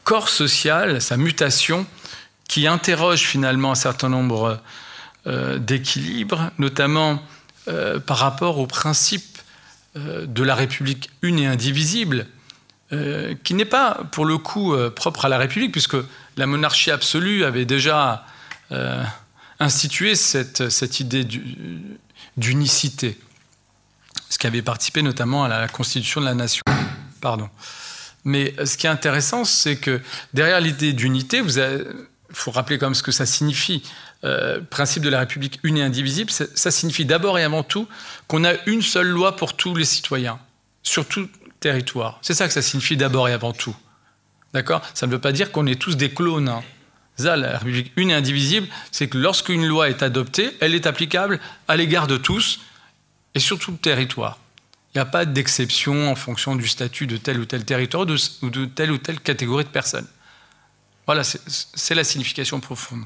corps 0.05 0.29
social, 0.29 1.01
sa 1.01 1.17
mutation, 1.17 1.87
qui 2.49 2.67
interroge 2.67 3.21
finalement 3.21 3.73
un 3.73 3.77
certain 3.77 4.09
nombre 4.09 4.61
euh, 5.27 5.59
d'équilibres, 5.59 6.51
notamment 6.59 7.23
euh, 7.69 7.99
par 7.99 8.19
rapport 8.19 8.59
au 8.59 8.67
principe 8.67 9.25
de 9.95 10.43
la 10.43 10.55
République 10.55 11.09
une 11.23 11.39
et 11.39 11.47
indivisible, 11.47 12.27
qui 13.45 13.55
n'est 13.55 13.65
pas 13.65 14.01
pour 14.13 14.27
le 14.27 14.37
coup 14.37 14.77
propre 14.95 15.25
à 15.25 15.31
la 15.31 15.39
République, 15.39 15.73
puisque 15.73 15.97
la 16.37 16.47
monarchie 16.47 16.91
absolue 16.91 17.45
avait 17.45 17.65
déjà 17.65 18.27
institué 19.59 20.15
cette, 20.15 21.01
idée 21.01 21.27
d'unicité, 22.37 23.19
ce 24.29 24.39
qui 24.39 24.47
avait 24.47 24.63
participé 24.63 25.03
notamment 25.03 25.45
à 25.45 25.49
la 25.49 25.69
constitution 25.69 26.21
de 26.21 26.27
la 26.27 26.35
nation. 26.35 26.63
Pardon. 27.21 27.49
Mais 28.25 28.55
ce 28.65 28.77
qui 28.77 28.87
est 28.87 28.91
intéressant, 28.91 29.45
c'est 29.45 29.77
que 29.77 30.01
derrière 30.35 30.61
l'idée 30.61 30.93
d'unité, 30.93 31.43
il 31.47 31.85
faut 32.33 32.51
rappeler 32.51 32.77
quand 32.79 32.87
même 32.87 32.95
ce 32.95 33.03
que 33.03 33.13
ça 33.13 33.25
signifie. 33.25 33.83
Euh, 34.25 34.61
principe 34.61 35.03
de 35.03 35.11
la 35.11 35.21
République 35.21 35.61
une 35.63 35.77
et 35.77 35.83
indivisible, 35.83 36.31
ça, 36.31 36.71
signifie 36.71 37.05
d'abord 37.05 37.39
et 37.39 37.45
avant 37.45 37.63
tout 37.63 37.87
qu'on 38.27 38.45
a 38.45 38.55
une 38.67 38.83
seule 38.83 39.07
loi 39.09 39.37
pour 39.37 39.55
tous 39.55 39.75
les 39.75 39.85
citoyens, 39.85 40.41
sur 40.83 41.07
tout 41.07 41.29
territoire. 41.61 42.19
C'est 42.23 42.35
ça 42.35 42.49
que 42.49 42.53
ça 42.53 42.63
signifie 42.63 42.97
d'abord 42.97 43.29
et 43.29 43.33
avant 43.33 43.53
tout. 43.53 43.77
D'accord? 44.55 44.83
Ça 44.95 45.07
ne 45.07 45.13
veut 45.13 45.21
pas 45.21 45.33
dire 45.33 45.53
qu'on 45.53 45.67
est 45.67 45.81
tous 45.81 45.97
des 45.97 46.11
clones. 46.11 46.49
Hein. 46.49 46.63
La 47.19 47.59
République 47.59 47.93
une 47.97 48.11
et 48.11 48.15
indivisible, 48.15 48.69
c'est 48.91 49.09
que 49.09 49.17
lorsqu'une 49.17 49.67
loi 49.67 49.89
est 49.89 50.03
adoptée, 50.03 50.51
elle 50.61 50.75
est 50.75 50.87
applicable 50.87 51.41
à 51.67 51.77
l'égard 51.77 52.07
de 52.07 52.19
tous 52.19 52.61
et 53.35 53.39
sur 53.41 53.59
tout 53.59 53.71
le 53.71 53.79
territoire. 53.79 54.39
Il 54.95 54.99
Il 54.99 54.99
n'y 54.99 55.03
a 55.03 55.07
pas 55.07 55.25
d'exception 55.25 56.11
en 56.11 56.15
fonction 56.15 56.57
du 56.57 56.69
statut 56.69 57.07
de 57.07 57.17
tel 57.17 57.39
ou 57.39 57.45
tel 57.45 57.65
territoire 57.65 58.07
ou 58.43 58.51
de 58.51 58.65
telle 58.67 58.91
ou 58.91 58.99
telle 58.99 59.21
catégorie 59.21 59.65
de 59.65 59.71
personnes. 59.71 60.07
Voilà, 61.07 61.23
c'est 61.25 61.95
la 61.95 62.05
signification 62.05 62.61
profonde. 62.61 63.05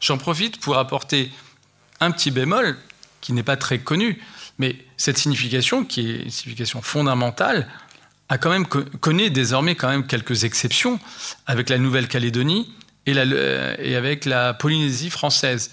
J'en 0.00 0.18
profite 0.18 0.58
pour 0.60 0.78
apporter 0.78 1.30
un 2.00 2.10
petit 2.10 2.30
bémol 2.30 2.76
qui 3.20 3.32
n'est 3.32 3.42
pas 3.42 3.56
très 3.56 3.78
connu, 3.78 4.22
mais 4.58 4.76
cette 4.96 5.18
signification, 5.18 5.84
qui 5.84 6.10
est 6.10 6.22
une 6.22 6.30
signification 6.30 6.82
fondamentale, 6.82 7.68
a 8.28 8.38
quand 8.38 8.50
même 8.50 8.66
connaît 8.66 9.30
désormais 9.30 9.74
quand 9.74 9.88
même 9.88 10.06
quelques 10.06 10.44
exceptions 10.44 11.00
avec 11.46 11.68
la 11.68 11.78
Nouvelle-Calédonie 11.78 12.72
et, 13.06 13.96
avec 13.96 14.24
la 14.24 14.54
Polynésie 14.54 15.10
française, 15.10 15.72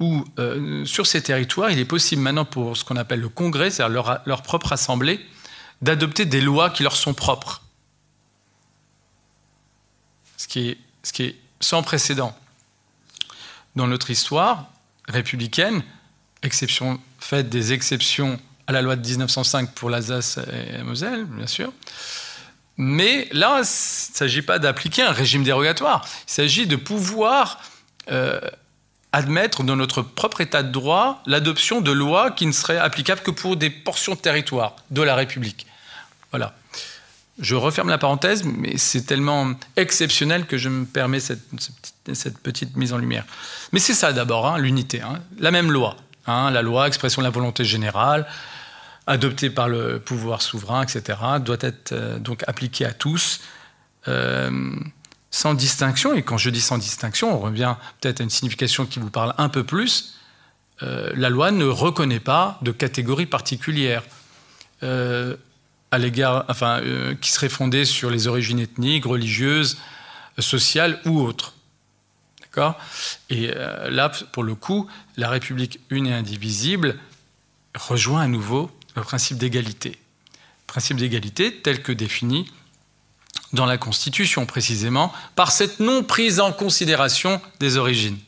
où 0.00 0.24
euh, 0.38 0.84
sur 0.84 1.06
ces 1.06 1.22
territoires, 1.22 1.70
il 1.70 1.78
est 1.78 1.84
possible 1.84 2.22
maintenant 2.22 2.44
pour 2.44 2.76
ce 2.76 2.84
qu'on 2.84 2.96
appelle 2.96 3.20
le 3.20 3.28
Congrès, 3.28 3.70
c'est-à-dire 3.70 4.20
leur, 4.24 4.42
propre 4.42 4.72
assemblée, 4.72 5.20
d'adopter 5.82 6.24
des 6.24 6.40
lois 6.40 6.70
qui 6.70 6.82
leur 6.82 6.96
sont 6.96 7.14
propres. 7.14 7.62
Ce 10.36 10.46
qui 10.46 10.78
est, 11.18 11.36
sans 11.60 11.82
précédent 11.82 12.36
dans 13.74 13.88
notre 13.88 14.10
histoire 14.10 14.66
républicaine, 15.08 15.82
exception 16.42 17.00
faite 17.18 17.48
des 17.48 17.72
exceptions 17.72 18.40
à 18.68 18.72
la 18.72 18.82
loi 18.82 18.96
de 18.96 19.06
1905 19.06 19.72
pour 19.72 19.90
l'Alsace 19.90 20.38
et 20.52 20.82
Moselle, 20.82 21.24
bien 21.24 21.46
sûr. 21.46 21.72
Mais 22.78 23.28
là, 23.32 23.56
il 23.56 23.60
ne 23.60 23.64
s'agit 23.64 24.42
pas 24.42 24.60
d'appliquer 24.60 25.02
un 25.02 25.10
régime 25.10 25.42
dérogatoire. 25.42 26.06
Il 26.28 26.32
s'agit 26.32 26.66
de 26.66 26.76
pouvoir 26.76 27.60
euh, 28.10 28.40
admettre 29.12 29.64
dans 29.64 29.74
notre 29.74 30.02
propre 30.02 30.40
état 30.40 30.62
de 30.62 30.70
droit 30.70 31.20
l'adoption 31.26 31.80
de 31.80 31.90
lois 31.90 32.30
qui 32.30 32.46
ne 32.46 32.52
seraient 32.52 32.78
applicables 32.78 33.20
que 33.20 33.32
pour 33.32 33.56
des 33.56 33.68
portions 33.68 34.14
de 34.14 34.20
territoire 34.20 34.76
de 34.90 35.02
la 35.02 35.16
République. 35.16 35.66
Voilà. 36.30 36.54
Je 37.40 37.54
referme 37.54 37.88
la 37.88 37.98
parenthèse, 37.98 38.44
mais 38.44 38.78
c'est 38.78 39.02
tellement 39.02 39.52
exceptionnel 39.76 40.46
que 40.46 40.56
je 40.56 40.68
me 40.68 40.84
permets 40.84 41.20
cette, 41.20 42.38
petite 42.42 42.76
mise 42.76 42.92
en 42.92 42.98
lumière. 42.98 43.24
Mais 43.72 43.80
c'est 43.80 43.94
ça 43.94 44.12
d'abord, 44.12 44.46
hein, 44.46 44.58
l'unité. 44.58 45.00
Hein. 45.00 45.20
La 45.38 45.50
même 45.50 45.70
loi. 45.70 45.96
Hein, 46.26 46.50
la 46.50 46.62
loi, 46.62 46.86
expression 46.86 47.22
de 47.22 47.26
la 47.26 47.30
volonté 47.30 47.64
générale, 47.64 48.26
adoptée 49.08 49.48
par 49.48 49.68
le 49.68 49.98
pouvoir 49.98 50.42
souverain, 50.42 50.82
etc., 50.82 51.18
doit 51.40 51.56
être 51.60 51.92
euh, 51.92 52.18
donc 52.18 52.44
appliquée 52.46 52.84
à 52.84 52.92
tous, 52.92 53.40
euh, 54.06 54.76
sans 55.30 55.54
distinction. 55.54 56.14
Et 56.14 56.22
quand 56.22 56.36
je 56.36 56.50
dis 56.50 56.60
sans 56.60 56.78
distinction, 56.78 57.34
on 57.34 57.40
revient 57.40 57.74
peut-être 58.00 58.20
à 58.20 58.22
une 58.22 58.30
signification 58.30 58.86
qui 58.86 58.98
vous 58.98 59.10
parle 59.10 59.34
un 59.38 59.48
peu 59.48 59.64
plus. 59.64 60.14
Euh, 60.82 61.10
la 61.16 61.30
loi 61.30 61.50
ne 61.50 61.64
reconnaît 61.64 62.20
pas 62.20 62.58
de 62.62 62.70
catégorie 62.70 63.26
particulière 63.26 64.04
à 64.80 65.98
l'égard, 65.98 66.44
enfin, 66.46 66.80
qui 67.20 67.32
serait 67.32 67.48
fondée 67.48 67.84
sur 67.84 68.10
les 68.10 68.28
origines 68.28 68.60
ethniques, 68.60 69.06
religieuses, 69.06 69.76
sociales 70.38 71.00
ou 71.04 71.20
autres. 71.20 71.54
D'accord? 72.42 72.78
Et 73.28 73.48
là, 73.88 74.12
pour 74.30 74.44
le 74.44 74.54
coup, 74.54 74.88
la 75.16 75.28
République 75.30 75.80
une 75.90 76.06
et 76.06 76.14
indivisible 76.14 76.96
rejoint 77.74 78.22
à 78.22 78.28
nouveau 78.28 78.70
le 78.98 79.04
principe 79.04 79.38
d'égalité. 79.38 79.98
Principe 80.66 80.98
d'égalité 80.98 81.54
tel 81.54 81.82
que 81.82 81.92
défini 81.92 82.50
dans 83.52 83.66
la 83.66 83.78
Constitution, 83.78 84.46
précisément, 84.46 85.12
par 85.34 85.52
cette 85.52 85.80
non 85.80 86.02
prise 86.02 86.40
en 86.40 86.52
considération 86.52 87.40
des 87.60 87.76
origines. 87.76 88.18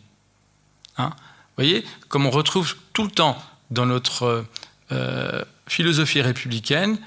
Hein 0.96 1.10
Vous 1.10 1.64
voyez, 1.64 1.84
comme 2.08 2.26
on 2.26 2.30
retrouve 2.30 2.76
tout 2.92 3.04
le 3.04 3.10
temps 3.10 3.36
dans 3.70 3.86
notre 3.86 4.46
euh, 4.92 5.44
philosophie 5.66 6.22
républicaine, 6.22 6.98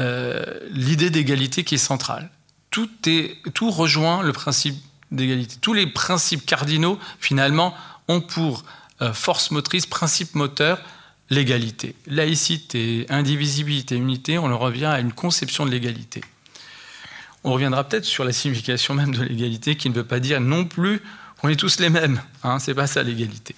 euh, 0.00 0.44
l'idée 0.70 1.10
d'égalité 1.10 1.64
qui 1.64 1.74
est 1.74 1.78
centrale. 1.78 2.30
Tout, 2.70 2.90
est, 3.06 3.36
tout 3.54 3.70
rejoint 3.70 4.22
le 4.22 4.32
principe 4.32 4.76
d'égalité. 5.10 5.56
Tous 5.60 5.74
les 5.74 5.86
principes 5.86 6.46
cardinaux, 6.46 6.98
finalement, 7.20 7.74
ont 8.08 8.20
pour 8.20 8.64
euh, 9.00 9.12
force 9.12 9.50
motrice, 9.50 9.86
principe 9.86 10.34
moteur, 10.34 10.80
l'égalité. 11.32 11.94
Laïcité, 12.06 13.06
indivisibilité, 13.08 13.96
unité, 13.96 14.38
on 14.38 14.46
en 14.46 14.58
revient 14.58 14.86
à 14.86 15.00
une 15.00 15.12
conception 15.12 15.64
de 15.64 15.70
l'égalité. 15.70 16.20
On 17.42 17.52
reviendra 17.52 17.84
peut-être 17.84 18.04
sur 18.04 18.24
la 18.24 18.32
signification 18.32 18.94
même 18.94 19.14
de 19.14 19.22
l'égalité, 19.22 19.76
qui 19.76 19.88
ne 19.88 19.94
veut 19.94 20.04
pas 20.04 20.20
dire 20.20 20.40
non 20.40 20.64
plus 20.64 21.02
qu'on 21.40 21.48
est 21.48 21.56
tous 21.56 21.80
les 21.80 21.88
mêmes. 21.88 22.22
Hein, 22.44 22.58
C'est 22.58 22.74
pas 22.74 22.86
ça 22.86 23.02
l'égalité. 23.02 23.54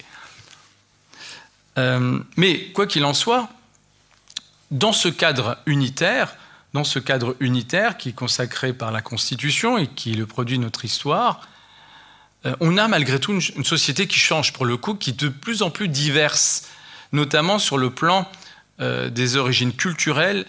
Euh, 1.77 2.19
mais 2.37 2.71
quoi 2.71 2.87
qu'il 2.87 3.03
en 3.03 3.13
soit, 3.13 3.49
dans 4.71 4.93
ce 4.93 5.09
cadre 5.09 5.57
unitaire, 5.65 6.35
dans 6.73 6.85
ce 6.85 6.99
cadre 6.99 7.35
unitaire 7.41 7.97
qui 7.97 8.09
est 8.09 8.13
consacré 8.13 8.73
par 8.73 8.91
la 8.91 9.01
Constitution 9.01 9.77
et 9.77 9.87
qui 9.87 10.13
est 10.13 10.15
le 10.15 10.25
produit 10.25 10.57
de 10.57 10.63
notre 10.63 10.85
histoire, 10.85 11.41
euh, 12.45 12.55
on 12.61 12.77
a 12.77 12.87
malgré 12.87 13.19
tout 13.19 13.33
une, 13.33 13.65
société 13.65 14.07
qui 14.07 14.19
change 14.19 14.53
pour 14.53 14.65
le 14.65 14.77
coup, 14.77 14.95
qui 14.95 15.09
est 15.09 15.19
de 15.19 15.29
plus 15.29 15.61
en 15.61 15.69
plus 15.69 15.89
diverse, 15.89 16.69
notamment 17.11 17.59
sur 17.59 17.77
le 17.77 17.89
plan 17.89 18.27
euh, 18.79 19.09
des 19.09 19.37
origines 19.37 19.73
culturelles 19.73 20.45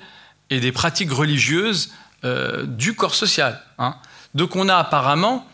et 0.51 0.61
des 0.61 0.73
pratiques 0.73 1.13
religieuses 1.13 1.93
euh, 2.25 2.65
du 2.67 2.95
corps 2.95 3.15
social. 3.15 3.63
Hein. 3.79 3.97
Donc 4.35 4.57
on 4.57 4.69
a 4.69 4.77
apparemment 4.77 5.47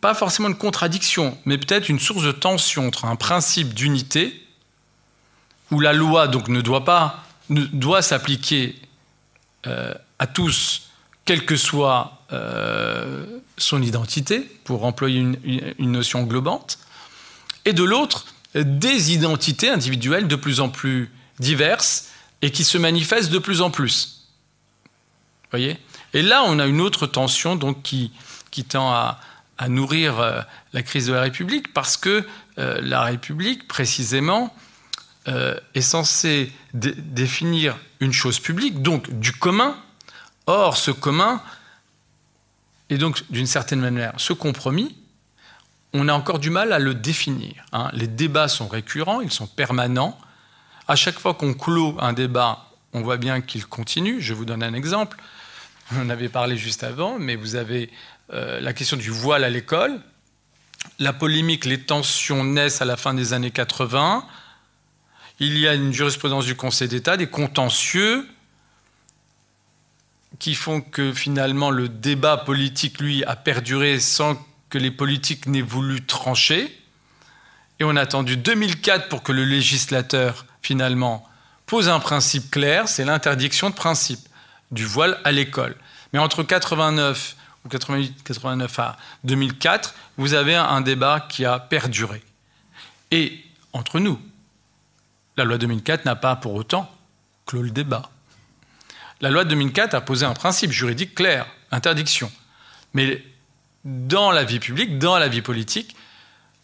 pas 0.00 0.14
forcément 0.14 0.48
une 0.48 0.56
contradiction, 0.56 1.36
mais 1.44 1.58
peut-être 1.58 1.90
une 1.90 1.98
source 1.98 2.22
de 2.22 2.32
tension 2.32 2.86
entre 2.86 3.04
un 3.04 3.14
principe 3.14 3.74
d'unité 3.74 4.42
où 5.70 5.80
la 5.80 5.92
loi 5.92 6.28
donc 6.28 6.48
ne 6.48 6.62
doit 6.62 6.86
pas 6.86 7.24
doit 7.50 8.02
s'appliquer 8.02 8.76
euh, 9.66 9.94
à 10.18 10.26
tous, 10.26 10.90
quelle 11.24 11.44
que 11.44 11.56
soit 11.56 12.22
euh, 12.32 13.40
son 13.56 13.82
identité, 13.82 14.40
pour 14.64 14.84
employer 14.84 15.20
une, 15.20 15.36
une, 15.78 15.92
notion 15.92 16.22
globante, 16.24 16.78
et 17.64 17.72
de 17.72 17.82
l'autre, 17.82 18.26
des 18.54 19.12
identités 19.12 19.68
individuelles 19.68 20.28
de 20.28 20.36
plus 20.36 20.60
en 20.60 20.68
plus 20.68 21.10
diverses 21.38 22.08
et 22.42 22.50
qui 22.50 22.64
se 22.64 22.78
manifestent 22.78 23.30
de 23.30 23.38
plus 23.38 23.60
en 23.60 23.70
plus. 23.70 24.26
voyez? 25.50 25.78
Et 26.14 26.22
là, 26.22 26.42
on 26.46 26.58
a 26.58 26.66
une 26.66 26.80
autre 26.80 27.06
tension 27.06 27.58
qui, 27.74 28.12
tend 28.68 28.90
à, 28.90 29.20
nourrir 29.68 30.20
euh, 30.20 30.40
la 30.72 30.82
crise 30.82 31.06
de 31.06 31.12
la 31.12 31.22
République, 31.22 31.72
parce 31.74 31.96
que 31.96 32.24
la 32.56 33.02
République, 33.02 33.68
précisément, 33.68 34.52
euh, 35.28 35.58
est 35.74 35.82
censé 35.82 36.50
définir 36.72 37.76
une 38.00 38.14
chose 38.14 38.38
publique, 38.38 38.80
donc 38.80 39.10
du 39.18 39.32
commun. 39.32 39.76
Or, 40.46 40.78
ce 40.78 40.90
commun, 40.90 41.42
et 42.88 42.96
donc 42.96 43.22
d'une 43.30 43.46
certaine 43.46 43.80
manière, 43.80 44.14
ce 44.16 44.32
compromis, 44.32 44.96
on 45.92 46.08
a 46.08 46.12
encore 46.12 46.38
du 46.38 46.50
mal 46.50 46.72
à 46.72 46.78
le 46.78 46.94
définir. 46.94 47.64
Hein. 47.72 47.90
Les 47.92 48.06
débats 48.06 48.48
sont 48.48 48.68
récurrents, 48.68 49.20
ils 49.20 49.32
sont 49.32 49.46
permanents. 49.46 50.18
À 50.86 50.96
chaque 50.96 51.18
fois 51.18 51.34
qu'on 51.34 51.54
clôt 51.54 51.96
un 52.00 52.12
débat, 52.12 52.66
on 52.92 53.02
voit 53.02 53.16
bien 53.16 53.40
qu'il 53.40 53.66
continue. 53.66 54.20
Je 54.20 54.34
vous 54.34 54.44
donne 54.44 54.62
un 54.62 54.74
exemple. 54.74 55.18
On 55.92 56.02
en 56.02 56.10
avait 56.10 56.28
parlé 56.28 56.56
juste 56.56 56.84
avant, 56.84 57.18
mais 57.18 57.36
vous 57.36 57.56
avez 57.56 57.90
euh, 58.32 58.60
la 58.60 58.72
question 58.72 58.96
du 58.96 59.10
voile 59.10 59.44
à 59.44 59.50
l'école. 59.50 60.00
La 60.98 61.12
polémique, 61.12 61.64
les 61.64 61.80
tensions 61.80 62.44
naissent 62.44 62.82
à 62.82 62.84
la 62.84 62.96
fin 62.96 63.14
des 63.14 63.32
années 63.32 63.50
80 63.50 64.24
il 65.40 65.58
y 65.58 65.68
a 65.68 65.74
une 65.74 65.92
jurisprudence 65.92 66.46
du 66.46 66.56
Conseil 66.56 66.88
d'État, 66.88 67.16
des 67.16 67.28
contentieux 67.28 68.26
qui 70.38 70.54
font 70.54 70.80
que 70.80 71.12
finalement 71.12 71.70
le 71.70 71.88
débat 71.88 72.36
politique, 72.36 73.00
lui, 73.00 73.24
a 73.24 73.36
perduré 73.36 74.00
sans 74.00 74.36
que 74.70 74.78
les 74.78 74.90
politiques 74.90 75.46
n'aient 75.46 75.60
voulu 75.60 76.04
trancher. 76.04 76.74
Et 77.80 77.84
on 77.84 77.96
a 77.96 78.00
attendu 78.00 78.36
2004 78.36 79.08
pour 79.08 79.22
que 79.22 79.32
le 79.32 79.44
législateur, 79.44 80.46
finalement, 80.62 81.28
pose 81.66 81.88
un 81.88 82.00
principe 82.00 82.50
clair, 82.50 82.88
c'est 82.88 83.04
l'interdiction 83.04 83.70
de 83.70 83.74
principe 83.74 84.20
du 84.70 84.84
voile 84.84 85.18
à 85.24 85.32
l'école. 85.32 85.76
Mais 86.12 86.18
entre 86.18 86.42
89 86.42 87.36
ou 87.64 87.68
88, 87.68 88.22
89 88.24 88.78
à 88.78 88.96
2004, 89.24 89.94
vous 90.16 90.34
avez 90.34 90.54
un 90.54 90.80
débat 90.80 91.26
qui 91.28 91.44
a 91.44 91.58
perduré. 91.58 92.22
Et 93.10 93.44
entre 93.72 94.00
nous, 94.00 94.20
la 95.36 95.44
loi 95.44 95.58
2004 95.58 96.04
n'a 96.04 96.16
pas 96.16 96.36
pour 96.36 96.54
autant 96.54 96.90
clos 97.46 97.62
le 97.62 97.70
débat. 97.70 98.10
La 99.20 99.30
loi 99.30 99.44
2004 99.44 99.94
a 99.94 100.00
posé 100.00 100.26
un 100.26 100.34
principe 100.34 100.70
juridique 100.70 101.14
clair, 101.14 101.46
interdiction. 101.70 102.30
Mais 102.94 103.22
dans 103.88 104.30
la 104.30 104.44
vie 104.44 104.60
publique, 104.60 104.98
dans 104.98 105.18
la 105.18 105.28
vie 105.28 105.40
politique, 105.40 105.96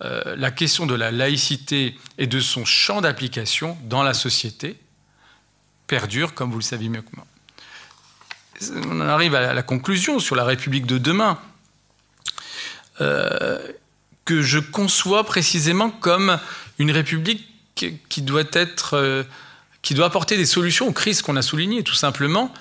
euh, 0.03 0.37
la 0.37 0.51
question 0.51 0.87
de 0.87 0.95
la 0.95 1.11
laïcité 1.11 1.97
et 2.19 2.27
de 2.27 2.41
son 2.41 2.65
champ 2.65 3.01
d'application 3.01 3.79
dans 3.85 4.03
la 4.03 4.13
société 4.13 4.77
perdure, 5.87 6.35
comme 6.35 6.51
vous 6.51 6.59
le 6.59 6.65
savez 6.65 6.89
mieux 6.89 7.03
que 7.03 7.17
moi. 7.17 7.27
On 8.91 9.01
arrive 9.01 9.35
à 9.35 9.55
la 9.55 9.63
conclusion 9.63 10.19
sur 10.19 10.37
la 10.37 10.45
République 10.45 10.87
de 10.87 10.99
demain, 10.99 11.39
euh, 13.01 13.59
que 14.25 14.43
je 14.43 14.59
conçois 14.59 15.25
précisément 15.25 15.91
comme 15.91 16.39
une 16.79 16.91
République 16.91 17.49
qui 17.75 18.23
doit 18.23 18.45
être, 18.53 18.95
euh, 18.95 19.25
qui 19.83 19.95
doit 19.95 20.07
apporter 20.07 20.37
des 20.37 20.47
solutions 20.47 20.89
aux 20.89 20.93
crises 20.93 21.23
qu'on 21.23 21.37
a 21.37 21.43
soulignées, 21.43 21.83
tout 21.83 21.95
simplement, 21.95 22.53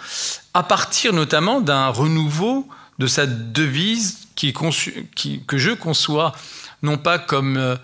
à 0.54 0.64
partir 0.64 1.14
notamment 1.14 1.62
d'un 1.62 1.90
renouveau 1.90 2.68
de 3.00 3.08
sa 3.08 3.26
devise 3.26 4.23
que 4.36 5.58
je 5.58 5.72
conçois 5.72 6.34
non 6.84 6.98
pas 6.98 7.18
comme 7.18 7.58
euh, 7.58 7.76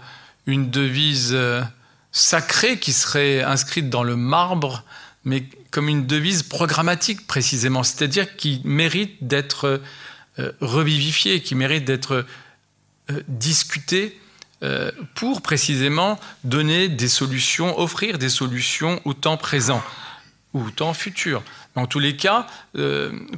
une 0.46 0.70
devise 0.70 1.32
euh, 1.34 1.64
sacrée 2.12 2.78
qui 2.78 2.94
serait 2.94 3.42
inscrite 3.42 3.90
dans 3.90 4.04
le 4.04 4.16
marbre, 4.16 4.84
mais 5.24 5.46
comme 5.72 5.90
une 5.90 6.06
devise 6.06 6.44
programmatique 6.44 7.26
précisément, 7.26 7.84
c'est-à-dire 7.84 8.36
qui 8.36 8.62
mérite 8.64 9.16
d'être 9.22 9.82
euh, 10.38 10.52
revivifiée, 10.62 11.42
qui 11.42 11.56
mérite 11.56 11.86
d'être 11.86 12.26
discutée 13.28 14.20
pour 15.16 15.42
précisément 15.42 16.20
donner 16.44 16.90
des 16.90 17.08
solutions, 17.08 17.80
offrir 17.80 18.20
des 18.20 18.30
solutions 18.30 19.02
au 19.04 19.16
temps 19.16 19.36
présent 19.36 19.82
ou 20.54 20.66
au 20.66 20.70
temps 20.70 20.94
futur. 20.94 21.42
En 21.74 21.88
tous 21.88 21.98
les 21.98 22.16
cas, 22.16 22.46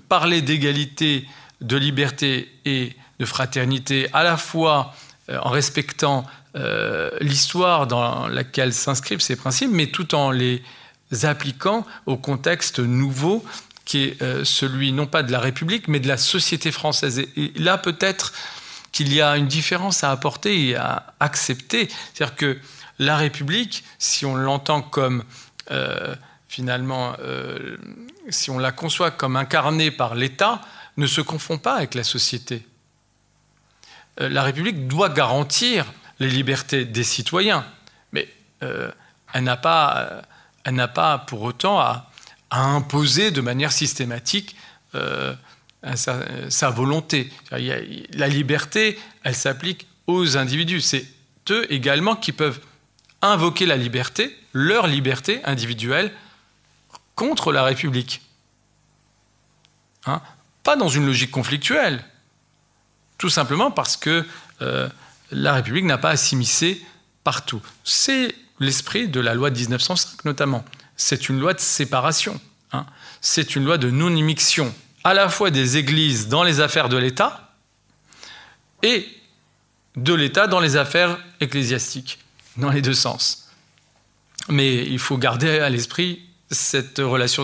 parler 0.09 0.41
d'égalité 0.41 1.25
de 1.61 1.77
liberté 1.77 2.51
et 2.65 2.93
de 3.21 3.25
fraternité, 3.27 4.09
à 4.13 4.23
la 4.23 4.35
fois 4.35 4.95
euh, 5.29 5.37
en 5.43 5.51
respectant 5.51 6.25
euh, 6.55 7.11
l'histoire 7.21 7.85
dans 7.85 8.27
laquelle 8.27 8.73
s'inscrivent 8.73 9.21
ces 9.21 9.35
principes, 9.35 9.69
mais 9.71 9.87
tout 9.87 10.15
en 10.15 10.31
les 10.31 10.63
appliquant 11.21 11.85
au 12.07 12.17
contexte 12.17 12.79
nouveau 12.79 13.45
qui 13.85 14.05
est 14.05 14.21
euh, 14.23 14.43
celui 14.43 14.91
non 14.91 15.05
pas 15.05 15.21
de 15.21 15.31
la 15.31 15.39
République, 15.39 15.87
mais 15.87 15.99
de 15.99 16.07
la 16.07 16.17
société 16.17 16.71
française. 16.71 17.19
Et, 17.19 17.53
là, 17.57 17.77
peut-être 17.77 18.33
qu'il 18.91 19.13
y 19.13 19.21
a 19.21 19.37
une 19.37 19.47
différence 19.47 20.03
à 20.03 20.11
apporter 20.11 20.69
et 20.69 20.75
à 20.75 21.13
accepter. 21.19 21.89
C'est-à-dire 22.13 22.35
que 22.35 22.57
la 22.97 23.17
République, 23.17 23.83
si 23.99 24.25
on 24.25 24.35
l'entend 24.35 24.81
comme 24.81 25.23
finalement, 26.49 27.15
si 28.29 28.51
on 28.51 28.59
la 28.59 28.73
conçoit 28.73 29.09
comme 29.09 29.37
incarnée 29.37 29.89
par 29.89 30.15
l'État, 30.15 30.61
ne 30.97 31.07
se 31.07 31.21
confond 31.21 31.57
pas 31.57 31.75
avec 31.75 31.95
la 31.95 32.03
société. 32.03 32.65
Euh, 34.19 34.29
la 34.29 34.43
République 34.43 34.87
doit 34.87 35.09
garantir 35.09 35.85
les 36.19 36.29
libertés 36.29 36.85
des 36.85 37.03
citoyens, 37.03 37.65
mais 38.11 38.27
euh, 38.63 38.91
elle 39.33 39.43
n'a 39.43 39.57
pas, 39.57 41.17
pour 41.27 41.41
autant 41.41 41.79
à, 41.79 42.07
imposer 42.51 43.31
de 43.31 43.39
manière 43.39 43.71
systématique 43.71 44.57
euh, 44.95 45.33
sa, 45.95 46.69
volonté. 46.69 47.31
La 47.49 48.27
liberté, 48.27 48.99
elle 49.23 49.35
s'applique 49.35 49.87
aux 50.05 50.37
individus. 50.37 50.81
C'est 50.81 51.05
eux 51.49 51.71
également 51.71 52.15
qui 52.15 52.33
peuvent 52.33 52.59
invoquer 53.21 53.65
la 53.65 53.77
liberté, 53.77 54.37
leur 54.53 54.87
liberté 54.87 55.39
individuelle, 55.45 56.11
contre 57.15 57.53
la 57.53 57.63
République. 57.63 58.21
Hein? 60.05 60.21
Pas 60.63 60.75
dans 60.75 60.89
une 60.89 61.05
logique 61.05 61.31
conflictuelle, 61.31 62.03
tout 63.21 63.29
simplement 63.29 63.69
parce 63.69 63.97
que 63.97 64.25
euh, 64.63 64.89
la 65.29 65.53
République 65.53 65.85
n'a 65.85 65.99
pas 65.99 66.09
à 66.09 66.17
s'immiscer 66.17 66.83
partout. 67.23 67.61
C'est 67.83 68.33
l'esprit 68.59 69.07
de 69.07 69.19
la 69.19 69.35
loi 69.35 69.51
de 69.51 69.59
1905 69.59 70.25
notamment. 70.25 70.65
C'est 70.97 71.29
une 71.29 71.39
loi 71.39 71.53
de 71.53 71.59
séparation. 71.59 72.41
Hein. 72.71 72.87
C'est 73.21 73.55
une 73.55 73.63
loi 73.63 73.77
de 73.77 73.91
non-immixtion 73.91 74.73
à 75.03 75.13
la 75.13 75.29
fois 75.29 75.51
des 75.51 75.77
églises 75.77 76.29
dans 76.29 76.41
les 76.41 76.61
affaires 76.61 76.89
de 76.89 76.97
l'État 76.97 77.53
et 78.81 79.07
de 79.95 80.15
l'État 80.15 80.47
dans 80.47 80.59
les 80.59 80.75
affaires 80.75 81.19
ecclésiastiques, 81.41 82.17
dans 82.57 82.71
les 82.71 82.81
deux 82.81 82.95
sens. 82.95 83.51
Mais 84.49 84.77
il 84.77 84.97
faut 84.97 85.19
garder 85.19 85.59
à 85.59 85.69
l'esprit 85.69 86.23
cette 86.49 86.97
relation, 86.97 87.43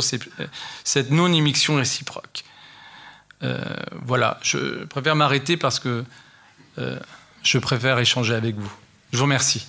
cette 0.84 1.12
non-immixtion 1.12 1.76
réciproque. 1.76 2.44
Euh, 3.44 3.58
voilà, 4.04 4.40
je 4.42 4.86
préfère 4.86 5.16
m'arrêter 5.16 5.58
parce 5.58 5.80
que 5.80 6.04
euh, 6.80 7.00
je 7.44 7.58
préfère 7.58 8.00
échanger 8.00 8.34
avec 8.34 8.56
vous. 8.56 8.72
Je 9.12 9.18
vous 9.18 9.24
remercie. 9.24 9.68